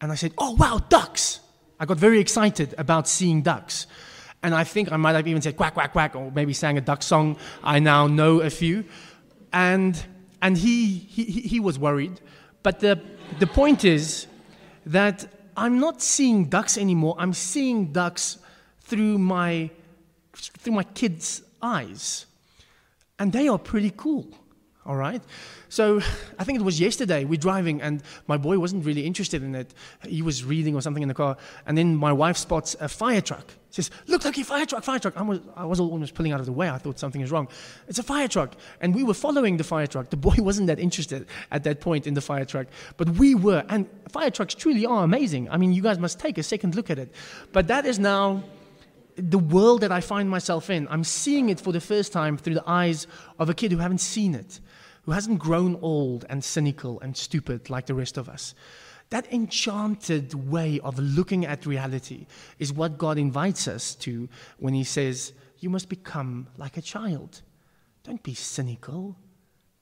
And 0.02 0.12
I 0.12 0.16
said, 0.16 0.34
Oh, 0.36 0.52
wow, 0.52 0.80
ducks! 0.90 1.40
I 1.78 1.86
got 1.86 1.96
very 1.96 2.20
excited 2.20 2.74
about 2.76 3.08
seeing 3.08 3.40
ducks. 3.40 3.86
And 4.42 4.54
I 4.54 4.64
think 4.64 4.92
I 4.92 4.98
might 4.98 5.14
have 5.14 5.26
even 5.26 5.40
said 5.40 5.56
quack, 5.56 5.72
quack, 5.72 5.92
quack, 5.92 6.14
or 6.14 6.30
maybe 6.30 6.52
sang 6.52 6.76
a 6.76 6.82
duck 6.82 7.02
song. 7.02 7.38
I 7.64 7.78
now 7.78 8.06
know 8.06 8.40
a 8.40 8.50
few. 8.50 8.84
And, 9.50 10.02
and 10.42 10.58
he, 10.58 10.98
he, 10.98 11.24
he 11.24 11.58
was 11.58 11.78
worried. 11.78 12.20
But 12.62 12.80
the, 12.80 13.00
the 13.38 13.46
point 13.46 13.86
is 13.86 14.26
that 14.84 15.26
I'm 15.56 15.78
not 15.78 16.02
seeing 16.02 16.46
ducks 16.46 16.78
anymore. 16.78 17.16
I'm 17.18 17.32
seeing 17.32 17.92
ducks 17.92 18.38
through 18.80 19.18
my, 19.18 19.70
through 20.32 20.74
my 20.74 20.84
kids' 20.84 21.42
eyes. 21.62 22.26
And 23.18 23.32
they 23.32 23.48
are 23.48 23.58
pretty 23.58 23.92
cool, 23.96 24.26
all 24.90 24.96
right? 24.96 25.22
So 25.68 25.98
I 26.36 26.42
think 26.42 26.58
it 26.58 26.64
was 26.64 26.80
yesterday, 26.80 27.24
we're 27.24 27.38
driving, 27.38 27.80
and 27.80 28.02
my 28.26 28.36
boy 28.36 28.58
wasn't 28.58 28.84
really 28.84 29.06
interested 29.06 29.40
in 29.40 29.54
it. 29.54 29.72
He 30.02 30.20
was 30.20 30.42
reading 30.42 30.74
or 30.74 30.80
something 30.80 31.02
in 31.02 31.08
the 31.08 31.14
car, 31.14 31.36
and 31.64 31.78
then 31.78 31.94
my 31.94 32.12
wife 32.12 32.36
spots 32.36 32.74
a 32.80 32.88
fire 32.88 33.20
truck. 33.20 33.54
She 33.70 33.82
says, 33.82 33.92
Look, 34.08 34.24
look, 34.24 34.36
a 34.36 34.42
fire 34.42 34.66
truck, 34.66 34.82
fire 34.82 34.98
truck. 34.98 35.16
I 35.16 35.22
was, 35.22 35.38
I 35.54 35.64
was 35.64 35.78
almost 35.78 36.14
pulling 36.14 36.32
out 36.32 36.40
of 36.40 36.46
the 36.46 36.52
way. 36.52 36.68
I 36.68 36.78
thought 36.78 36.98
something 36.98 37.20
is 37.20 37.30
wrong. 37.30 37.46
It's 37.86 38.00
a 38.00 38.02
fire 38.02 38.26
truck. 38.26 38.56
And 38.80 38.92
we 38.92 39.04
were 39.04 39.14
following 39.14 39.58
the 39.58 39.62
fire 39.62 39.86
truck. 39.86 40.10
The 40.10 40.16
boy 40.16 40.34
wasn't 40.38 40.66
that 40.66 40.80
interested 40.80 41.28
at 41.52 41.62
that 41.62 41.80
point 41.80 42.08
in 42.08 42.14
the 42.14 42.20
fire 42.20 42.44
truck, 42.44 42.66
but 42.96 43.08
we 43.10 43.36
were. 43.36 43.64
And 43.68 43.86
fire 44.08 44.32
trucks 44.32 44.54
truly 44.54 44.86
are 44.86 45.04
amazing. 45.04 45.48
I 45.50 45.56
mean, 45.56 45.72
you 45.72 45.82
guys 45.82 46.00
must 46.00 46.18
take 46.18 46.36
a 46.36 46.42
second 46.42 46.74
look 46.74 46.90
at 46.90 46.98
it. 46.98 47.14
But 47.52 47.68
that 47.68 47.86
is 47.86 48.00
now 48.00 48.42
the 49.14 49.38
world 49.38 49.82
that 49.82 49.92
I 49.92 50.00
find 50.00 50.28
myself 50.28 50.68
in. 50.68 50.88
I'm 50.88 51.04
seeing 51.04 51.48
it 51.48 51.60
for 51.60 51.72
the 51.72 51.80
first 51.80 52.12
time 52.12 52.36
through 52.36 52.54
the 52.54 52.68
eyes 52.68 53.06
of 53.38 53.48
a 53.50 53.54
kid 53.54 53.70
who 53.70 53.78
haven't 53.78 54.00
seen 54.00 54.34
it 54.34 54.58
who 55.02 55.12
hasn't 55.12 55.38
grown 55.38 55.78
old 55.82 56.24
and 56.28 56.42
cynical 56.42 57.00
and 57.00 57.16
stupid 57.16 57.70
like 57.70 57.86
the 57.86 57.94
rest 57.94 58.16
of 58.16 58.28
us. 58.28 58.54
That 59.10 59.32
enchanted 59.32 60.34
way 60.34 60.78
of 60.80 60.98
looking 60.98 61.44
at 61.44 61.66
reality 61.66 62.26
is 62.58 62.72
what 62.72 62.98
God 62.98 63.18
invites 63.18 63.66
us 63.66 63.94
to 63.96 64.28
when 64.58 64.72
He 64.72 64.84
says, 64.84 65.32
You 65.58 65.68
must 65.68 65.88
become 65.88 66.46
like 66.56 66.76
a 66.76 66.82
child. 66.82 67.42
Don't 68.04 68.22
be 68.22 68.34
cynical. 68.34 69.16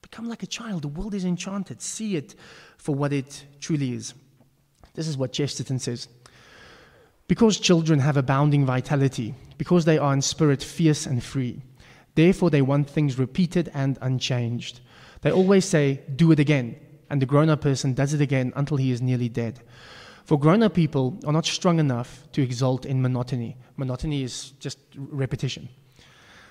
Become 0.01 0.29
like 0.29 0.43
a 0.43 0.47
child. 0.47 0.83
The 0.83 0.89
world 0.89 1.15
is 1.15 1.25
enchanted. 1.25 1.83
See 1.83 2.17
it 2.17 2.35
for 2.79 2.95
what 2.95 3.13
it 3.13 3.45
truly 3.61 3.93
is. 3.93 4.15
This 4.95 5.07
is 5.07 5.19
what 5.19 5.33
Chesterton 5.33 5.79
says. 5.79 6.09
Because 7.29 7.61
children 7.61 7.99
have 8.01 8.17
abounding 8.17 8.65
vitality, 8.65 9.35
because 9.59 9.85
they 9.85 9.99
are 9.99 10.15
in 10.15 10.23
spirit 10.23 10.63
fierce 10.63 11.05
and 11.05 11.23
free, 11.23 11.63
therefore 12.15 12.49
they 12.49 12.63
want 12.63 12.89
things 12.89 13.19
repeated 13.19 13.71
and 13.75 13.99
unchanged. 14.01 14.81
They 15.21 15.33
always 15.33 15.65
say, 15.65 16.03
do 16.15 16.31
it 16.33 16.39
again. 16.39 16.77
And 17.11 17.23
the 17.23 17.27
grown 17.27 17.49
up 17.49 17.61
person 17.61 17.95
does 17.95 18.15
it 18.15 18.21
again 18.21 18.53
until 18.55 18.77
he 18.77 18.91
is 18.91 19.01
nearly 19.01 19.29
dead. 19.29 19.61
For 20.25 20.39
grown 20.39 20.63
up 20.63 20.75
people 20.75 21.19
are 21.27 21.33
not 21.33 21.47
strong 21.47 21.79
enough 21.79 22.29
to 22.33 22.43
exult 22.43 22.85
in 22.85 23.01
monotony. 23.01 23.57
Monotony 23.77 24.23
is 24.23 24.51
just 24.61 24.79
repetition. 24.97 25.71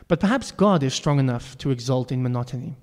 But 0.07 0.19
perhaps 0.19 0.51
God 0.51 0.83
is 0.83 0.93
strong 0.93 1.19
enough 1.19 1.57
to 1.59 1.69
exult 1.69 2.11
in 2.11 2.23
monotony. 2.23 2.75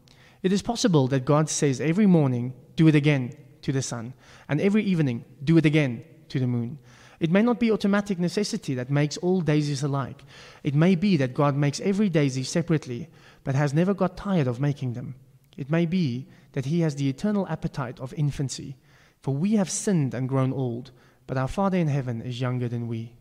It 0.42 0.52
is 0.52 0.62
possible 0.62 1.08
that 1.08 1.24
God 1.24 1.48
says 1.48 1.80
every 1.80 2.06
morning, 2.06 2.54
do 2.76 2.86
it 2.86 2.94
again 2.94 3.32
to 3.62 3.72
the 3.72 3.82
sun, 3.82 4.12
and 4.48 4.60
every 4.60 4.84
evening, 4.84 5.24
do 5.42 5.56
it 5.56 5.64
again 5.64 6.04
to 6.28 6.38
the 6.38 6.46
moon. 6.46 6.78
It 7.18 7.30
may 7.30 7.42
not 7.42 7.58
be 7.58 7.72
automatic 7.72 8.18
necessity 8.18 8.74
that 8.74 8.90
makes 8.90 9.16
all 9.16 9.40
daisies 9.40 9.82
alike. 9.82 10.22
It 10.62 10.74
may 10.74 10.94
be 10.94 11.16
that 11.16 11.32
God 11.32 11.56
makes 11.56 11.80
every 11.80 12.08
daisy 12.08 12.44
separately, 12.44 13.08
but 13.42 13.54
has 13.54 13.72
never 13.72 13.94
got 13.94 14.16
tired 14.16 14.46
of 14.46 14.60
making 14.60 14.92
them. 14.92 15.14
It 15.56 15.70
may 15.70 15.86
be 15.86 16.26
that 16.52 16.66
he 16.66 16.80
has 16.80 16.96
the 16.96 17.08
eternal 17.08 17.46
appetite 17.48 18.00
of 18.00 18.14
infancy, 18.14 18.76
for 19.20 19.34
we 19.34 19.52
have 19.52 19.70
sinned 19.70 20.14
and 20.14 20.28
grown 20.28 20.52
old, 20.52 20.90
but 21.26 21.36
our 21.36 21.48
Father 21.48 21.78
in 21.78 21.88
heaven 21.88 22.20
is 22.20 22.40
younger 22.40 22.68
than 22.68 22.88
we. 22.88 23.14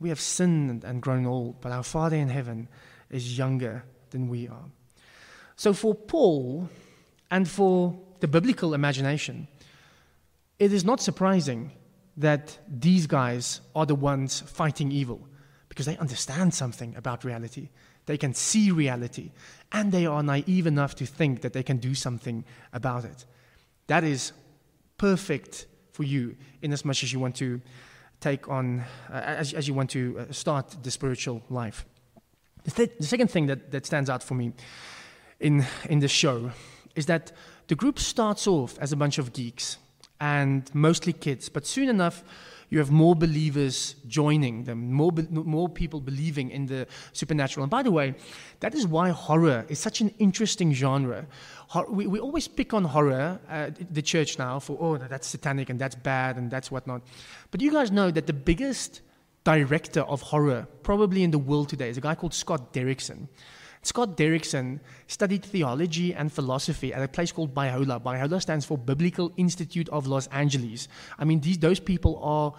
We 0.00 0.08
have 0.08 0.20
sinned 0.20 0.84
and 0.84 1.02
grown 1.02 1.26
old, 1.26 1.60
but 1.60 1.72
our 1.72 1.82
Father 1.82 2.16
in 2.16 2.28
heaven 2.28 2.68
is 3.10 3.36
younger 3.36 3.84
than 4.10 4.28
we 4.28 4.48
are. 4.48 4.64
So, 5.56 5.72
for 5.72 5.94
Paul 5.94 6.68
and 7.30 7.48
for 7.48 7.98
the 8.20 8.28
biblical 8.28 8.74
imagination, 8.74 9.48
it 10.58 10.72
is 10.72 10.84
not 10.84 11.00
surprising 11.00 11.72
that 12.16 12.58
these 12.68 13.06
guys 13.06 13.60
are 13.74 13.86
the 13.86 13.94
ones 13.94 14.40
fighting 14.40 14.90
evil 14.90 15.28
because 15.68 15.86
they 15.86 15.96
understand 15.98 16.52
something 16.52 16.94
about 16.96 17.24
reality. 17.24 17.70
They 18.06 18.16
can 18.16 18.34
see 18.34 18.70
reality, 18.70 19.32
and 19.72 19.92
they 19.92 20.06
are 20.06 20.22
naive 20.22 20.66
enough 20.66 20.94
to 20.96 21.06
think 21.06 21.42
that 21.42 21.52
they 21.52 21.62
can 21.62 21.78
do 21.78 21.94
something 21.94 22.44
about 22.72 23.04
it. 23.04 23.24
That 23.86 24.04
is 24.04 24.32
perfect 24.96 25.66
for 25.92 26.04
you 26.04 26.36
in 26.62 26.72
as 26.72 26.84
much 26.84 27.02
as 27.02 27.12
you 27.12 27.20
want 27.20 27.36
to 27.36 27.60
take 28.20 28.48
on, 28.48 28.84
uh, 29.10 29.14
as, 29.14 29.54
as 29.54 29.68
you 29.68 29.74
want 29.74 29.90
to 29.90 30.18
uh, 30.18 30.32
start 30.32 30.76
the 30.82 30.90
spiritual 30.90 31.42
life. 31.50 31.84
The, 32.64 32.70
th- 32.70 32.98
the 32.98 33.06
second 33.06 33.30
thing 33.30 33.46
that, 33.46 33.70
that 33.70 33.86
stands 33.86 34.10
out 34.10 34.22
for 34.22 34.34
me 34.34 34.52
in, 35.40 35.64
in 35.88 36.00
this 36.00 36.10
show 36.10 36.50
is 36.96 37.06
that 37.06 37.32
the 37.68 37.74
group 37.74 37.98
starts 37.98 38.46
off 38.46 38.78
as 38.78 38.92
a 38.92 38.96
bunch 38.96 39.18
of 39.18 39.32
geeks 39.32 39.78
and 40.20 40.68
mostly 40.74 41.12
kids, 41.12 41.48
but 41.48 41.66
soon 41.66 41.88
enough, 41.88 42.24
you 42.70 42.78
have 42.78 42.90
more 42.90 43.14
believers 43.14 43.94
joining 44.06 44.64
them, 44.64 44.92
more, 44.92 45.10
be- 45.10 45.26
more 45.30 45.68
people 45.68 46.00
believing 46.00 46.50
in 46.50 46.66
the 46.66 46.86
supernatural. 47.12 47.64
And 47.64 47.70
by 47.70 47.82
the 47.82 47.90
way, 47.90 48.14
that 48.60 48.74
is 48.74 48.86
why 48.86 49.10
horror 49.10 49.64
is 49.68 49.78
such 49.78 50.00
an 50.00 50.10
interesting 50.18 50.72
genre. 50.72 51.26
Hor- 51.68 51.90
we, 51.90 52.06
we 52.06 52.18
always 52.18 52.46
pick 52.46 52.74
on 52.74 52.84
horror, 52.84 53.40
uh, 53.48 53.70
the 53.90 54.02
church 54.02 54.38
now, 54.38 54.58
for, 54.58 54.76
oh, 54.80 54.98
that's 54.98 55.26
satanic 55.26 55.70
and 55.70 55.78
that's 55.78 55.94
bad 55.94 56.36
and 56.36 56.50
that's 56.50 56.70
whatnot. 56.70 57.02
But 57.50 57.60
you 57.60 57.72
guys 57.72 57.90
know 57.90 58.10
that 58.10 58.26
the 58.26 58.32
biggest 58.32 59.00
director 59.44 60.00
of 60.02 60.20
horror, 60.20 60.66
probably 60.82 61.22
in 61.22 61.30
the 61.30 61.38
world 61.38 61.70
today, 61.70 61.88
is 61.88 61.96
a 61.96 62.02
guy 62.02 62.14
called 62.14 62.34
Scott 62.34 62.72
Derrickson. 62.74 63.28
Scott 63.88 64.18
Derrickson 64.18 64.80
studied 65.06 65.42
theology 65.42 66.12
and 66.12 66.30
philosophy 66.30 66.92
at 66.92 67.02
a 67.02 67.08
place 67.08 67.32
called 67.32 67.54
Biola. 67.54 67.98
Biola 68.02 68.38
stands 68.42 68.66
for 68.66 68.76
Biblical 68.76 69.32
Institute 69.38 69.88
of 69.88 70.06
Los 70.06 70.26
Angeles. 70.26 70.88
I 71.18 71.24
mean, 71.24 71.40
these, 71.40 71.56
those 71.56 71.80
people 71.80 72.20
are 72.22 72.52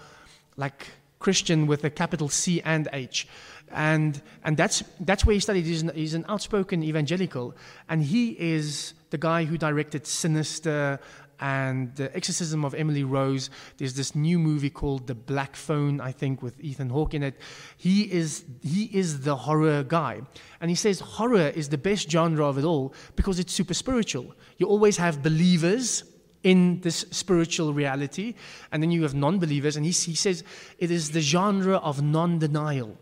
like 0.57 0.87
Christian 1.19 1.67
with 1.67 1.83
a 1.83 1.91
capital 1.91 2.29
C 2.29 2.63
and 2.63 2.87
H. 2.93 3.27
And, 3.71 4.19
and 4.43 4.57
that's, 4.57 4.83
that's 5.01 5.23
where 5.23 5.35
he 5.35 5.39
studied. 5.39 5.65
He's 5.65 5.83
an, 5.83 5.91
he's 5.93 6.15
an 6.15 6.25
outspoken 6.27 6.81
evangelical. 6.81 7.55
And 7.87 8.01
he 8.01 8.31
is 8.31 8.95
the 9.11 9.19
guy 9.19 9.45
who 9.45 9.55
directed 9.55 10.07
Sinister 10.07 10.99
and 11.39 11.95
the 11.95 12.15
exorcism 12.15 12.65
of 12.65 12.73
Emily 12.73 13.04
Rose. 13.04 13.49
There's 13.78 13.93
this 13.93 14.15
new 14.15 14.39
movie 14.39 14.69
called 14.69 15.08
The 15.08 15.15
Black 15.15 15.56
Phone, 15.56 16.02
I 16.02 16.12
think, 16.12 16.41
with 16.41 16.60
Ethan 16.60 16.89
Hawke 16.89 17.13
in 17.13 17.23
it. 17.23 17.36
He 17.78 18.12
is, 18.12 18.45
he 18.62 18.86
is 18.86 19.21
the 19.21 19.36
horror 19.36 19.84
guy. 19.84 20.21
And 20.62 20.69
he 20.69 20.75
says 20.75 20.99
horror 20.99 21.49
is 21.49 21.69
the 21.69 21.78
best 21.78 22.10
genre 22.10 22.45
of 22.45 22.58
it 22.58 22.63
all 22.63 22.93
because 23.15 23.39
it's 23.39 23.54
super 23.54 23.73
spiritual. 23.73 24.34
You 24.58 24.67
always 24.67 24.97
have 24.97 25.23
believers 25.23 26.04
in 26.43 26.80
this 26.82 27.06
spiritual 27.12 27.73
reality, 27.73 28.34
and 28.71 28.82
then 28.82 28.91
you 28.91 29.04
have 29.04 29.13
non 29.13 29.39
believers. 29.39 29.75
And 29.75 29.86
he, 29.86 29.91
he 29.91 30.15
says 30.15 30.43
it 30.78 30.91
is 30.91 31.12
the 31.12 31.21
genre 31.21 31.78
of 31.78 32.02
non 32.02 32.39
denial. 32.39 32.97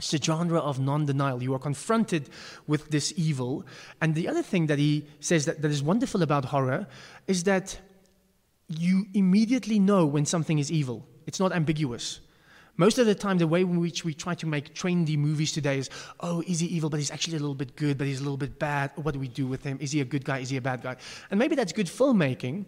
It's 0.00 0.14
a 0.14 0.18
genre 0.18 0.58
of 0.58 0.80
non 0.80 1.06
denial. 1.06 1.42
You 1.42 1.54
are 1.54 1.58
confronted 1.58 2.30
with 2.66 2.90
this 2.90 3.12
evil. 3.16 3.64
And 4.00 4.14
the 4.14 4.28
other 4.28 4.42
thing 4.42 4.66
that 4.66 4.78
he 4.78 5.06
says 5.20 5.44
that, 5.44 5.62
that 5.62 5.70
is 5.70 5.82
wonderful 5.82 6.22
about 6.22 6.46
horror 6.46 6.86
is 7.26 7.44
that 7.44 7.78
you 8.68 9.06
immediately 9.14 9.78
know 9.78 10.06
when 10.06 10.24
something 10.24 10.58
is 10.58 10.70
evil. 10.70 11.06
It's 11.26 11.40
not 11.40 11.52
ambiguous. 11.52 12.20
Most 12.76 12.98
of 12.98 13.04
the 13.04 13.14
time, 13.14 13.36
the 13.36 13.46
way 13.46 13.60
in 13.60 13.78
which 13.78 14.04
we 14.04 14.14
try 14.14 14.34
to 14.36 14.46
make 14.46 14.74
trendy 14.74 15.18
movies 15.18 15.52
today 15.52 15.78
is, 15.78 15.90
oh, 16.20 16.42
is 16.46 16.60
he 16.60 16.66
evil, 16.68 16.88
but 16.88 16.98
he's 16.98 17.10
actually 17.10 17.36
a 17.36 17.40
little 17.40 17.54
bit 17.54 17.76
good, 17.76 17.98
but 17.98 18.06
he's 18.06 18.20
a 18.20 18.22
little 18.22 18.38
bit 18.38 18.58
bad. 18.58 18.92
What 18.94 19.12
do 19.12 19.20
we 19.20 19.28
do 19.28 19.46
with 19.46 19.62
him? 19.62 19.76
Is 19.80 19.92
he 19.92 20.00
a 20.00 20.04
good 20.04 20.24
guy? 20.24 20.38
Is 20.38 20.48
he 20.48 20.56
a 20.56 20.62
bad 20.62 20.82
guy? 20.82 20.96
And 21.30 21.38
maybe 21.38 21.56
that's 21.56 21.72
good 21.72 21.88
filmmaking, 21.88 22.64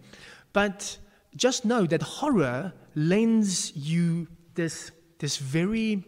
but 0.51 0.97
just 1.35 1.65
know 1.65 1.87
that 1.87 2.03
horror 2.03 2.73
lends 2.95 3.75
you 3.75 4.27
this, 4.53 4.91
this 5.17 5.37
very, 5.37 6.03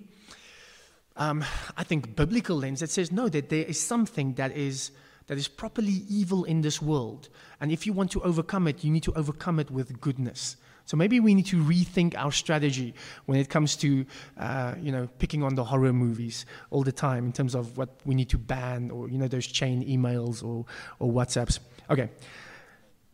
um, 1.17 1.43
I 1.77 1.83
think, 1.83 2.15
biblical 2.15 2.57
lens 2.57 2.79
that 2.79 2.89
says, 2.89 3.11
no, 3.11 3.29
that 3.29 3.49
there 3.49 3.65
is 3.65 3.79
something 3.79 4.33
that 4.33 4.51
is 4.55 4.91
that 5.27 5.37
is 5.37 5.47
properly 5.47 6.03
evil 6.07 6.43
in 6.43 6.61
this 6.61 6.81
world. 6.81 7.29
And 7.59 7.71
if 7.71 7.87
you 7.87 7.93
want 7.93 8.11
to 8.11 8.21
overcome 8.21 8.67
it, 8.67 8.83
you 8.83 8.91
need 8.91 9.03
to 9.03 9.13
overcome 9.13 9.59
it 9.59 9.71
with 9.71 9.99
goodness. 9.99 10.55
So 10.85 10.95
maybe 10.95 11.19
we 11.19 11.33
need 11.33 11.47
to 11.47 11.57
rethink 11.57 12.13
our 12.15 12.31
strategy 12.31 12.93
when 13.25 13.39
it 13.39 13.49
comes 13.49 13.75
to, 13.77 14.05
uh, 14.39 14.75
you 14.79 14.91
know, 14.91 15.09
picking 15.17 15.41
on 15.41 15.55
the 15.55 15.63
horror 15.63 15.93
movies 15.93 16.45
all 16.69 16.83
the 16.83 16.91
time 16.91 17.25
in 17.25 17.33
terms 17.33 17.55
of 17.55 17.75
what 17.75 17.89
we 18.05 18.13
need 18.13 18.29
to 18.29 18.37
ban 18.37 18.91
or, 18.91 19.09
you 19.09 19.17
know, 19.17 19.27
those 19.27 19.47
chain 19.47 19.83
emails 19.83 20.43
or, 20.43 20.65
or 20.99 21.11
WhatsApps. 21.11 21.57
Okay. 21.89 22.09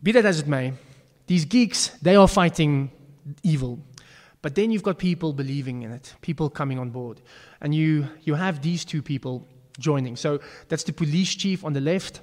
Be 0.04 0.12
that 0.12 0.26
as 0.26 0.42
it 0.42 0.48
may, 0.48 0.74
these 1.28 1.46
geeks, 1.46 1.92
they 2.02 2.18
are 2.18 2.28
fighting 2.28 2.92
evil. 3.42 3.80
But 4.41 4.56
then 4.56 4.71
you've 4.71 4.84
got 4.84 4.97
people 4.97 5.34
believing 5.34 5.84
in 5.84 5.91
it, 5.91 6.15
people 6.21 6.49
coming 6.49 6.80
on 6.80 6.89
board. 6.89 7.21
And 7.62 7.75
you, 7.75 8.08
you 8.23 8.34
have 8.34 8.62
these 8.62 8.84
two 8.84 9.01
people 9.01 9.47
joining. 9.80 10.15
So 10.15 10.39
that's 10.67 10.84
the 10.84 10.93
police 10.93 11.34
chief 11.36 11.63
on 11.63 11.73
the 11.73 11.82
left. 11.82 12.21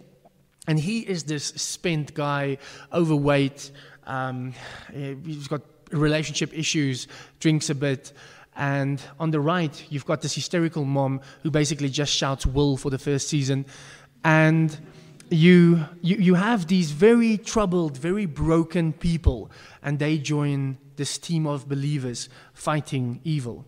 And 0.67 0.79
he 0.79 1.01
is 1.01 1.25
this 1.25 1.47
spent 1.47 2.15
guy, 2.15 2.59
overweight. 2.93 3.71
Um, 4.05 4.53
he's 4.93 5.49
got 5.49 5.63
relationship 5.93 6.53
issues, 6.57 7.07
drinks 7.41 7.71
a 7.71 7.75
bit. 7.75 8.13
And 8.57 9.01
on 9.21 9.31
the 9.31 9.41
right, 9.41 9.85
you've 9.89 10.05
got 10.05 10.21
this 10.21 10.35
hysterical 10.35 10.85
mom 10.85 11.21
who 11.43 11.51
basically 11.51 11.89
just 11.89 12.13
shouts 12.13 12.45
Will 12.45 12.77
for 12.77 12.91
the 12.91 12.99
first 12.99 13.29
season. 13.29 13.65
And 14.25 14.77
you, 15.31 15.85
you, 16.01 16.17
you 16.17 16.35
have 16.35 16.67
these 16.67 16.91
very 16.91 17.39
troubled, 17.39 17.97
very 17.97 18.27
broken 18.27 18.93
people, 18.93 19.51
and 19.83 19.99
they 19.99 20.19
join 20.19 20.79
this 20.99 21.17
team 21.17 21.47
of 21.47 21.67
believers 21.67 22.29
fighting 22.53 23.21
evil. 23.25 23.65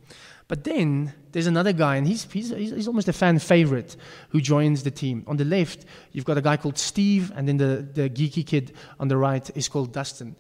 But 0.47 0.65
then 0.65 1.15
there's 1.31 1.47
another 1.47 1.73
guy, 1.73 1.95
and 1.97 2.07
he's, 2.07 2.25
he's, 2.31 2.51
he's 2.51 2.89
almost 2.89 3.09
a 3.09 3.13
fan 3.13 3.39
favorite 3.39 3.97
who 4.31 4.41
joins 4.41 4.83
the 4.83 4.91
team. 4.91 5.23
On 5.29 5.37
the 5.37 5.45
left, 5.45 5.85
you've 6.11 6.25
got 6.25 6.37
a 6.37 6.43
guy 6.43 6.57
called 6.57 6.77
Steve, 6.77 7.33
and 7.37 7.47
then 7.47 7.57
the, 7.57 7.89
the 7.95 8.11
geeky 8.11 8.45
kid 8.45 8.75
on 8.99 9.07
the 9.07 9.17
right 9.17 9.49
is 9.57 9.69
called 9.69 9.93
Dustin. 9.93 10.35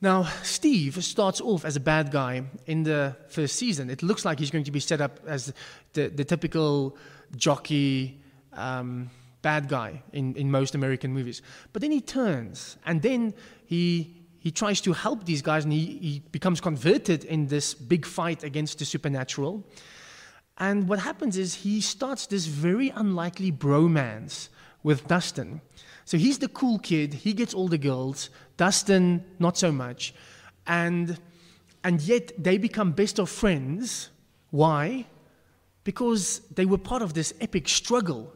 Now, 0.00 0.24
Steve 0.42 1.04
starts 1.04 1.42
off 1.42 1.64
as 1.64 1.76
a 1.76 1.80
bad 1.80 2.10
guy 2.10 2.44
in 2.66 2.84
the 2.84 3.16
first 3.28 3.56
season. 3.56 3.90
It 3.90 4.02
looks 4.02 4.24
like 4.24 4.38
he's 4.38 4.50
going 4.50 4.64
to 4.64 4.72
be 4.72 4.80
set 4.80 5.02
up 5.02 5.20
as 5.26 5.52
the, 5.92 6.08
the 6.08 6.24
typical 6.24 6.96
jockey, 7.36 8.20
um, 8.54 9.10
bad 9.42 9.68
guy 9.68 10.02
in, 10.14 10.34
in 10.36 10.50
most 10.50 10.74
American 10.74 11.12
movies. 11.12 11.42
But 11.74 11.82
then 11.82 11.92
he 11.92 12.00
turns, 12.00 12.78
and 12.86 13.02
then 13.02 13.34
he 13.66 14.23
he 14.44 14.50
tries 14.50 14.82
to 14.82 14.92
help 14.92 15.24
these 15.24 15.40
guys 15.40 15.64
and 15.64 15.72
he, 15.72 15.86
he 16.02 16.22
becomes 16.30 16.60
converted 16.60 17.24
in 17.24 17.46
this 17.46 17.72
big 17.72 18.04
fight 18.04 18.44
against 18.44 18.78
the 18.78 18.84
supernatural. 18.84 19.64
And 20.58 20.86
what 20.86 20.98
happens 20.98 21.38
is 21.38 21.54
he 21.54 21.80
starts 21.80 22.26
this 22.26 22.44
very 22.44 22.90
unlikely 22.90 23.50
bromance 23.50 24.50
with 24.82 25.08
Dustin. 25.08 25.62
So 26.04 26.18
he's 26.18 26.38
the 26.40 26.48
cool 26.48 26.78
kid, 26.78 27.14
he 27.14 27.32
gets 27.32 27.54
all 27.54 27.68
the 27.68 27.78
girls, 27.78 28.28
Dustin, 28.58 29.24
not 29.38 29.56
so 29.56 29.72
much. 29.72 30.14
And, 30.66 31.18
and 31.82 32.02
yet 32.02 32.32
they 32.36 32.58
become 32.58 32.92
best 32.92 33.18
of 33.18 33.30
friends. 33.30 34.10
Why? 34.50 35.06
Because 35.84 36.40
they 36.54 36.66
were 36.66 36.76
part 36.76 37.00
of 37.00 37.14
this 37.14 37.32
epic 37.40 37.66
struggle, 37.66 38.30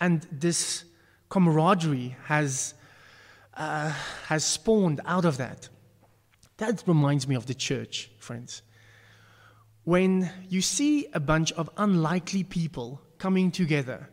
and 0.00 0.26
this 0.32 0.84
camaraderie 1.28 2.16
has 2.24 2.74
uh, 3.56 3.90
has 4.26 4.44
spawned 4.44 5.00
out 5.04 5.24
of 5.24 5.36
that. 5.38 5.68
That 6.58 6.82
reminds 6.86 7.26
me 7.26 7.34
of 7.34 7.46
the 7.46 7.54
church, 7.54 8.10
friends. 8.18 8.62
When 9.84 10.30
you 10.48 10.60
see 10.60 11.08
a 11.12 11.20
bunch 11.20 11.52
of 11.52 11.68
unlikely 11.76 12.44
people 12.44 13.00
coming 13.18 13.50
together, 13.50 14.08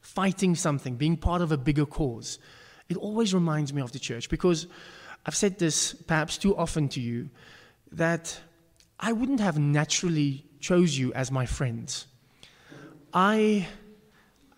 fighting 0.00 0.54
something, 0.54 0.96
being 0.96 1.16
part 1.16 1.40
of 1.40 1.50
a 1.50 1.56
bigger 1.56 1.86
cause, 1.86 2.38
it 2.88 2.96
always 2.96 3.32
reminds 3.32 3.72
me 3.72 3.80
of 3.80 3.92
the 3.92 3.98
church 3.98 4.28
because 4.28 4.66
I've 5.24 5.36
said 5.36 5.58
this 5.58 5.94
perhaps 5.94 6.36
too 6.36 6.54
often 6.56 6.88
to 6.90 7.00
you 7.00 7.30
that 7.92 8.38
I 9.00 9.12
wouldn't 9.12 9.40
have 9.40 9.58
naturally 9.58 10.44
chose 10.60 10.98
you 10.98 11.12
as 11.14 11.30
my 11.30 11.46
friends. 11.46 12.06
I, 13.12 13.68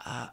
uh, 0.05 0.29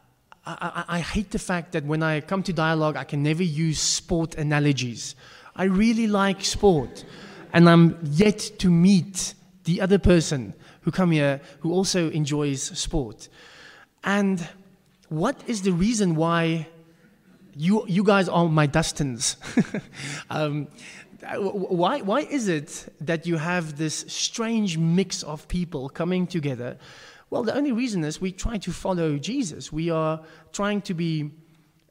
I, 0.46 0.84
I, 0.88 1.00
hate 1.00 1.30
the 1.30 1.38
fact 1.38 1.72
that 1.72 1.84
when 1.84 2.02
I 2.02 2.20
come 2.20 2.42
to 2.42 2.52
dialogue, 2.52 2.96
I 2.96 3.04
can 3.04 3.22
never 3.22 3.42
use 3.42 3.80
sport 3.80 4.34
analogies. 4.34 5.16
I 5.56 5.64
really 5.64 6.06
like 6.06 6.44
sport, 6.44 7.04
and 7.52 7.68
I'm 7.68 7.98
yet 8.02 8.38
to 8.58 8.70
meet 8.70 9.34
the 9.64 9.80
other 9.80 9.98
person 9.98 10.52
who 10.82 10.90
come 10.90 11.12
here 11.12 11.40
who 11.60 11.72
also 11.72 12.10
enjoys 12.10 12.62
sport. 12.78 13.28
And 14.02 14.46
what 15.08 15.42
is 15.46 15.62
the 15.62 15.72
reason 15.72 16.14
why 16.14 16.68
you, 17.56 17.84
you 17.88 18.04
guys 18.04 18.28
are 18.28 18.48
my 18.48 18.66
Dustins? 18.66 19.36
um, 20.30 20.68
why, 21.38 22.02
why 22.02 22.20
is 22.20 22.48
it 22.48 22.92
that 23.00 23.26
you 23.26 23.36
have 23.38 23.78
this 23.78 24.04
strange 24.08 24.76
mix 24.76 25.22
of 25.22 25.48
people 25.48 25.88
coming 25.88 26.26
together 26.26 26.76
well, 27.30 27.42
the 27.42 27.54
only 27.54 27.72
reason 27.72 28.04
is 28.04 28.20
we 28.20 28.32
try 28.32 28.58
to 28.58 28.72
follow 28.72 29.18
Jesus. 29.18 29.72
We 29.72 29.90
are 29.90 30.20
trying 30.52 30.82
to 30.82 30.94
be, 30.94 31.30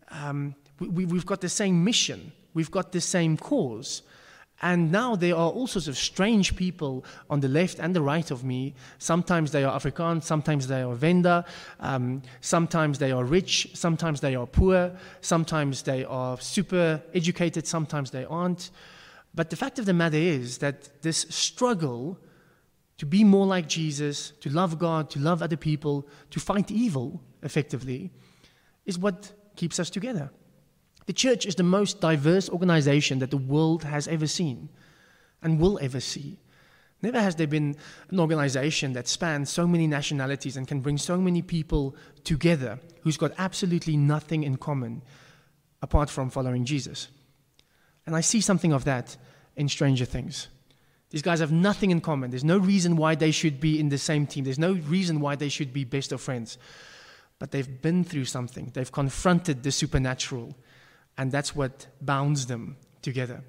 um, 0.10 0.56
we, 0.80 1.06
we've 1.06 1.26
got 1.26 1.41
the 1.41 1.50
same 1.50 1.84
mission, 1.84 2.32
we've 2.54 2.72
got 2.72 2.91
the 2.91 3.02
same 3.02 3.38
cause. 3.38 4.04
And 4.62 4.93
now 4.93 5.17
there 5.17 5.36
are 5.36 5.50
all 5.52 5.67
sorts 5.67 5.89
of 5.89 5.98
strange 5.98 6.56
people 6.56 7.04
on 7.30 7.41
the 7.41 7.50
left 7.50 7.80
and 7.80 7.93
the 7.93 8.02
right 8.02 8.32
of 8.32 8.46
me. 8.46 8.76
Sometimes 8.98 9.52
they 9.52 9.65
are 9.65 9.78
Afrikaans, 9.78 10.24
sometimes 10.24 10.67
they 10.67 10.84
are 10.84 10.96
Venda, 10.96 11.43
um, 11.82 12.22
sometimes 12.39 12.98
they 12.98 13.12
are 13.12 13.26
rich, 13.26 13.72
sometimes 13.74 14.22
they 14.22 14.36
are 14.36 14.48
poor, 14.48 14.96
sometimes 15.19 15.82
they 15.82 16.06
are 16.06 16.39
super 16.39 17.02
educated, 17.13 17.67
sometimes 17.67 18.12
they 18.12 18.24
aren't. 18.24 18.69
But 19.36 19.50
the 19.50 19.58
fact 19.58 19.80
of 19.80 19.86
the 19.86 19.93
matter 19.93 20.15
is 20.15 20.60
that 20.60 21.02
this 21.02 21.26
struggle 21.30 22.17
to 23.04 23.08
be 23.08 23.26
more 23.26 23.46
like 23.46 23.68
Jesus, 23.68 24.32
to 24.39 24.50
love 24.50 24.80
God, 24.80 25.10
to 25.10 25.20
love 25.20 25.44
other 25.44 25.58
people, 25.58 26.08
to 26.30 26.39
fight 26.39 26.72
evil 26.72 27.22
effectively, 27.42 28.12
is 28.86 28.98
what 28.98 29.34
keeps 29.58 29.78
us 29.78 29.89
together. 29.89 30.32
The 31.06 31.12
church 31.12 31.46
is 31.46 31.56
the 31.56 31.63
most 31.63 32.00
diverse 32.00 32.48
organization 32.48 33.20
that 33.20 33.30
the 33.30 33.36
world 33.36 33.84
has 33.84 34.08
ever 34.08 34.26
seen 34.26 34.70
and 35.42 35.60
will 35.60 35.78
ever 35.82 36.00
see. 36.00 36.39
Never 37.02 37.20
has 37.20 37.36
there 37.36 37.46
been 37.46 37.76
an 38.10 38.22
organization 38.22 38.94
that 38.94 39.10
spans 39.10 39.50
so 39.50 39.68
many 39.68 39.86
nationalities 39.86 40.56
and 40.56 40.66
can 40.66 40.80
bring 40.80 40.98
so 40.98 41.18
many 41.18 41.42
people 41.42 41.98
together 42.24 42.80
who's 43.02 43.18
got 43.18 43.34
absolutely 43.38 43.98
nothing 43.98 44.44
in 44.44 44.56
common 44.56 45.02
apart 45.82 46.10
from 46.10 46.30
following 46.30 46.63
Jesus. 46.63 47.10
And 48.06 48.16
I 48.16 48.22
see 48.22 48.39
something 48.39 48.72
of 48.72 48.86
that 48.86 49.18
in 49.58 49.68
Stranger 49.68 50.06
Things. 50.06 50.48
These 51.13 51.21
guys 51.21 51.41
have 51.41 51.52
nothing 51.52 51.91
in 51.91 52.02
common. 52.02 52.32
There's 52.32 52.43
no 52.43 52.58
reason 52.58 52.95
why 52.95 53.13
they 53.13 53.30
should 53.30 53.60
be 53.60 53.80
in 53.80 53.89
the 53.89 53.99
same 53.99 54.26
team. 54.26 54.45
There's 54.45 54.58
no 54.58 54.73
reason 54.73 55.19
why 55.19 55.36
they 55.36 55.47
should 55.47 55.71
be 55.71 55.84
best 55.84 56.12
of 56.12 56.19
friends. 56.19 56.58
But 57.38 57.52
they've 57.52 57.82
been 57.84 58.04
through 58.04 58.26
something. 58.26 58.71
They've 58.73 58.91
confronted 58.91 59.62
the 59.62 59.71
supernatural, 59.71 60.56
and 61.15 61.32
that's 61.32 61.56
what 61.56 61.86
bounds 62.02 62.47
them 62.47 62.78
together. 63.04 63.43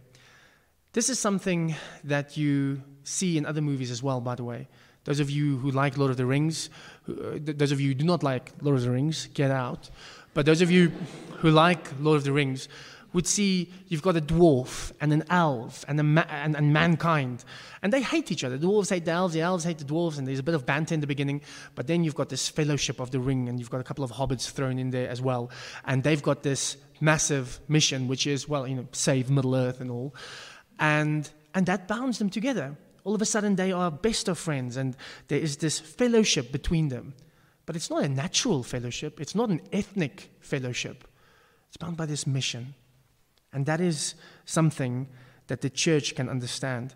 This 0.93 1.09
is 1.09 1.19
something 1.19 1.75
that 2.05 2.37
you 2.37 2.83
see 3.03 3.39
in 3.39 3.47
other 3.47 3.63
movies 3.63 3.91
as 3.91 4.03
well, 4.03 4.21
by 4.21 4.35
the 4.35 4.45
way. 4.45 4.69
Those 5.05 5.21
of 5.21 5.31
you 5.31 5.57
who 5.57 5.71
like 5.71 5.97
Lord 5.97 6.11
of 6.11 6.19
the 6.19 6.27
Rings, 6.27 6.69
uh, 7.09 7.39
those 7.41 7.73
of 7.73 7.81
you 7.81 7.89
who 7.89 7.95
do 7.95 8.05
not 8.05 8.23
like 8.23 8.53
Lord 8.61 8.77
of 8.77 8.83
the 8.83 8.91
Rings, 8.91 9.29
get 9.33 9.51
out. 9.51 9.89
But 10.35 10.45
those 10.45 10.61
of 10.61 10.71
you 10.71 10.93
who 11.39 11.51
like 11.51 11.89
Lord 11.99 12.19
of 12.19 12.25
the 12.25 12.33
Rings, 12.33 12.69
would 13.15 13.27
see 13.27 13.73
you've 13.87 14.03
got 14.03 14.17
a 14.17 14.21
dwarf 14.21 14.93
and 15.01 15.13
an 15.13 15.23
elf 15.31 15.85
and, 15.89 16.15
ma- 16.15 16.27
and, 16.29 16.57
and, 16.57 16.73
mankind. 16.73 17.45
And 17.81 17.93
they 17.93 18.03
hate 18.03 18.31
each 18.33 18.43
other. 18.43 18.59
The 18.59 18.67
dwarves 18.67 18.91
hate 18.91 19.05
the 19.05 19.13
elves, 19.13 19.33
the 19.33 19.41
elves 19.41 19.65
hate 19.65 19.79
the 19.79 19.85
dwarves, 19.85 20.19
and 20.19 20.27
there's 20.27 20.41
a 20.41 20.43
bit 20.43 20.55
of 20.55 20.67
banter 20.67 20.95
in 20.95 21.01
the 21.01 21.07
beginning. 21.07 21.41
But 21.77 21.87
then 21.87 22.03
you've 22.03 22.17
got 22.17 22.29
this 22.29 22.49
fellowship 22.49 22.99
of 22.99 23.13
the 23.13 23.21
ring, 23.21 23.49
and 23.49 23.59
you've 23.59 23.71
got 23.71 23.81
a 23.81 23.85
couple 23.85 24.05
of 24.05 24.11
hobbits 24.11 24.51
thrown 24.51 24.79
in 24.79 24.91
there 24.91 25.09
as 25.09 25.23
well. 25.23 25.51
And 25.85 26.03
they've 26.03 26.23
got 26.23 26.43
this 26.43 26.77
massive 27.01 27.61
mission, 27.69 28.09
which 28.09 28.27
is, 28.27 28.49
well, 28.49 28.67
you 28.67 28.75
know, 28.75 28.89
save 28.91 29.31
Middle 29.31 29.55
Earth 29.55 29.81
and 29.81 29.93
all. 29.93 30.15
And, 30.81 31.31
and 31.55 31.67
that 31.67 31.87
bounds 31.87 32.19
them 32.19 32.31
together. 32.31 32.77
All 33.05 33.15
of 33.15 33.23
a 33.23 33.27
sudden, 33.27 33.55
they 33.55 33.71
are 33.71 33.93
best 33.93 34.29
of 34.29 34.39
friends, 34.39 34.77
and 34.77 34.97
there 35.29 35.39
is 35.39 35.59
this 35.59 35.79
fellowship 35.79 36.51
between 36.51 36.89
them. 36.89 37.15
But 37.65 37.77
it's 37.77 37.91
not 37.91 38.03
a 38.03 38.09
natural 38.09 38.65
fellowship, 38.65 39.21
it's 39.21 39.37
not 39.37 39.51
an 39.51 39.61
ethnic 39.73 40.31
fellowship. 40.41 41.07
It's 41.69 41.77
bound 41.77 41.97
by 41.97 42.07
this 42.07 42.27
mission. 42.27 42.75
And 43.55 43.65
that 43.67 43.81
is 43.81 44.17
something 44.45 45.07
that 45.47 45.61
the 45.63 45.71
church 45.71 46.15
can 46.15 46.29
understand. 46.29 46.95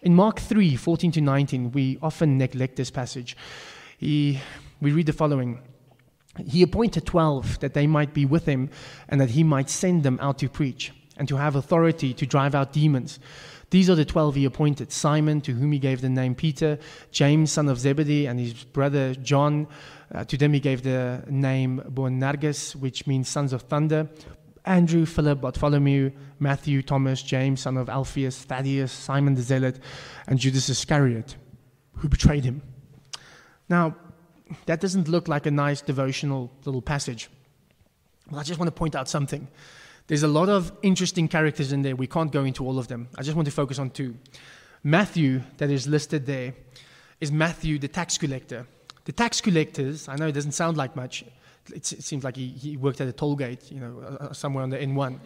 In 0.00 0.14
Mark 0.14 0.40
3 0.40 0.76
14 0.76 1.12
to 1.12 1.20
19, 1.20 1.72
we 1.72 1.98
often 2.02 2.38
neglect 2.38 2.76
this 2.76 2.90
passage. 2.90 3.36
He, 3.98 4.40
we 4.80 4.92
read 4.92 5.06
the 5.06 5.12
following 5.12 5.60
He 6.44 6.62
appointed 6.62 7.06
12 7.06 7.60
that 7.60 7.74
they 7.74 7.86
might 7.86 8.14
be 8.14 8.24
with 8.24 8.46
him 8.46 8.70
and 9.08 9.20
that 9.20 9.30
he 9.30 9.42
might 9.42 9.70
send 9.70 10.02
them 10.02 10.18
out 10.20 10.38
to 10.38 10.48
preach 10.48 10.92
and 11.16 11.28
to 11.28 11.36
have 11.36 11.56
authority 11.56 12.12
to 12.14 12.26
drive 12.26 12.54
out 12.54 12.72
demons. 12.72 13.18
These 13.70 13.90
are 13.90 13.94
the 13.94 14.04
12 14.04 14.36
he 14.36 14.44
appointed 14.44 14.92
Simon, 14.92 15.40
to 15.40 15.52
whom 15.52 15.72
he 15.72 15.80
gave 15.80 16.00
the 16.00 16.08
name 16.08 16.34
Peter, 16.34 16.78
James, 17.10 17.50
son 17.50 17.68
of 17.68 17.78
Zebedee, 17.80 18.26
and 18.26 18.38
his 18.38 18.52
brother 18.64 19.14
John. 19.16 19.66
Uh, 20.14 20.24
to 20.24 20.36
them 20.36 20.52
he 20.52 20.60
gave 20.60 20.82
the 20.82 21.24
name 21.28 21.82
Boanerges, 21.88 22.76
which 22.76 23.06
means 23.08 23.28
sons 23.28 23.52
of 23.52 23.62
thunder. 23.62 24.08
Andrew, 24.66 25.06
Philip, 25.06 25.40
Bartholomew, 25.40 26.10
Matthew, 26.40 26.82
Thomas, 26.82 27.22
James, 27.22 27.60
son 27.60 27.76
of 27.76 27.88
Alphaeus, 27.88 28.42
Thaddeus, 28.44 28.92
Simon 28.92 29.34
the 29.34 29.42
Zealot, 29.42 29.80
and 30.26 30.38
Judas 30.38 30.68
Iscariot, 30.68 31.36
who 31.94 32.08
betrayed 32.08 32.44
him. 32.44 32.62
Now, 33.68 33.96
that 34.66 34.80
doesn't 34.80 35.08
look 35.08 35.28
like 35.28 35.46
a 35.46 35.50
nice 35.50 35.80
devotional 35.80 36.52
little 36.64 36.82
passage. 36.82 37.28
But 38.30 38.38
I 38.38 38.42
just 38.42 38.58
want 38.58 38.68
to 38.68 38.72
point 38.72 38.94
out 38.94 39.08
something. 39.08 39.48
There's 40.08 40.22
a 40.22 40.28
lot 40.28 40.48
of 40.48 40.72
interesting 40.82 41.28
characters 41.28 41.72
in 41.72 41.82
there. 41.82 41.96
We 41.96 42.06
can't 42.06 42.30
go 42.30 42.44
into 42.44 42.64
all 42.64 42.78
of 42.78 42.88
them. 42.88 43.08
I 43.18 43.22
just 43.22 43.36
want 43.36 43.46
to 43.46 43.52
focus 43.52 43.78
on 43.78 43.90
two. 43.90 44.16
Matthew, 44.84 45.42
that 45.56 45.70
is 45.70 45.88
listed 45.88 46.26
there, 46.26 46.54
is 47.20 47.32
Matthew, 47.32 47.78
the 47.78 47.88
tax 47.88 48.18
collector. 48.18 48.66
The 49.04 49.12
tax 49.12 49.40
collectors, 49.40 50.08
I 50.08 50.16
know 50.16 50.28
it 50.28 50.32
doesn't 50.32 50.52
sound 50.52 50.76
like 50.76 50.94
much, 50.96 51.24
it 51.70 51.86
seems 51.86 52.24
like 52.24 52.36
he, 52.36 52.48
he 52.48 52.76
worked 52.76 53.00
at 53.00 53.08
a 53.08 53.12
toll 53.12 53.36
gate, 53.36 53.70
you 53.70 53.80
know, 53.80 54.02
uh, 54.02 54.24
uh, 54.24 54.32
somewhere 54.32 54.62
on 54.62 54.70
the 54.70 54.78
N1. 54.78 55.18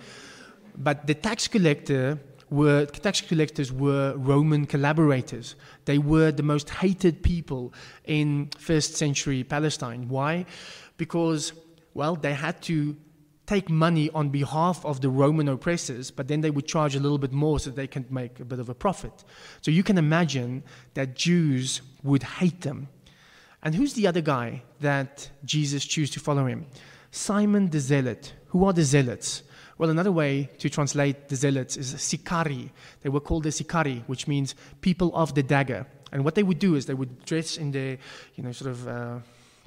But 0.77 1.07
the 1.07 1.15
tax 1.15 1.49
collector 1.49 2.19
were 2.51 2.87
tax 2.87 3.21
collectors 3.21 3.73
were 3.73 4.15
Roman 4.17 4.67
collaborators. 4.67 5.55
They 5.85 5.99
were 5.99 6.33
the 6.33 6.43
most 6.43 6.71
hated 6.71 7.23
people 7.23 7.73
in 8.05 8.51
first 8.59 8.97
century 8.97 9.45
Palestine. 9.45 10.09
Why? 10.09 10.47
Because 10.97 11.53
well, 11.95 12.17
they 12.17 12.35
had 12.35 12.61
to 12.63 12.97
take 13.47 13.69
money 13.69 14.09
on 14.11 14.29
behalf 14.29 14.85
of 14.85 15.01
the 15.01 15.09
Roman 15.09 15.49
oppressors, 15.49 16.13
but 16.13 16.29
then 16.29 16.41
they 16.41 16.51
would 16.51 16.69
charge 16.69 16.95
a 16.95 17.01
little 17.01 17.19
bit 17.19 17.33
more 17.33 17.59
so 17.59 17.71
they 17.71 17.89
can 17.89 18.07
make 18.09 18.39
a 18.39 18.45
bit 18.45 18.61
of 18.61 18.69
a 18.69 18.75
profit. 18.75 19.25
So 19.61 19.73
you 19.73 19.83
can 19.83 19.99
imagine 19.99 20.63
that 20.95 21.17
Jews 21.17 21.83
would 22.05 22.23
hate 22.23 22.61
them. 22.61 22.89
And 23.63 23.75
who's 23.75 23.95
the 23.95 24.07
other 24.07 24.21
guy 24.21 24.63
that 24.81 25.31
Jesus 25.45 25.85
chose 25.85 26.11
to 26.11 26.21
follow 26.21 26.47
him? 26.47 26.67
Simon 27.11 27.69
the 27.71 27.81
Zealot. 27.81 28.33
Who 28.49 28.65
are 28.65 28.73
the 28.73 28.85
Zealots? 28.85 29.43
Well, 29.79 29.91
another 29.91 30.13
way 30.13 30.51
to 30.59 30.69
translate 30.69 31.29
the 31.29 31.37
Zealots 31.37 31.77
is 31.77 32.01
Sicarii. 32.01 32.71
They 33.03 33.09
were 33.09 33.21
called 33.21 33.45
the 33.45 33.53
Sicarii, 33.53 34.05
which 34.07 34.29
means 34.29 34.55
people 34.81 35.15
of 35.15 35.35
the 35.35 35.43
dagger. 35.43 35.87
And 36.13 36.25
what 36.25 36.35
they 36.35 36.43
would 36.43 36.59
do 36.59 36.75
is 36.75 36.87
they 36.87 36.95
would 36.95 37.25
dress 37.25 37.57
in 37.57 37.71
their, 37.71 37.99
you 38.35 38.43
know, 38.43 38.53
sort 38.53 38.71
of. 38.71 38.89
Uh, 38.89 39.19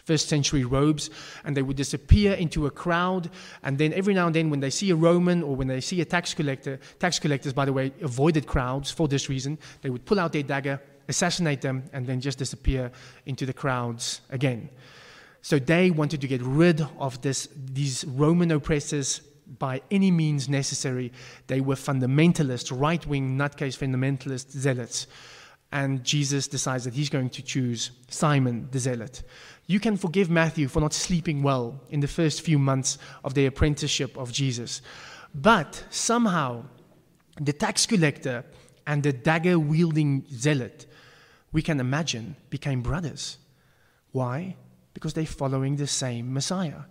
first 0.06 0.28
century 0.28 0.66
robes 0.66 1.10
and 1.46 1.56
they 1.56 1.62
would 1.62 1.78
disappear 1.78 2.34
into 2.34 2.66
a 2.66 2.72
crowd 2.72 3.30
and 3.64 3.78
then 3.78 3.94
every 3.94 4.14
now 4.14 4.28
and 4.28 4.36
then 4.36 4.50
when 4.50 4.60
they 4.60 4.70
see 4.70 4.90
a 4.90 4.96
roman 4.98 5.42
or 5.42 5.56
when 5.56 5.68
they 5.68 5.80
see 5.80 6.02
a 6.02 6.06
tax 6.06 6.34
collector 6.34 6.78
tax 7.00 7.20
collectors 7.20 7.54
by 7.54 7.64
the 7.64 7.72
way 7.72 7.90
avoided 8.02 8.46
crowds 8.46 8.92
for 8.92 9.08
this 9.08 9.30
reason 9.30 9.58
they 9.82 9.90
would 9.90 10.04
pull 10.04 10.20
out 10.20 10.34
their 10.34 10.44
dagger 10.44 10.78
assassinate 11.08 11.62
them, 11.62 11.84
and 11.94 12.06
then 12.06 12.22
just 12.22 12.38
disappear 12.38 12.92
into 13.26 13.46
the 13.46 13.54
crowds 13.54 14.22
again. 14.30 14.70
So 15.42 15.60
they 15.60 15.92
wanted 15.92 16.22
to 16.22 16.28
get 16.28 16.42
rid 16.42 16.82
of 17.00 17.22
this, 17.22 17.50
these 17.54 18.06
Roman 18.06 18.52
oppressors 18.52 19.20
by 19.60 19.82
any 19.92 20.10
means 20.10 20.48
necessary. 20.48 21.12
They 21.48 21.60
were 21.60 21.76
fundamentalist, 21.76 22.72
right 22.78 23.06
wing, 23.06 23.38
nutcase 23.38 23.78
fundamentalist 23.78 24.52
zealots. 24.52 25.08
And 25.74 26.04
Jesus 26.04 26.48
decides 26.48 26.86
that 26.86 26.94
he's 26.94 27.10
going 27.10 27.30
to 27.32 27.42
choose 27.42 27.92
Simon 28.08 28.68
the 28.72 28.80
zealot. 28.80 29.24
You 29.66 29.80
can 29.80 29.98
forgive 29.98 30.30
Matthew 30.30 30.68
for 30.68 30.80
not 30.80 30.94
sleeping 30.94 31.42
well 31.42 31.82
in 31.90 32.00
the 32.00 32.08
first 32.08 32.42
few 32.42 32.60
months 32.60 32.98
of 33.24 33.34
the 33.34 33.46
apprenticeship 33.46 34.18
of 34.18 34.32
Jesus. 34.32 34.82
But 35.34 35.84
somehow, 35.90 36.66
the 37.42 37.54
tax 37.54 37.86
collector 37.86 38.46
and 38.86 39.02
the 39.02 39.14
dagger 39.14 39.58
wielding 39.58 40.26
zealot 40.32 40.86
we 41.54 41.62
can 41.62 41.80
imagine, 41.80 42.36
became 42.50 42.82
brothers. 42.82 43.38
Why? 44.12 44.58
Because 44.94 45.14
they're 45.14 45.26
following 45.26 45.76
the 45.76 45.88
same 45.88 46.34
Messiah. 46.34 46.82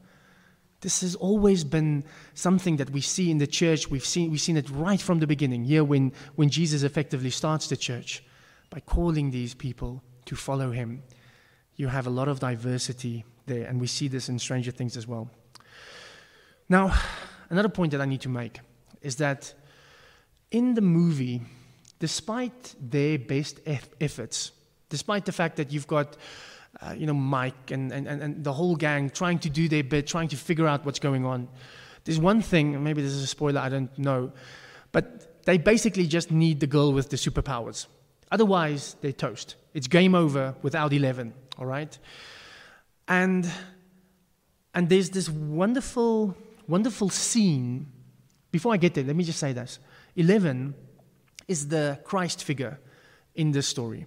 This 0.81 1.03
has 1.03 1.15
always 1.15 1.63
been 1.63 2.05
something 2.35 2.77
that 2.77 2.91
we 2.91 3.01
see 3.01 3.31
in 3.31 3.39
the 3.39 3.47
church. 3.47 3.91
We've 3.91 4.05
seen, 4.05 4.31
we've 4.31 4.41
seen 4.41 4.57
it 4.57 4.71
right 4.71 5.01
from 5.01 5.21
the 5.21 5.27
beginning, 5.27 5.65
here 5.65 5.85
when, 5.85 6.13
when 6.37 6.49
Jesus 6.49 6.83
effectively 6.83 7.31
starts 7.31 7.69
the 7.69 7.77
church 7.77 8.25
by 8.71 8.81
calling 8.81 9.31
these 9.31 9.55
people 9.55 10.03
to 10.25 10.35
follow 10.35 10.71
him. 10.71 11.03
You 11.77 11.89
have 11.89 12.07
a 12.07 12.11
lot 12.11 12.29
of 12.29 12.41
diversity 12.41 13.25
there, 13.47 13.67
and 13.67 13.81
we 13.81 13.87
see 13.87 14.09
this 14.09 14.29
in 14.29 14.39
Stranger 14.39 14.71
Things 14.71 14.97
as 14.97 15.07
well. 15.07 15.31
Now, 16.69 16.95
another 17.51 17.69
point 17.69 17.93
that 17.93 18.01
I 18.01 18.07
need 18.07 18.23
to 18.23 18.29
make 18.29 18.61
is 19.01 19.17
that 19.17 19.55
in 20.51 20.75
the 20.75 20.81
movie, 20.81 21.43
despite 22.03 22.75
their 22.81 23.17
best 23.17 23.61
efforts, 24.01 24.51
despite 24.89 25.25
the 25.25 25.31
fact 25.31 25.55
that 25.55 25.71
you've 25.71 25.87
got 25.87 26.17
uh, 26.81 26.93
you 26.99 27.07
know, 27.07 27.15
Mike 27.15 27.71
and, 27.71 27.93
and, 27.93 28.09
and 28.09 28.43
the 28.43 28.53
whole 28.53 28.75
gang 28.75 29.09
trying 29.09 29.39
to 29.39 29.49
do 29.49 29.69
their 29.69 29.85
bit, 29.85 30.05
trying 30.09 30.27
to 30.27 30.37
figure 30.37 30.67
out 30.67 30.85
what's 30.85 30.99
going 30.99 31.25
on. 31.25 31.47
There's 32.03 32.19
one 32.19 32.43
thing, 32.43 32.83
maybe 32.83 33.03
this 33.03 33.13
is 33.13 33.23
a 33.23 33.29
spoiler, 33.29 33.61
I 33.61 33.69
don't 33.69 33.97
know, 33.97 34.33
but 34.91 35.45
they 35.45 35.59
basically 35.59 36.09
just 36.09 36.33
need 36.33 36.59
the 36.59 36.67
girl 36.67 36.93
with 36.93 37.09
the 37.09 37.17
superpowers. 37.17 37.87
Otherwise, 38.33 38.97
they're 39.01 39.13
toast. 39.13 39.55
It's 39.73 39.87
game 39.87 40.17
over 40.17 40.57
without 40.61 40.93
11, 40.93 41.33
all 41.57 41.67
right? 41.67 41.97
And, 43.07 43.49
and 44.75 44.89
there's 44.89 45.11
this 45.11 45.29
wonderful, 45.31 46.37
wonderful 46.67 47.11
scene. 47.11 47.87
Before 48.51 48.75
I 48.75 48.77
get 48.77 48.95
there, 48.95 49.05
let 49.05 49.15
me 49.15 49.23
just 49.23 49.39
say 49.39 49.53
this 49.53 49.79
11 50.17 50.75
is 51.49 51.69
the 51.69 51.99
Christ 52.05 52.45
figure 52.45 52.79
in 53.35 53.53
this 53.53 53.67
story. 53.67 54.07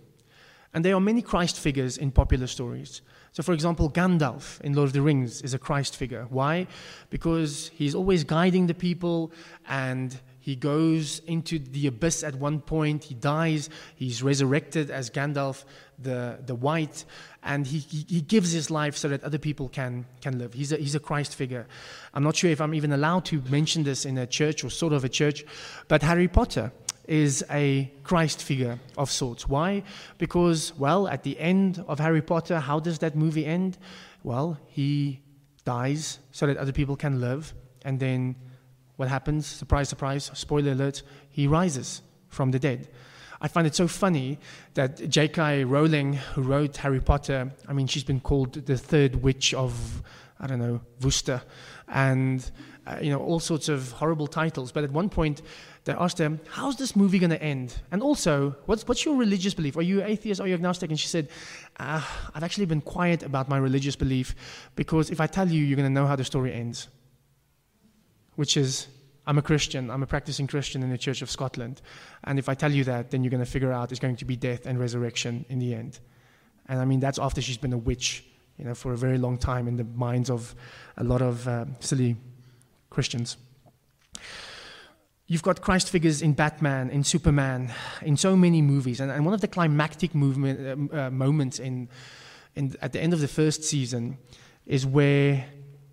And 0.73 0.83
there 0.83 0.93
are 0.93 0.99
many 0.99 1.21
Christ 1.21 1.57
figures 1.57 1.97
in 1.97 2.11
popular 2.11 2.47
stories. 2.47 3.01
So, 3.31 3.43
for 3.43 3.53
example, 3.53 3.89
Gandalf 3.89 4.59
in 4.61 4.73
Lord 4.73 4.87
of 4.87 4.93
the 4.93 5.01
Rings 5.01 5.41
is 5.41 5.53
a 5.53 5.59
Christ 5.59 5.95
figure. 5.95 6.25
Why? 6.29 6.67
Because 7.09 7.71
he's 7.73 7.95
always 7.95 8.23
guiding 8.25 8.67
the 8.67 8.73
people 8.73 9.31
and 9.67 10.19
he 10.45 10.55
goes 10.55 11.19
into 11.27 11.59
the 11.59 11.87
abyss 11.87 12.23
at 12.23 12.35
one 12.35 12.59
point. 12.59 13.05
He 13.05 13.15
dies. 13.15 13.69
He's 13.95 14.21
resurrected 14.21 14.91
as 14.91 15.09
Gandalf 15.09 15.63
the, 15.97 16.39
the 16.45 16.53
White. 16.53 17.05
And 17.41 17.65
he, 17.65 17.79
he, 17.79 18.05
he 18.07 18.21
gives 18.21 18.51
his 18.51 18.69
life 18.69 18.95
so 18.95 19.07
that 19.07 19.23
other 19.23 19.39
people 19.39 19.69
can, 19.69 20.05
can 20.21 20.37
live. 20.37 20.53
He's 20.53 20.71
a, 20.71 20.77
he's 20.77 20.93
a 20.93 20.99
Christ 20.99 21.35
figure. 21.35 21.67
I'm 22.13 22.23
not 22.23 22.35
sure 22.35 22.51
if 22.51 22.61
I'm 22.61 22.73
even 22.73 22.91
allowed 22.91 23.25
to 23.25 23.41
mention 23.49 23.83
this 23.83 24.05
in 24.05 24.17
a 24.17 24.27
church 24.27 24.63
or 24.63 24.69
sort 24.69 24.93
of 24.93 25.03
a 25.03 25.09
church, 25.09 25.45
but 25.87 26.03
Harry 26.03 26.27
Potter 26.27 26.71
is 27.07 27.43
a 27.49 27.91
Christ 28.03 28.43
figure 28.43 28.79
of 28.97 29.11
sorts. 29.11 29.47
Why? 29.47 29.83
Because, 30.17 30.73
well, 30.77 31.07
at 31.07 31.23
the 31.23 31.39
end 31.39 31.83
of 31.87 31.99
Harry 31.99 32.21
Potter, 32.21 32.59
how 32.59 32.79
does 32.79 32.99
that 32.99 33.15
movie 33.15 33.45
end? 33.45 33.77
Well, 34.23 34.57
he 34.67 35.21
dies 35.65 36.19
so 36.31 36.47
that 36.47 36.57
other 36.57 36.71
people 36.71 36.95
can 36.95 37.19
live. 37.19 37.53
And 37.83 37.99
then 37.99 38.35
what 38.95 39.09
happens? 39.09 39.45
Surprise, 39.45 39.89
surprise, 39.89 40.31
spoiler 40.33 40.71
alert, 40.71 41.03
he 41.29 41.47
rises 41.47 42.01
from 42.29 42.51
the 42.51 42.59
dead. 42.59 42.87
I 43.41 43.47
find 43.47 43.67
it 43.67 43.75
so 43.75 43.87
funny 43.87 44.39
that 44.73 45.09
J.K. 45.09 45.65
Rowling, 45.65 46.13
who 46.13 46.41
wrote 46.41 46.77
Harry 46.77 47.01
Potter, 47.01 47.51
I 47.67 47.73
mean, 47.73 47.87
she's 47.87 48.03
been 48.03 48.21
called 48.21 48.53
the 48.53 48.77
third 48.77 49.21
witch 49.21 49.53
of, 49.53 50.01
I 50.39 50.47
don't 50.47 50.59
know, 50.59 50.81
Worcester, 51.01 51.41
and, 51.87 52.49
uh, 52.87 52.97
you 53.01 53.09
know, 53.11 53.19
all 53.19 53.39
sorts 53.39 53.67
of 53.69 53.91
horrible 53.91 54.27
titles. 54.27 54.71
But 54.71 54.85
at 54.85 54.91
one 54.91 55.09
point, 55.09 55.41
they 55.85 55.93
asked 55.93 56.17
her, 56.17 56.37
How's 56.49 56.75
this 56.75 56.95
movie 56.95 57.19
going 57.19 57.29
to 57.29 57.41
end? 57.41 57.75
And 57.91 58.01
also, 58.01 58.55
what's, 58.65 58.87
what's 58.87 59.05
your 59.05 59.15
religious 59.15 59.53
belief? 59.53 59.77
Are 59.77 59.83
you 59.83 60.03
atheist? 60.03 60.41
Are 60.41 60.47
you 60.47 60.55
agnostic? 60.55 60.89
And 60.89 60.99
she 60.99 61.07
said, 61.07 61.29
uh, 61.79 62.01
I've 62.33 62.43
actually 62.43 62.65
been 62.65 62.81
quiet 62.81 63.21
about 63.21 63.49
my 63.49 63.57
religious 63.57 63.95
belief 63.95 64.35
because 64.75 65.11
if 65.11 65.21
I 65.21 65.27
tell 65.27 65.47
you, 65.47 65.63
you're 65.63 65.75
going 65.75 65.87
to 65.87 65.93
know 65.93 66.07
how 66.07 66.15
the 66.15 66.23
story 66.23 66.53
ends. 66.53 66.87
Which 68.35 68.57
is, 68.57 68.87
I'm 69.27 69.37
a 69.37 69.43
Christian, 69.43 69.91
I'm 69.91 70.01
a 70.01 70.07
practicing 70.07 70.47
Christian 70.47 70.81
in 70.81 70.89
the 70.89 70.97
Church 70.97 71.21
of 71.21 71.29
Scotland. 71.29 71.81
And 72.23 72.39
if 72.39 72.49
I 72.49 72.55
tell 72.55 72.71
you 72.71 72.83
that, 72.85 73.11
then 73.11 73.23
you're 73.23 73.31
going 73.31 73.45
to 73.45 73.49
figure 73.49 73.71
out 73.71 73.91
it's 73.91 73.99
going 73.99 74.17
to 74.17 74.25
be 74.25 74.35
death 74.35 74.65
and 74.65 74.79
resurrection 74.79 75.45
in 75.49 75.59
the 75.59 75.75
end. 75.75 75.99
And 76.67 76.79
I 76.79 76.85
mean, 76.85 76.99
that's 76.99 77.19
after 77.19 77.41
she's 77.41 77.57
been 77.57 77.73
a 77.73 77.77
witch, 77.77 78.25
you 78.57 78.65
know, 78.65 78.73
for 78.73 78.93
a 78.93 78.97
very 78.97 79.19
long 79.19 79.37
time 79.37 79.67
in 79.67 79.77
the 79.77 79.83
minds 79.83 80.31
of 80.31 80.55
a 80.97 81.03
lot 81.03 81.21
of 81.21 81.47
uh, 81.47 81.65
silly 81.79 82.15
Christians. 82.89 83.37
You've 85.27 85.41
got 85.41 85.61
Christ 85.61 85.89
figures 85.89 86.21
in 86.21 86.33
Batman, 86.33 86.91
in 86.91 87.03
Superman, 87.03 87.73
in 88.03 88.15
so 88.15 88.35
many 88.35 88.61
movies. 88.61 88.99
And, 88.99 89.11
and 89.11 89.25
one 89.25 89.33
of 89.33 89.41
the 89.41 89.47
climactic 89.47 90.13
movement, 90.13 90.91
uh, 90.93 90.97
uh, 90.97 91.09
moments 91.09 91.57
in, 91.57 91.89
in, 92.55 92.75
at 92.79 92.93
the 92.93 93.01
end 93.01 93.11
of 93.11 93.21
the 93.21 93.27
first 93.27 93.63
season 93.63 94.19
is 94.67 94.85
where, 94.85 95.45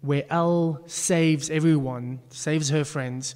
where 0.03 0.25
El 0.29 0.83
saves 0.87 1.49
everyone, 1.49 2.21
saves 2.29 2.69
her 2.69 2.85
friends, 2.85 3.35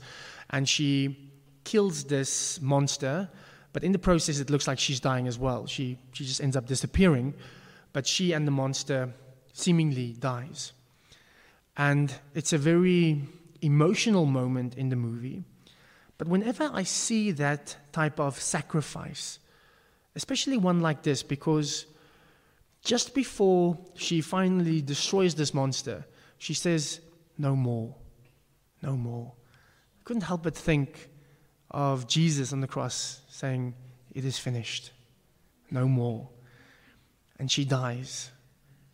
and 0.50 0.68
she 0.68 1.32
kills 1.64 2.04
this 2.04 2.60
monster, 2.60 3.30
but 3.72 3.82
in 3.82 3.92
the 3.92 3.98
process, 3.98 4.38
it 4.38 4.50
looks 4.50 4.68
like 4.68 4.78
she's 4.78 5.00
dying 5.00 5.26
as 5.26 5.38
well. 5.38 5.66
She, 5.66 5.98
she 6.12 6.26
just 6.26 6.42
ends 6.42 6.56
up 6.56 6.66
disappearing, 6.66 7.34
but 7.94 8.06
she 8.06 8.32
and 8.32 8.46
the 8.46 8.50
monster 8.50 9.14
seemingly 9.54 10.12
dies. 10.18 10.72
And 11.78 12.12
it's 12.34 12.52
a 12.52 12.58
very 12.58 13.22
emotional 13.62 14.26
moment 14.26 14.76
in 14.76 14.90
the 14.90 14.96
movie. 14.96 15.44
But 16.18 16.28
whenever 16.28 16.70
I 16.72 16.82
see 16.84 17.30
that 17.32 17.76
type 17.92 18.18
of 18.18 18.40
sacrifice, 18.40 19.38
especially 20.14 20.56
one 20.56 20.80
like 20.80 21.02
this, 21.02 21.22
because 21.22 21.86
just 22.82 23.14
before 23.14 23.78
she 23.94 24.20
finally 24.20 24.80
destroys 24.80 25.34
this 25.34 25.52
monster, 25.52 26.06
she 26.38 26.54
says, 26.54 27.00
No 27.36 27.54
more, 27.54 27.94
no 28.82 28.96
more. 28.96 29.32
I 30.00 30.02
couldn't 30.04 30.22
help 30.22 30.44
but 30.44 30.54
think 30.54 31.10
of 31.70 32.06
Jesus 32.06 32.52
on 32.52 32.60
the 32.60 32.66
cross 32.66 33.20
saying, 33.28 33.74
It 34.14 34.24
is 34.24 34.38
finished, 34.38 34.92
no 35.70 35.86
more. 35.86 36.28
And 37.38 37.50
she 37.50 37.66
dies. 37.66 38.30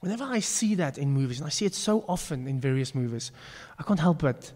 Whenever 0.01 0.25
I 0.25 0.41
see 0.41 0.75
that 0.75 0.99
in 0.99 1.13
movies, 1.13 1.39
and 1.39 1.47
I 1.47 1.51
see 1.51 1.65
it 1.65 1.75
so 1.75 2.05
often 2.09 2.49
in 2.49 2.61
various 2.61 2.93
movies, 2.93 3.31
I 3.79 3.85
can't 3.85 4.01
help 4.01 4.23
but 4.23 4.51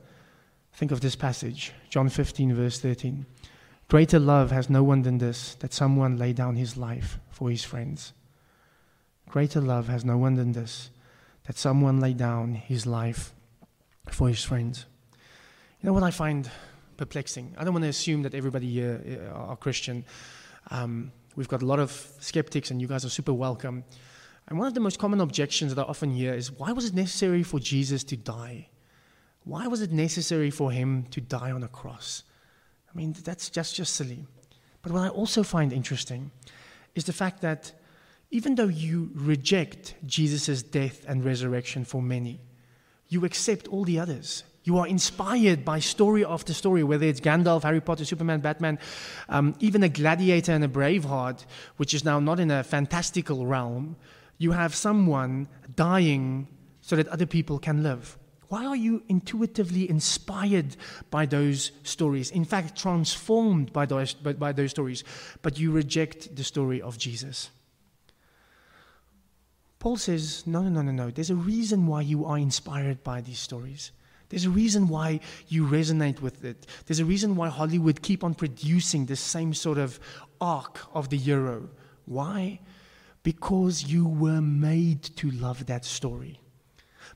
think 0.76 0.92
of 0.92 1.00
this 1.00 1.16
passage, 1.16 1.72
John 1.88 2.10
15, 2.10 2.54
verse 2.54 2.78
13. 2.78 3.24
Greater 3.88 4.18
love 4.18 4.50
has 4.50 4.68
no 4.68 4.82
one 4.82 5.02
than 5.02 5.16
this, 5.16 5.54
that 5.60 5.72
someone 5.72 6.18
lay 6.18 6.34
down 6.34 6.56
his 6.56 6.76
life 6.76 7.18
for 7.30 7.48
his 7.48 7.64
friends. 7.64 8.12
Greater 9.26 9.62
love 9.62 9.88
has 9.88 10.04
no 10.04 10.18
one 10.18 10.34
than 10.34 10.52
this, 10.52 10.90
that 11.46 11.56
someone 11.56 11.98
lay 11.98 12.12
down 12.12 12.54
his 12.54 12.84
life 12.84 13.32
for 14.10 14.28
his 14.28 14.44
friends. 14.44 14.84
You 15.80 15.86
know 15.86 15.94
what 15.94 16.02
I 16.02 16.10
find 16.10 16.50
perplexing? 16.98 17.54
I 17.56 17.64
don't 17.64 17.72
want 17.72 17.84
to 17.84 17.88
assume 17.88 18.20
that 18.22 18.34
everybody 18.34 18.68
here 18.68 19.00
uh, 19.34 19.34
are 19.34 19.56
Christian. 19.56 20.04
Um, 20.70 21.10
we've 21.36 21.48
got 21.48 21.62
a 21.62 21.66
lot 21.66 21.78
of 21.78 21.90
skeptics, 22.20 22.70
and 22.70 22.82
you 22.82 22.86
guys 22.86 23.02
are 23.06 23.10
super 23.10 23.32
welcome. 23.32 23.82
And 24.48 24.58
one 24.58 24.68
of 24.68 24.74
the 24.74 24.80
most 24.80 24.98
common 24.98 25.22
objections 25.22 25.74
that 25.74 25.80
I 25.80 25.88
often 25.88 26.10
hear 26.10 26.34
is 26.34 26.52
why 26.52 26.72
was 26.72 26.84
it 26.84 26.94
necessary 26.94 27.42
for 27.42 27.58
Jesus 27.58 28.04
to 28.04 28.16
die? 28.16 28.68
Why 29.47 29.66
was 29.68 29.80
it 29.80 29.92
necessary 29.92 30.51
for 30.51 30.70
him 30.70 31.05
to 31.12 31.20
die 31.20 31.53
on 31.53 31.62
a 31.62 31.68
cross? 31.68 32.24
I 32.92 32.97
mean, 32.99 33.14
that's 33.24 33.49
just, 33.49 33.76
just 33.76 33.94
silly. 33.94 34.26
But 34.82 34.92
what 34.92 35.03
I 35.03 35.09
also 35.09 35.42
find 35.42 35.72
interesting 35.72 36.30
is 36.94 37.05
the 37.05 37.14
fact 37.14 37.40
that 37.40 37.72
even 38.30 38.57
though 38.57 38.66
you 38.66 39.11
reject 39.14 39.94
Jesus' 40.05 40.62
death 40.62 41.05
and 41.09 41.24
resurrection 41.24 41.84
for 41.84 42.03
many, 42.03 42.40
you 43.09 43.24
accept 43.24 43.68
all 43.68 43.84
the 43.84 44.01
others. 44.01 44.42
You 44.64 44.78
are 44.78 44.86
inspired 44.86 45.64
by 45.64 45.78
story 45.78 46.24
after 46.24 46.53
story, 46.53 46.82
whether 46.82 47.07
it's 47.07 47.20
Gandalf, 47.20 47.62
Harry 47.62 47.80
Potter, 47.80 48.05
Superman, 48.05 48.40
Batman, 48.40 48.80
um, 49.28 49.55
even 49.61 49.84
a 49.84 49.88
gladiator 49.88 50.53
and 50.53 50.64
a 50.64 50.68
Braveheart, 50.68 51.47
which 51.76 51.94
is 51.94 52.05
now 52.05 52.18
not 52.18 52.40
in 52.40 52.51
a 52.51 52.64
fantastical 52.64 53.47
realm 53.47 53.97
you 54.38 54.53
have 54.53 54.74
someone 54.74 55.49
dying 55.74 56.47
so 56.80 56.97
that 56.97 57.09
other 57.09 57.26
people 57.26 57.59
can 57.59 57.82
live. 57.82 58.18
Why 58.49 58.64
are 58.64 58.76
you 58.76 59.03
intuitively 59.09 59.88
inspired 59.88 60.76
by 61.11 61.26
those 61.26 61.72
stories? 61.82 62.30
In 62.30 62.44
fact, 62.44 62.78
transformed 62.78 63.72
by 63.72 63.86
those, 63.86 64.14
by, 64.14 64.34
by 64.34 64.53
those 64.53 64.70
stories, 64.70 65.05
but 65.42 65.59
you 65.59 65.70
reject 65.72 66.34
the 66.36 66.44
story 66.44 66.80
of 66.80 66.99
Jesus. 66.99 67.51
Paul 69.78 69.97
says, 69.97 70.47
no, 70.47 70.62
no, 70.62 70.68
no, 70.68 70.82
no, 70.82 70.92
no. 70.92 71.11
There's 71.11 71.30
a 71.30 71.36
reason 71.36 71.86
why 71.86 72.03
you 72.03 72.24
are 72.24 72.38
inspired 72.38 73.03
by 73.05 73.20
these 73.20 73.38
stories. 73.38 73.92
There's 74.28 74.44
a 74.44 74.51
reason 74.51 74.88
why 74.88 75.20
you 75.49 75.66
resonate 75.66 76.20
with 76.20 76.44
it. 76.44 76.66
There's 76.86 76.99
a 76.99 77.05
reason 77.05 77.36
why 77.36 77.49
Hollywood 77.49 78.03
keep 78.03 78.24
on 78.24 78.34
producing 78.34 79.07
the 79.07 79.16
same 79.16 79.55
sort 79.55 79.78
of 79.78 80.01
arc 80.40 80.80
of 80.94 81.11
the 81.11 81.16
hero. 81.16 81.68
Why? 82.07 82.61
because 83.26 83.82
you 83.82 84.07
were 84.07 84.40
made 84.40 85.03
to 85.03 85.28
love 85.32 85.66
that 85.66 85.84
story. 85.84 86.38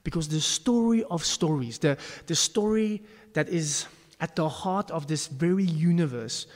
Because 0.05 0.29
the 0.29 0.41
story 0.41 1.05
of 1.05 1.25
stories, 1.25 1.79
the, 1.79 1.97
the 2.27 2.35
story 2.35 3.03
that 3.35 3.49
is 3.49 3.87
at 4.21 4.37
the 4.37 4.49
heart 4.49 4.91
of 4.91 5.07
this 5.07 5.27
very 5.27 5.65
universe, 5.65 6.47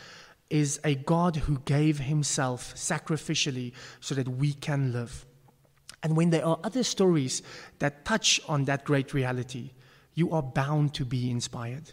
is 0.51 0.79
a 0.85 0.95
God 0.95 1.37
who 1.37 1.59
gave 1.65 1.99
himself 1.99 2.75
sacrificially 2.75 3.73
so 4.01 4.15
that 4.15 4.29
we 4.29 4.53
can 4.53 4.93
live. 4.93 5.25
And 6.03 6.17
when 6.17 6.31
there 6.31 6.45
are 6.45 6.59
other 6.63 6.83
stories 6.83 7.43
that 7.79 8.05
touch 8.05 8.41
on 8.47 8.67
that 8.67 8.85
great 8.85 9.15
reality, 9.15 9.73
you 10.15 10.31
are 10.33 10.43
bound 10.43 10.95
to 10.95 11.05
be 11.05 11.31
inspired. 11.31 11.93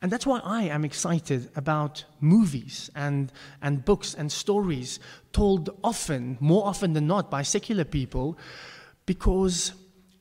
And 0.00 0.12
that's 0.12 0.26
why 0.26 0.40
I 0.44 0.62
am 0.62 0.84
excited 0.84 1.50
about 1.56 2.04
movies 2.20 2.88
and, 2.94 3.32
and 3.60 3.84
books 3.84 4.14
and 4.14 4.30
stories 4.30 5.00
told 5.32 5.70
often, 5.82 6.38
more 6.40 6.64
often 6.64 6.92
than 6.92 7.08
not, 7.08 7.30
by 7.30 7.42
secular 7.42 7.84
people, 7.84 8.38
because 9.04 9.72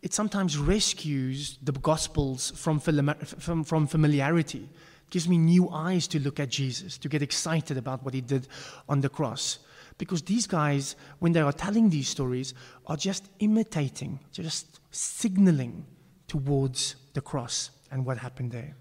it 0.01 0.13
sometimes 0.13 0.57
rescues 0.57 1.57
the 1.61 1.71
Gospels 1.71 2.51
from, 2.55 2.79
from, 2.79 3.63
from 3.63 3.87
familiarity. 3.87 4.69
It 4.69 5.09
gives 5.09 5.27
me 5.27 5.37
new 5.37 5.69
eyes 5.69 6.07
to 6.09 6.19
look 6.19 6.39
at 6.39 6.49
Jesus, 6.49 6.97
to 6.99 7.09
get 7.09 7.21
excited 7.21 7.77
about 7.77 8.03
what 8.03 8.13
he 8.13 8.21
did 8.21 8.47
on 8.87 9.01
the 9.01 9.09
cross. 9.09 9.59
Because 9.97 10.21
these 10.21 10.45
guys, 10.45 10.95
when 11.19 11.31
they 11.31 11.41
are 11.41 11.51
telling 11.51 11.89
these 11.89 12.07
stories, 12.07 12.53
are 12.85 12.97
just 12.97 13.27
imitating, 13.39 14.19
just 14.31 14.79
signaling 14.91 15.85
towards 16.27 16.95
the 17.13 17.21
cross 17.21 17.71
and 17.91 18.05
what 18.05 18.17
happened 18.17 18.51
there. 18.51 18.75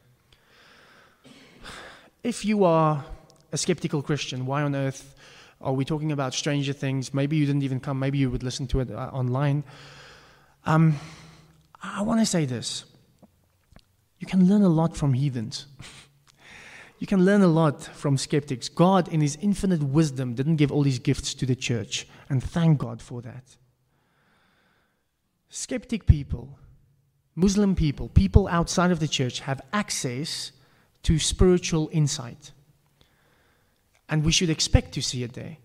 If 2.22 2.44
you 2.44 2.64
are 2.64 3.04
a 3.52 3.56
skeptical 3.56 4.02
Christian, 4.02 4.46
why 4.46 4.62
on 4.62 4.74
earth 4.74 5.14
are 5.60 5.72
we 5.72 5.84
talking 5.84 6.12
about 6.12 6.34
Stranger 6.34 6.72
Things? 6.72 7.14
Maybe 7.14 7.36
you 7.36 7.46
didn't 7.46 7.62
even 7.62 7.80
come, 7.80 7.98
maybe 7.98 8.18
you 8.18 8.30
would 8.30 8.42
listen 8.42 8.66
to 8.68 8.80
it 8.80 8.90
uh, 8.90 9.10
online. 9.12 9.64
Um, 10.66 10.96
I 11.80 12.02
want 12.02 12.20
to 12.20 12.26
say 12.26 12.44
this 12.44 12.84
you 14.18 14.26
can 14.26 14.48
learn 14.48 14.62
a 14.62 14.68
lot 14.68 14.96
from 14.96 15.12
heathens. 15.12 15.66
you 16.98 17.06
can 17.06 17.24
learn 17.24 17.42
a 17.42 17.46
lot 17.46 17.84
from 17.84 18.16
skeptics. 18.16 18.68
God, 18.68 19.08
in 19.08 19.20
His 19.20 19.38
infinite 19.40 19.82
wisdom, 19.82 20.34
didn't 20.34 20.56
give 20.56 20.72
all 20.72 20.82
these 20.82 20.98
gifts 20.98 21.34
to 21.34 21.46
the 21.46 21.54
church, 21.54 22.08
and 22.28 22.42
thank 22.42 22.78
God 22.78 23.00
for 23.00 23.22
that. 23.22 23.56
Skeptic 25.48 26.06
people, 26.06 26.58
Muslim 27.36 27.76
people, 27.76 28.08
people 28.08 28.48
outside 28.48 28.90
of 28.90 28.98
the 28.98 29.08
church 29.08 29.40
have 29.40 29.60
access 29.72 30.50
to 31.04 31.18
spiritual 31.18 31.88
insight. 31.92 32.50
And 34.08 34.24
we 34.24 34.32
should 34.32 34.50
expect 34.50 34.92
to 34.92 35.02
see 35.02 35.22
it 35.22 35.34
there. 35.34 35.58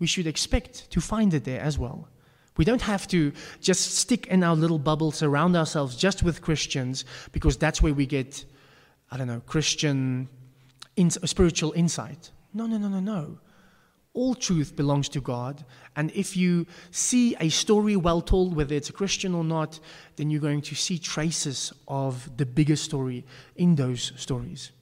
We 0.00 0.06
should 0.06 0.26
expect 0.26 0.90
to 0.90 1.00
find 1.00 1.32
it 1.34 1.44
there 1.44 1.60
as 1.60 1.78
well. 1.78 2.08
We 2.56 2.64
don't 2.64 2.82
have 2.82 3.06
to 3.08 3.32
just 3.60 3.94
stick 3.96 4.26
in 4.26 4.42
our 4.42 4.56
little 4.56 4.78
bubble, 4.78 5.12
surround 5.12 5.56
ourselves 5.56 5.96
just 5.96 6.22
with 6.22 6.42
Christians, 6.42 7.04
because 7.32 7.56
that's 7.56 7.80
where 7.80 7.94
we 7.94 8.06
get, 8.06 8.44
I 9.10 9.16
don't 9.16 9.28
know, 9.28 9.40
Christian 9.46 10.28
in, 10.96 11.10
spiritual 11.10 11.72
insight. 11.72 12.30
No, 12.52 12.66
no, 12.66 12.76
no, 12.76 12.88
no, 12.88 13.00
no. 13.00 13.38
All 14.12 14.34
truth 14.34 14.74
belongs 14.74 15.08
to 15.10 15.20
God. 15.20 15.64
And 15.94 16.10
if 16.12 16.36
you 16.36 16.66
see 16.90 17.36
a 17.38 17.48
story 17.48 17.94
well 17.96 18.20
told, 18.20 18.56
whether 18.56 18.74
it's 18.74 18.90
a 18.90 18.92
Christian 18.92 19.34
or 19.34 19.44
not, 19.44 19.78
then 20.16 20.30
you're 20.30 20.40
going 20.40 20.62
to 20.62 20.74
see 20.74 20.98
traces 20.98 21.72
of 21.86 22.36
the 22.36 22.44
bigger 22.44 22.76
story 22.76 23.24
in 23.54 23.76
those 23.76 24.12
stories. 24.16 24.72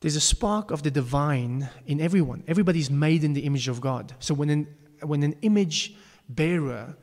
There's 0.00 0.16
a 0.16 0.20
spark 0.20 0.70
of 0.70 0.84
the 0.84 0.90
divine 0.90 1.68
in 1.86 2.00
everyone. 2.00 2.44
Everybody's 2.46 2.90
made 2.90 3.24
in 3.24 3.32
the 3.32 3.40
image 3.40 3.66
of 3.66 3.80
God. 3.80 4.14
So 4.20 4.34
when 4.34 4.50
an, 4.50 4.68
when 5.02 5.24
an 5.24 5.34
image 5.42 5.96
bearer 6.28 6.96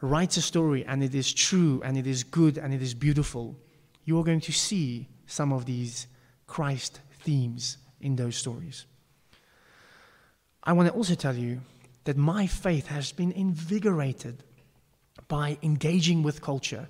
writes 0.00 0.36
a 0.36 0.42
story 0.42 0.84
and 0.84 1.02
it 1.02 1.14
is 1.14 1.32
true 1.32 1.80
and 1.84 1.96
it 1.96 2.06
is 2.06 2.24
good 2.24 2.58
and 2.58 2.74
it 2.74 2.82
is 2.82 2.94
beautiful, 2.94 3.56
you 4.04 4.18
are 4.18 4.24
going 4.24 4.40
to 4.40 4.52
see 4.52 5.08
some 5.26 5.52
of 5.52 5.64
these 5.64 6.06
Christ 6.46 7.00
themes 7.20 7.78
in 8.00 8.16
those 8.16 8.36
stories. 8.36 8.86
I 10.62 10.72
want 10.72 10.88
to 10.88 10.94
also 10.94 11.14
tell 11.14 11.36
you 11.36 11.60
that 12.04 12.16
my 12.16 12.46
faith 12.46 12.86
has 12.88 13.12
been 13.12 13.32
invigorated 13.32 14.42
by 15.28 15.58
engaging 15.62 16.22
with 16.22 16.42
culture. 16.42 16.88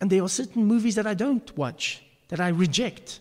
And 0.00 0.10
there 0.10 0.22
are 0.22 0.28
certain 0.28 0.66
movies 0.66 0.94
that 0.96 1.06
I 1.06 1.14
don't 1.14 1.56
watch, 1.56 2.02
that 2.28 2.40
I 2.40 2.48
reject 2.48 3.20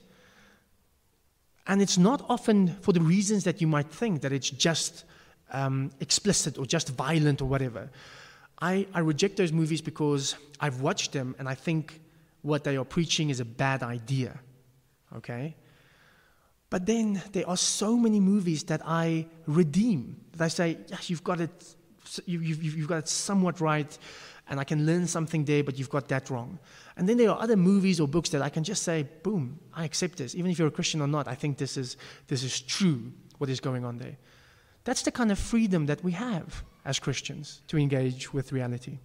and 1.67 1.81
it's 1.81 1.97
not 1.97 2.23
often 2.29 2.75
for 2.81 2.93
the 2.93 3.01
reasons 3.01 3.43
that 3.45 3.59
you 3.59 3.67
might 3.67 3.89
think, 3.89 4.21
that 4.21 4.31
it's 4.31 4.49
just 4.49 5.03
um, 5.55 5.91
explicit 5.99 6.57
or 6.57 6.65
just 6.65 6.89
violent 6.89 7.41
or 7.41 7.45
whatever. 7.45 7.89
I, 8.61 8.87
I 8.93 8.99
reject 8.99 9.37
those 9.37 9.51
movies 9.51 9.81
because 9.81 10.35
I've 10.59 10.81
watched 10.81 11.11
them 11.11 11.35
and 11.39 11.47
I 11.47 11.55
think 11.55 11.99
what 12.41 12.63
they 12.63 12.77
are 12.77 12.85
preaching 12.85 13.29
is 13.29 13.39
a 13.39 13.45
bad 13.45 13.81
idea. 13.81 14.39
Okay? 15.15 15.55
But 16.69 16.85
then 16.85 17.21
there 17.31 17.47
are 17.47 17.57
so 17.57 17.95
many 17.95 18.19
movies 18.19 18.63
that 18.65 18.81
I 18.85 19.27
redeem, 19.47 20.17
that 20.33 20.45
I 20.45 20.47
say, 20.49 20.77
yes, 20.87 21.09
you've 21.09 21.23
got 21.23 21.39
it, 21.39 21.75
you, 22.25 22.39
you've, 22.39 22.63
you've 22.63 22.87
got 22.87 22.99
it 22.99 23.07
somewhat 23.07 23.61
right. 23.61 23.97
and 24.47 24.59
I 24.59 24.63
can 24.63 24.85
learn 24.85 25.07
something 25.07 25.45
there, 25.45 25.63
but 25.63 25.77
you've 25.79 25.89
got 25.89 26.07
that 26.09 26.29
wrong. 26.29 26.59
And 26.97 27.07
then 27.09 27.17
there 27.17 27.29
are 27.31 27.41
other 27.41 27.55
movies 27.55 27.99
or 27.99 28.07
books 28.07 28.29
that 28.29 28.41
I 28.41 28.49
can 28.49 28.63
just 28.63 28.83
say, 28.83 29.07
boom, 29.23 29.59
I 29.73 29.85
accept 29.85 30.17
this. 30.17 30.35
Even 30.35 30.51
if 30.51 30.59
you're 30.59 30.67
a 30.67 30.71
Christian 30.71 31.01
or 31.01 31.07
not, 31.07 31.27
I 31.27 31.35
think 31.35 31.57
this 31.57 31.77
is, 31.77 31.97
this 32.27 32.43
is 32.43 32.61
true, 32.61 33.11
what 33.37 33.49
is 33.49 33.59
going 33.59 33.85
on 33.85 33.97
there. 33.97 34.17
That's 34.85 35.01
the 35.01 35.11
kind 35.11 35.31
of 35.31 35.39
freedom 35.39 35.87
that 35.87 36.03
we 36.03 36.13
have 36.13 36.63
as 36.85 36.99
Christians 36.99 37.61
to 37.67 37.77
engage 37.77 38.33
with 38.33 38.51
reality. 38.51 38.99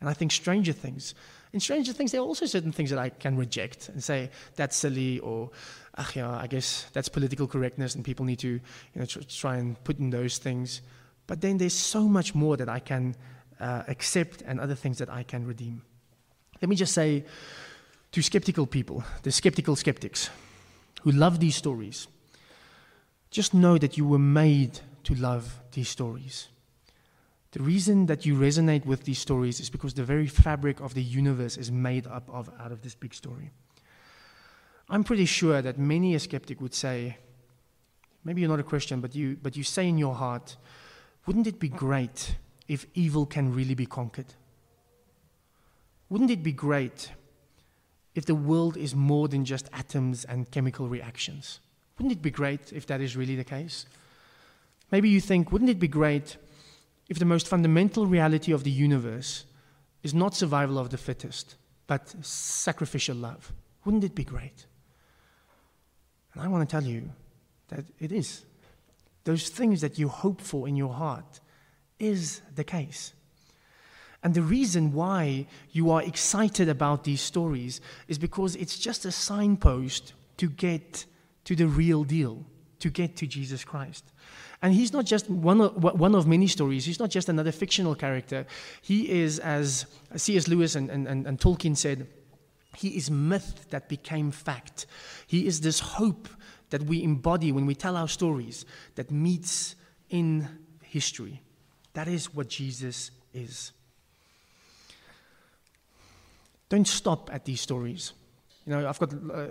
And 0.00 0.08
I 0.08 0.14
think 0.14 0.32
Stranger 0.32 0.72
Things, 0.72 1.14
in 1.52 1.60
Stranger 1.60 1.92
Things, 1.92 2.12
there 2.12 2.20
are 2.20 2.26
also 2.26 2.46
certain 2.46 2.72
things 2.72 2.90
that 2.90 2.98
I 2.98 3.10
can 3.10 3.36
reject 3.36 3.90
and 3.90 4.02
say, 4.02 4.30
that's 4.56 4.76
silly, 4.76 5.18
or, 5.18 5.50
ach, 5.98 6.16
yeah, 6.16 6.30
I 6.30 6.46
guess 6.46 6.86
that's 6.92 7.08
political 7.08 7.46
correctness 7.46 7.94
and 7.94 8.04
people 8.04 8.24
need 8.24 8.38
to 8.38 8.48
you 8.48 8.60
know, 8.94 9.04
tr- 9.04 9.20
try 9.28 9.56
and 9.56 9.82
put 9.84 9.98
in 9.98 10.10
those 10.10 10.38
things. 10.38 10.80
But 11.26 11.40
then 11.40 11.58
there's 11.58 11.74
so 11.74 12.08
much 12.08 12.34
more 12.34 12.56
that 12.56 12.68
I 12.68 12.78
can 12.78 13.14
uh, 13.60 13.82
accept 13.88 14.42
and 14.42 14.58
other 14.58 14.74
things 14.74 14.98
that 14.98 15.10
I 15.10 15.22
can 15.22 15.46
redeem. 15.46 15.82
Let 16.62 16.68
me 16.68 16.76
just 16.76 16.94
say 16.94 17.24
to 18.12 18.22
skeptical 18.22 18.66
people, 18.66 19.04
the 19.22 19.32
skeptical 19.32 19.76
skeptics 19.76 20.30
who 21.02 21.10
love 21.10 21.40
these 21.40 21.56
stories, 21.56 22.06
just 23.30 23.54
know 23.54 23.76
that 23.76 23.96
you 23.96 24.06
were 24.06 24.18
made 24.18 24.80
to 25.04 25.14
love 25.14 25.60
these 25.72 25.88
stories. 25.88 26.48
The 27.52 27.62
reason 27.62 28.06
that 28.06 28.24
you 28.24 28.36
resonate 28.36 28.86
with 28.86 29.04
these 29.04 29.18
stories 29.18 29.58
is 29.58 29.70
because 29.70 29.94
the 29.94 30.04
very 30.04 30.28
fabric 30.28 30.80
of 30.80 30.94
the 30.94 31.02
universe 31.02 31.56
is 31.56 31.70
made 31.70 32.06
up 32.06 32.30
of 32.30 32.48
out 32.60 32.70
of 32.70 32.82
this 32.82 32.94
big 32.94 33.12
story. 33.12 33.50
I'm 34.88 35.04
pretty 35.04 35.24
sure 35.24 35.60
that 35.62 35.78
many 35.78 36.14
a 36.14 36.20
skeptic 36.20 36.60
would 36.60 36.74
say, 36.74 37.16
maybe 38.24 38.40
you're 38.40 38.50
not 38.50 38.60
a 38.60 38.64
Christian, 38.64 39.00
but 39.00 39.14
you, 39.14 39.36
but 39.42 39.56
you 39.56 39.64
say 39.64 39.88
in 39.88 39.98
your 39.98 40.14
heart, 40.14 40.56
wouldn't 41.26 41.46
it 41.46 41.58
be 41.58 41.68
great 41.68 42.36
if 42.68 42.86
evil 42.94 43.26
can 43.26 43.52
really 43.52 43.74
be 43.74 43.86
conquered? 43.86 44.34
Wouldn't 46.08 46.30
it 46.30 46.42
be 46.42 46.52
great 46.52 47.12
if 48.14 48.26
the 48.26 48.34
world 48.34 48.76
is 48.76 48.94
more 48.94 49.28
than 49.28 49.44
just 49.44 49.68
atoms 49.72 50.24
and 50.24 50.50
chemical 50.50 50.88
reactions? 50.88 51.60
Wouldn't 51.98 52.12
it 52.12 52.22
be 52.22 52.30
great 52.30 52.72
if 52.72 52.86
that 52.86 53.00
is 53.00 53.16
really 53.16 53.36
the 53.36 53.44
case? 53.44 53.86
Maybe 54.90 55.08
you 55.08 55.20
think, 55.20 55.52
wouldn't 55.52 55.70
it 55.70 55.78
be 55.78 55.88
great 55.88 56.36
if 57.08 57.18
the 57.18 57.24
most 57.24 57.48
fundamental 57.48 58.06
reality 58.06 58.52
of 58.52 58.64
the 58.64 58.70
universe 58.70 59.44
is 60.02 60.14
not 60.14 60.34
survival 60.34 60.78
of 60.78 60.90
the 60.90 60.98
fittest, 60.98 61.56
but 61.86 62.14
sacrificial 62.24 63.16
love? 63.16 63.52
Wouldn't 63.84 64.04
it 64.04 64.14
be 64.14 64.24
great? 64.24 64.66
And 66.32 66.42
I 66.42 66.48
want 66.48 66.68
to 66.68 66.72
tell 66.72 66.84
you 66.84 67.10
that 67.68 67.84
it 67.98 68.12
is. 68.12 68.44
Those 69.24 69.48
things 69.48 69.80
that 69.80 69.98
you 69.98 70.08
hope 70.08 70.40
for 70.40 70.66
in 70.66 70.76
your 70.76 70.92
heart 70.92 71.40
is 71.98 72.40
the 72.54 72.64
case. 72.64 73.12
And 74.22 74.34
the 74.34 74.42
reason 74.42 74.92
why 74.92 75.46
you 75.70 75.90
are 75.90 76.02
excited 76.02 76.68
about 76.68 77.04
these 77.04 77.20
stories 77.20 77.80
is 78.06 78.18
because 78.18 78.54
it's 78.56 78.78
just 78.78 79.04
a 79.04 79.12
signpost 79.12 80.12
to 80.36 80.48
get 80.48 81.06
to 81.44 81.56
the 81.56 81.66
real 81.66 82.04
deal, 82.04 82.44
to 82.80 82.90
get 82.90 83.16
to 83.16 83.26
Jesus 83.26 83.64
Christ. 83.64 84.04
And 84.62 84.74
he's 84.74 84.92
not 84.92 85.06
just 85.06 85.30
one 85.30 85.60
of, 85.60 85.82
one 85.82 86.14
of 86.14 86.26
many 86.26 86.46
stories. 86.46 86.84
He's 86.84 86.98
not 86.98 87.10
just 87.10 87.28
another 87.28 87.52
fictional 87.52 87.94
character. 87.94 88.46
He 88.82 89.10
is, 89.10 89.38
as 89.38 89.86
C.S. 90.16 90.48
Lewis 90.48 90.74
and, 90.74 90.90
and, 90.90 91.08
and, 91.08 91.26
and 91.26 91.40
Tolkien 91.40 91.76
said, 91.76 92.06
he 92.76 92.88
is 92.88 93.10
myth 93.10 93.66
that 93.70 93.88
became 93.88 94.30
fact. 94.30 94.86
He 95.26 95.46
is 95.46 95.60
this 95.62 95.80
hope 95.80 96.28
that 96.70 96.82
we 96.82 97.02
embody 97.02 97.52
when 97.52 97.66
we 97.66 97.74
tell 97.74 97.96
our 97.96 98.08
stories 98.08 98.64
that 98.94 99.10
meets 99.10 99.74
in 100.08 100.46
history. 100.82 101.40
That 101.94 102.06
is 102.06 102.34
what 102.34 102.48
Jesus 102.48 103.10
is. 103.32 103.72
Don't 106.68 106.86
stop 106.86 107.30
at 107.32 107.44
these 107.44 107.60
stories. 107.60 108.12
You 108.66 108.74
know, 108.74 108.88
I've 108.88 108.98
got 108.98 109.12
uh, 109.12 109.46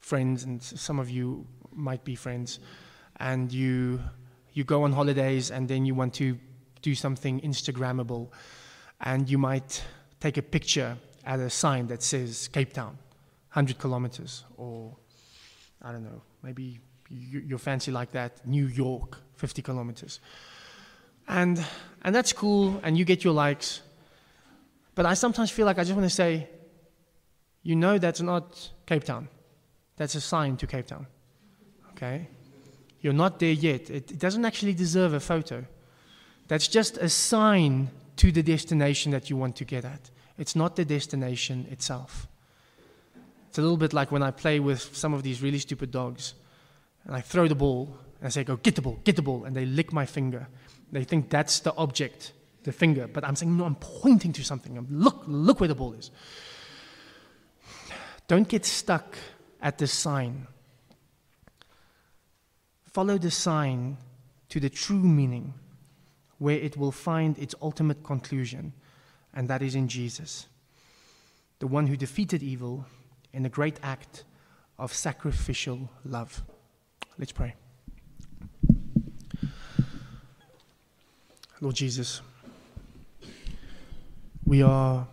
friends, 0.00 0.44
and 0.44 0.62
some 0.62 0.98
of 0.98 1.08
you 1.08 1.46
might 1.72 2.04
be 2.04 2.14
friends, 2.14 2.58
and 3.16 3.50
you 3.50 4.00
you 4.54 4.64
go 4.64 4.84
on 4.84 4.92
holidays, 4.92 5.50
and 5.50 5.68
then 5.68 5.84
you 5.84 5.94
want 5.94 6.14
to 6.14 6.38
do 6.80 6.94
something 6.94 7.40
Instagrammable, 7.40 8.28
and 9.00 9.28
you 9.28 9.36
might 9.36 9.84
take 10.20 10.36
a 10.36 10.42
picture 10.42 10.96
at 11.26 11.40
a 11.40 11.50
sign 11.50 11.86
that 11.88 12.02
says 12.02 12.48
Cape 12.48 12.72
Town, 12.72 12.96
100 13.52 13.78
kilometers, 13.78 14.44
or 14.56 14.96
I 15.82 15.92
don't 15.92 16.04
know, 16.04 16.22
maybe 16.42 16.80
you're 17.10 17.58
fancy 17.58 17.90
like 17.90 18.12
that, 18.12 18.46
New 18.46 18.66
York, 18.66 19.18
50 19.36 19.62
kilometers. 19.62 20.20
And, 21.28 21.62
and 22.02 22.14
that's 22.14 22.32
cool, 22.32 22.80
and 22.82 22.96
you 22.96 23.04
get 23.04 23.24
your 23.24 23.34
likes. 23.34 23.80
But 24.94 25.06
I 25.06 25.14
sometimes 25.14 25.50
feel 25.50 25.66
like 25.66 25.78
I 25.78 25.84
just 25.84 25.94
want 25.94 26.08
to 26.08 26.14
say, 26.14 26.48
you 27.62 27.76
know, 27.76 27.98
that's 27.98 28.20
not 28.20 28.70
Cape 28.86 29.04
Town. 29.04 29.28
That's 29.96 30.14
a 30.14 30.20
sign 30.20 30.56
to 30.58 30.66
Cape 30.66 30.86
Town. 30.86 31.06
Okay? 31.92 32.28
You're 33.04 33.12
not 33.12 33.38
there 33.38 33.52
yet. 33.52 33.90
It, 33.90 34.12
it 34.12 34.18
doesn't 34.18 34.46
actually 34.46 34.72
deserve 34.72 35.12
a 35.12 35.20
photo. 35.20 35.66
That's 36.48 36.66
just 36.66 36.96
a 36.96 37.10
sign 37.10 37.90
to 38.16 38.32
the 38.32 38.42
destination 38.42 39.12
that 39.12 39.28
you 39.28 39.36
want 39.36 39.56
to 39.56 39.66
get 39.66 39.84
at. 39.84 40.10
It's 40.38 40.56
not 40.56 40.74
the 40.74 40.86
destination 40.86 41.66
itself. 41.70 42.26
It's 43.50 43.58
a 43.58 43.60
little 43.60 43.76
bit 43.76 43.92
like 43.92 44.10
when 44.10 44.22
I 44.22 44.30
play 44.30 44.58
with 44.58 44.96
some 44.96 45.12
of 45.12 45.22
these 45.22 45.42
really 45.42 45.58
stupid 45.58 45.90
dogs 45.90 46.32
and 47.04 47.14
I 47.14 47.20
throw 47.20 47.46
the 47.46 47.54
ball 47.54 47.94
and 48.20 48.26
I 48.26 48.30
say, 48.30 48.42
Go, 48.42 48.56
get 48.56 48.74
the 48.74 48.80
ball, 48.80 48.98
get 49.04 49.16
the 49.16 49.22
ball, 49.22 49.44
and 49.44 49.54
they 49.54 49.66
lick 49.66 49.92
my 49.92 50.06
finger. 50.06 50.48
They 50.90 51.04
think 51.04 51.28
that's 51.28 51.60
the 51.60 51.74
object, 51.76 52.32
the 52.62 52.72
finger. 52.72 53.06
But 53.06 53.24
I'm 53.24 53.36
saying, 53.36 53.54
no, 53.54 53.66
I'm 53.66 53.74
pointing 53.74 54.32
to 54.32 54.42
something. 54.42 54.78
I'm, 54.78 54.86
Look, 54.90 55.24
look 55.26 55.60
where 55.60 55.68
the 55.68 55.74
ball 55.74 55.92
is. 55.92 56.10
Don't 58.28 58.48
get 58.48 58.64
stuck 58.64 59.18
at 59.60 59.76
the 59.76 59.86
sign. 59.86 60.46
Follow 62.94 63.18
the 63.18 63.30
sign 63.30 63.96
to 64.48 64.60
the 64.60 64.70
true 64.70 65.02
meaning, 65.02 65.52
where 66.38 66.56
it 66.56 66.76
will 66.76 66.92
find 66.92 67.36
its 67.40 67.52
ultimate 67.60 68.04
conclusion, 68.04 68.72
and 69.34 69.48
that 69.48 69.62
is 69.62 69.74
in 69.74 69.88
Jesus, 69.88 70.46
the 71.58 71.66
one 71.66 71.88
who 71.88 71.96
defeated 71.96 72.40
evil 72.40 72.86
in 73.32 73.44
a 73.44 73.48
great 73.48 73.80
act 73.82 74.22
of 74.78 74.92
sacrificial 74.92 75.90
love. 76.04 76.44
Let's 77.18 77.32
pray. 77.32 77.56
Lord 81.60 81.74
Jesus, 81.74 82.20
we 84.44 84.62
are 84.62 85.08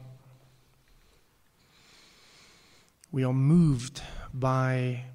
we 3.11 3.23
are 3.23 3.33
moved 3.33 4.03
by 4.35 5.05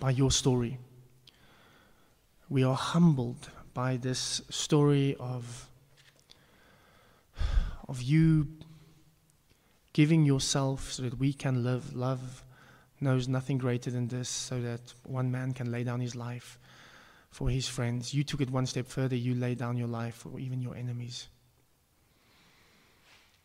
by 0.00 0.12
your 0.12 0.30
story. 0.30 0.78
We 2.48 2.62
are 2.62 2.76
humbled 2.76 3.50
by 3.74 3.96
this 3.96 4.40
story 4.50 5.16
of 5.18 5.68
of 7.88 8.02
you 8.02 8.48
giving 9.92 10.24
yourself 10.24 10.92
so 10.92 11.02
that 11.02 11.18
we 11.18 11.32
can 11.32 11.64
live. 11.64 11.94
Love 11.94 12.44
knows 13.00 13.26
nothing 13.28 13.58
greater 13.58 13.90
than 13.90 14.08
this, 14.08 14.28
so 14.28 14.60
that 14.60 14.80
one 15.04 15.30
man 15.30 15.52
can 15.52 15.70
lay 15.70 15.84
down 15.84 16.00
his 16.00 16.14
life 16.14 16.58
for 17.30 17.50
his 17.50 17.68
friends. 17.68 18.14
You 18.14 18.24
took 18.24 18.40
it 18.40 18.50
one 18.50 18.66
step 18.66 18.86
further. 18.86 19.16
You 19.16 19.34
laid 19.34 19.58
down 19.58 19.76
your 19.76 19.88
life 19.88 20.14
for 20.14 20.38
even 20.38 20.62
your 20.62 20.76
enemies. 20.76 21.28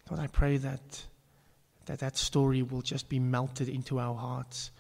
Lord, 0.10 0.22
I 0.22 0.28
pray 0.28 0.58
that 0.58 1.06
that, 1.86 2.00
that 2.00 2.18
story 2.18 2.62
will 2.62 2.82
just 2.82 3.10
be 3.10 3.20
melted 3.20 3.68
into 3.68 4.00
our 4.00 4.16
hearts. 4.16 4.72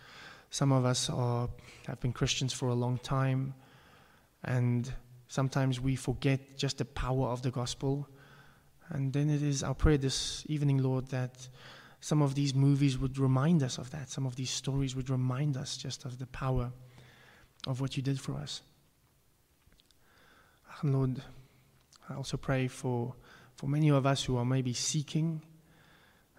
Some 0.51 0.71
of 0.71 0.85
us 0.85 1.09
are, 1.09 1.49
have 1.87 1.99
been 1.99 2.13
Christians 2.13 2.53
for 2.53 2.69
a 2.69 2.75
long 2.75 2.99
time, 2.99 3.55
and 4.43 4.91
sometimes 5.27 5.79
we 5.79 5.95
forget 5.95 6.57
just 6.57 6.77
the 6.77 6.85
power 6.85 7.27
of 7.27 7.41
the 7.41 7.51
gospel. 7.51 8.07
And 8.89 9.13
then 9.13 9.29
it 9.29 9.41
is 9.41 9.63
our 9.63 9.73
prayer 9.73 9.97
this 9.97 10.43
evening, 10.47 10.79
Lord, 10.79 11.07
that 11.07 11.47
some 12.01 12.21
of 12.21 12.35
these 12.35 12.53
movies 12.53 12.97
would 12.97 13.17
remind 13.17 13.63
us 13.63 13.77
of 13.77 13.91
that. 13.91 14.09
Some 14.09 14.25
of 14.25 14.35
these 14.35 14.49
stories 14.49 14.95
would 14.95 15.09
remind 15.09 15.55
us 15.55 15.77
just 15.77 16.03
of 16.05 16.17
the 16.17 16.27
power 16.27 16.71
of 17.67 17.79
what 17.79 17.95
you 17.95 18.03
did 18.03 18.19
for 18.19 18.33
us. 18.33 18.61
And 20.81 20.93
Lord, 20.93 21.21
I 22.09 22.15
also 22.15 22.37
pray 22.37 22.67
for, 22.67 23.13
for 23.55 23.67
many 23.67 23.89
of 23.89 24.05
us 24.05 24.23
who 24.23 24.37
are 24.37 24.45
maybe 24.45 24.73
seeking 24.73 25.41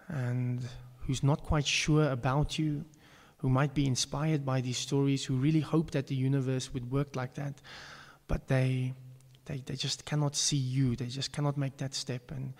and 0.07 0.67
who's 0.99 1.23
not 1.23 1.43
quite 1.43 1.65
sure 1.65 2.09
about 2.11 2.59
you, 2.59 2.83
who 3.43 3.49
might 3.49 3.73
be 3.73 3.85
inspired 3.85 4.45
by 4.45 4.61
these 4.61 4.77
stories, 4.77 5.25
who 5.25 5.35
really 5.35 5.59
hope 5.59 5.91
that 5.91 6.07
the 6.07 6.15
universe 6.15 6.73
would 6.73 6.89
work 6.89 7.13
like 7.13 7.33
that, 7.33 7.53
but 8.29 8.47
they, 8.47 8.93
they, 9.43 9.61
they 9.65 9.75
just 9.75 10.05
cannot 10.05 10.33
see 10.33 10.55
you. 10.55 10.95
They 10.95 11.07
just 11.07 11.33
cannot 11.33 11.57
make 11.57 11.75
that 11.75 11.93
step. 11.93 12.31
And, 12.31 12.53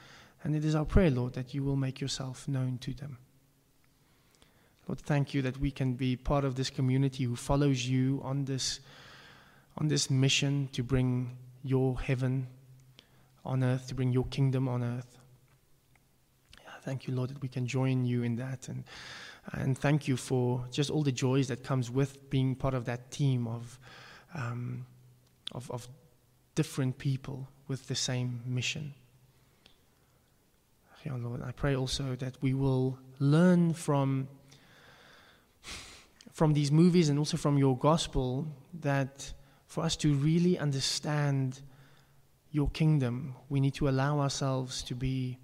and 0.43 0.53
it 0.53 0.65
is 0.65 0.75
our 0.75 0.84
prayer, 0.84 1.09
Lord, 1.09 1.36
that 1.36 1.53
you 1.53 1.63
will 1.63 1.77
make 1.77 2.01
yourself 2.01 2.49
known 2.49 2.79
to 2.79 2.93
them. 2.93 3.17
Lord, 4.86 4.99
thank 4.99 5.34
you 5.34 5.41
that 5.43 5.57
we 5.57 5.71
can 5.71 5.93
be 5.93 6.17
part 6.17 6.43
of 6.43 6.55
this 6.55 6.69
community 6.69 7.23
who 7.23 7.38
follows 7.38 7.88
you 7.88 8.19
on 8.21 8.43
this, 8.43 8.81
on 9.77 9.88
this 9.88 10.09
mission 10.09 10.67
to 10.73 10.84
bring 10.84 11.38
your 11.63 11.97
heaven 11.97 12.47
on 13.45 13.63
earth, 13.63 13.88
to 13.88 13.95
bring 13.95 14.11
your 14.11 14.25
kingdom 14.25 14.67
on 14.67 14.84
earth. 14.84 15.17
Thank 16.81 17.07
you, 17.07 17.15
Lord, 17.15 17.29
that 17.29 17.41
we 17.41 17.47
can 17.47 17.67
join 17.67 18.03
you 18.03 18.23
in 18.23 18.36
that. 18.36 18.67
And, 18.67 18.84
and 19.51 19.77
thank 19.77 20.07
you 20.07 20.17
for 20.17 20.65
just 20.71 20.89
all 20.89 21.03
the 21.03 21.11
joys 21.11 21.47
that 21.49 21.63
comes 21.63 21.91
with 21.91 22.29
being 22.29 22.55
part 22.55 22.73
of 22.73 22.85
that 22.85 23.11
team 23.11 23.47
of, 23.47 23.79
um, 24.33 24.85
of, 25.51 25.69
of 25.69 25.87
different 26.55 26.97
people 26.97 27.47
with 27.67 27.87
the 27.87 27.95
same 27.95 28.41
mission. 28.45 28.93
Yeah, 31.05 31.15
Lord, 31.15 31.41
I 31.41 31.51
pray 31.51 31.75
also 31.75 32.15
that 32.15 32.41
we 32.41 32.53
will 32.53 32.97
learn 33.19 33.73
from, 33.73 34.29
from 36.31 36.53
these 36.53 36.71
movies 36.71 37.09
and 37.09 37.19
also 37.19 37.35
from 37.35 37.57
your 37.57 37.77
gospel 37.77 38.47
that 38.79 39.33
for 39.67 39.83
us 39.83 39.97
to 39.97 40.13
really 40.13 40.57
understand 40.57 41.59
your 42.51 42.69
kingdom, 42.69 43.35
we 43.49 43.59
need 43.59 43.73
to 43.73 43.89
allow 43.89 44.19
ourselves 44.19 44.83
to 44.83 44.95
be 44.95 45.37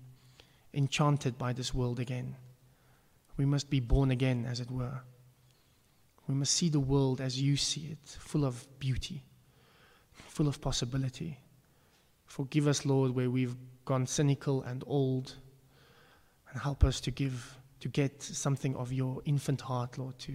enchanted 0.74 1.38
by 1.38 1.52
this 1.52 1.74
world 1.74 2.00
again. 2.00 2.36
We 3.40 3.46
must 3.46 3.70
be 3.70 3.80
born 3.80 4.12
again, 4.12 4.46
as 4.46 4.60
it 4.60 4.70
were. 4.70 5.00
We 6.28 6.36
must 6.36 6.54
see 6.54 6.68
the 6.68 6.82
world 6.82 7.22
as 7.22 7.42
you 7.42 7.56
see 7.56 7.88
it, 7.90 8.06
full 8.20 8.44
of 8.44 8.68
beauty, 8.80 9.24
full 10.12 10.50
of 10.50 10.60
possibility. 10.60 11.40
Forgive 12.26 12.68
us, 12.68 12.86
Lord, 12.86 13.16
where 13.16 13.30
we've 13.30 13.56
gone 13.86 14.06
cynical 14.08 14.64
and 14.64 14.84
old 14.86 15.36
and 16.52 16.62
help 16.62 16.84
us 16.84 17.00
to 17.00 17.12
give, 17.12 17.58
to 17.80 17.88
get 17.88 18.22
something 18.22 18.76
of 18.76 18.92
your 18.92 19.22
infant 19.24 19.62
heart, 19.62 19.98
Lord, 19.98 20.20
to, 20.20 20.34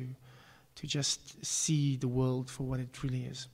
to 0.77 0.87
just 0.87 1.45
see 1.45 1.99
the 1.99 2.09
world 2.09 2.49
for 2.49 2.63
what 2.63 2.81
it 2.81 3.03
really 3.03 3.27
is. 3.27 3.49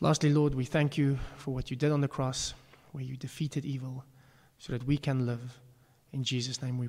Lastly, 0.00 0.32
Lord, 0.32 0.54
we 0.54 0.64
thank 0.64 0.96
you 0.96 1.18
for 1.38 1.52
what 1.52 1.72
you 1.72 1.76
did 1.76 1.90
on 1.90 2.00
the 2.00 2.06
cross, 2.06 2.54
where 2.92 3.02
you 3.02 3.16
defeated 3.16 3.64
evil, 3.64 4.04
so 4.58 4.72
that 4.72 4.86
we 4.86 4.96
can 4.96 5.26
live. 5.26 5.58
In 6.12 6.22
Jesus' 6.22 6.62
name 6.62 6.76
we 6.76 6.80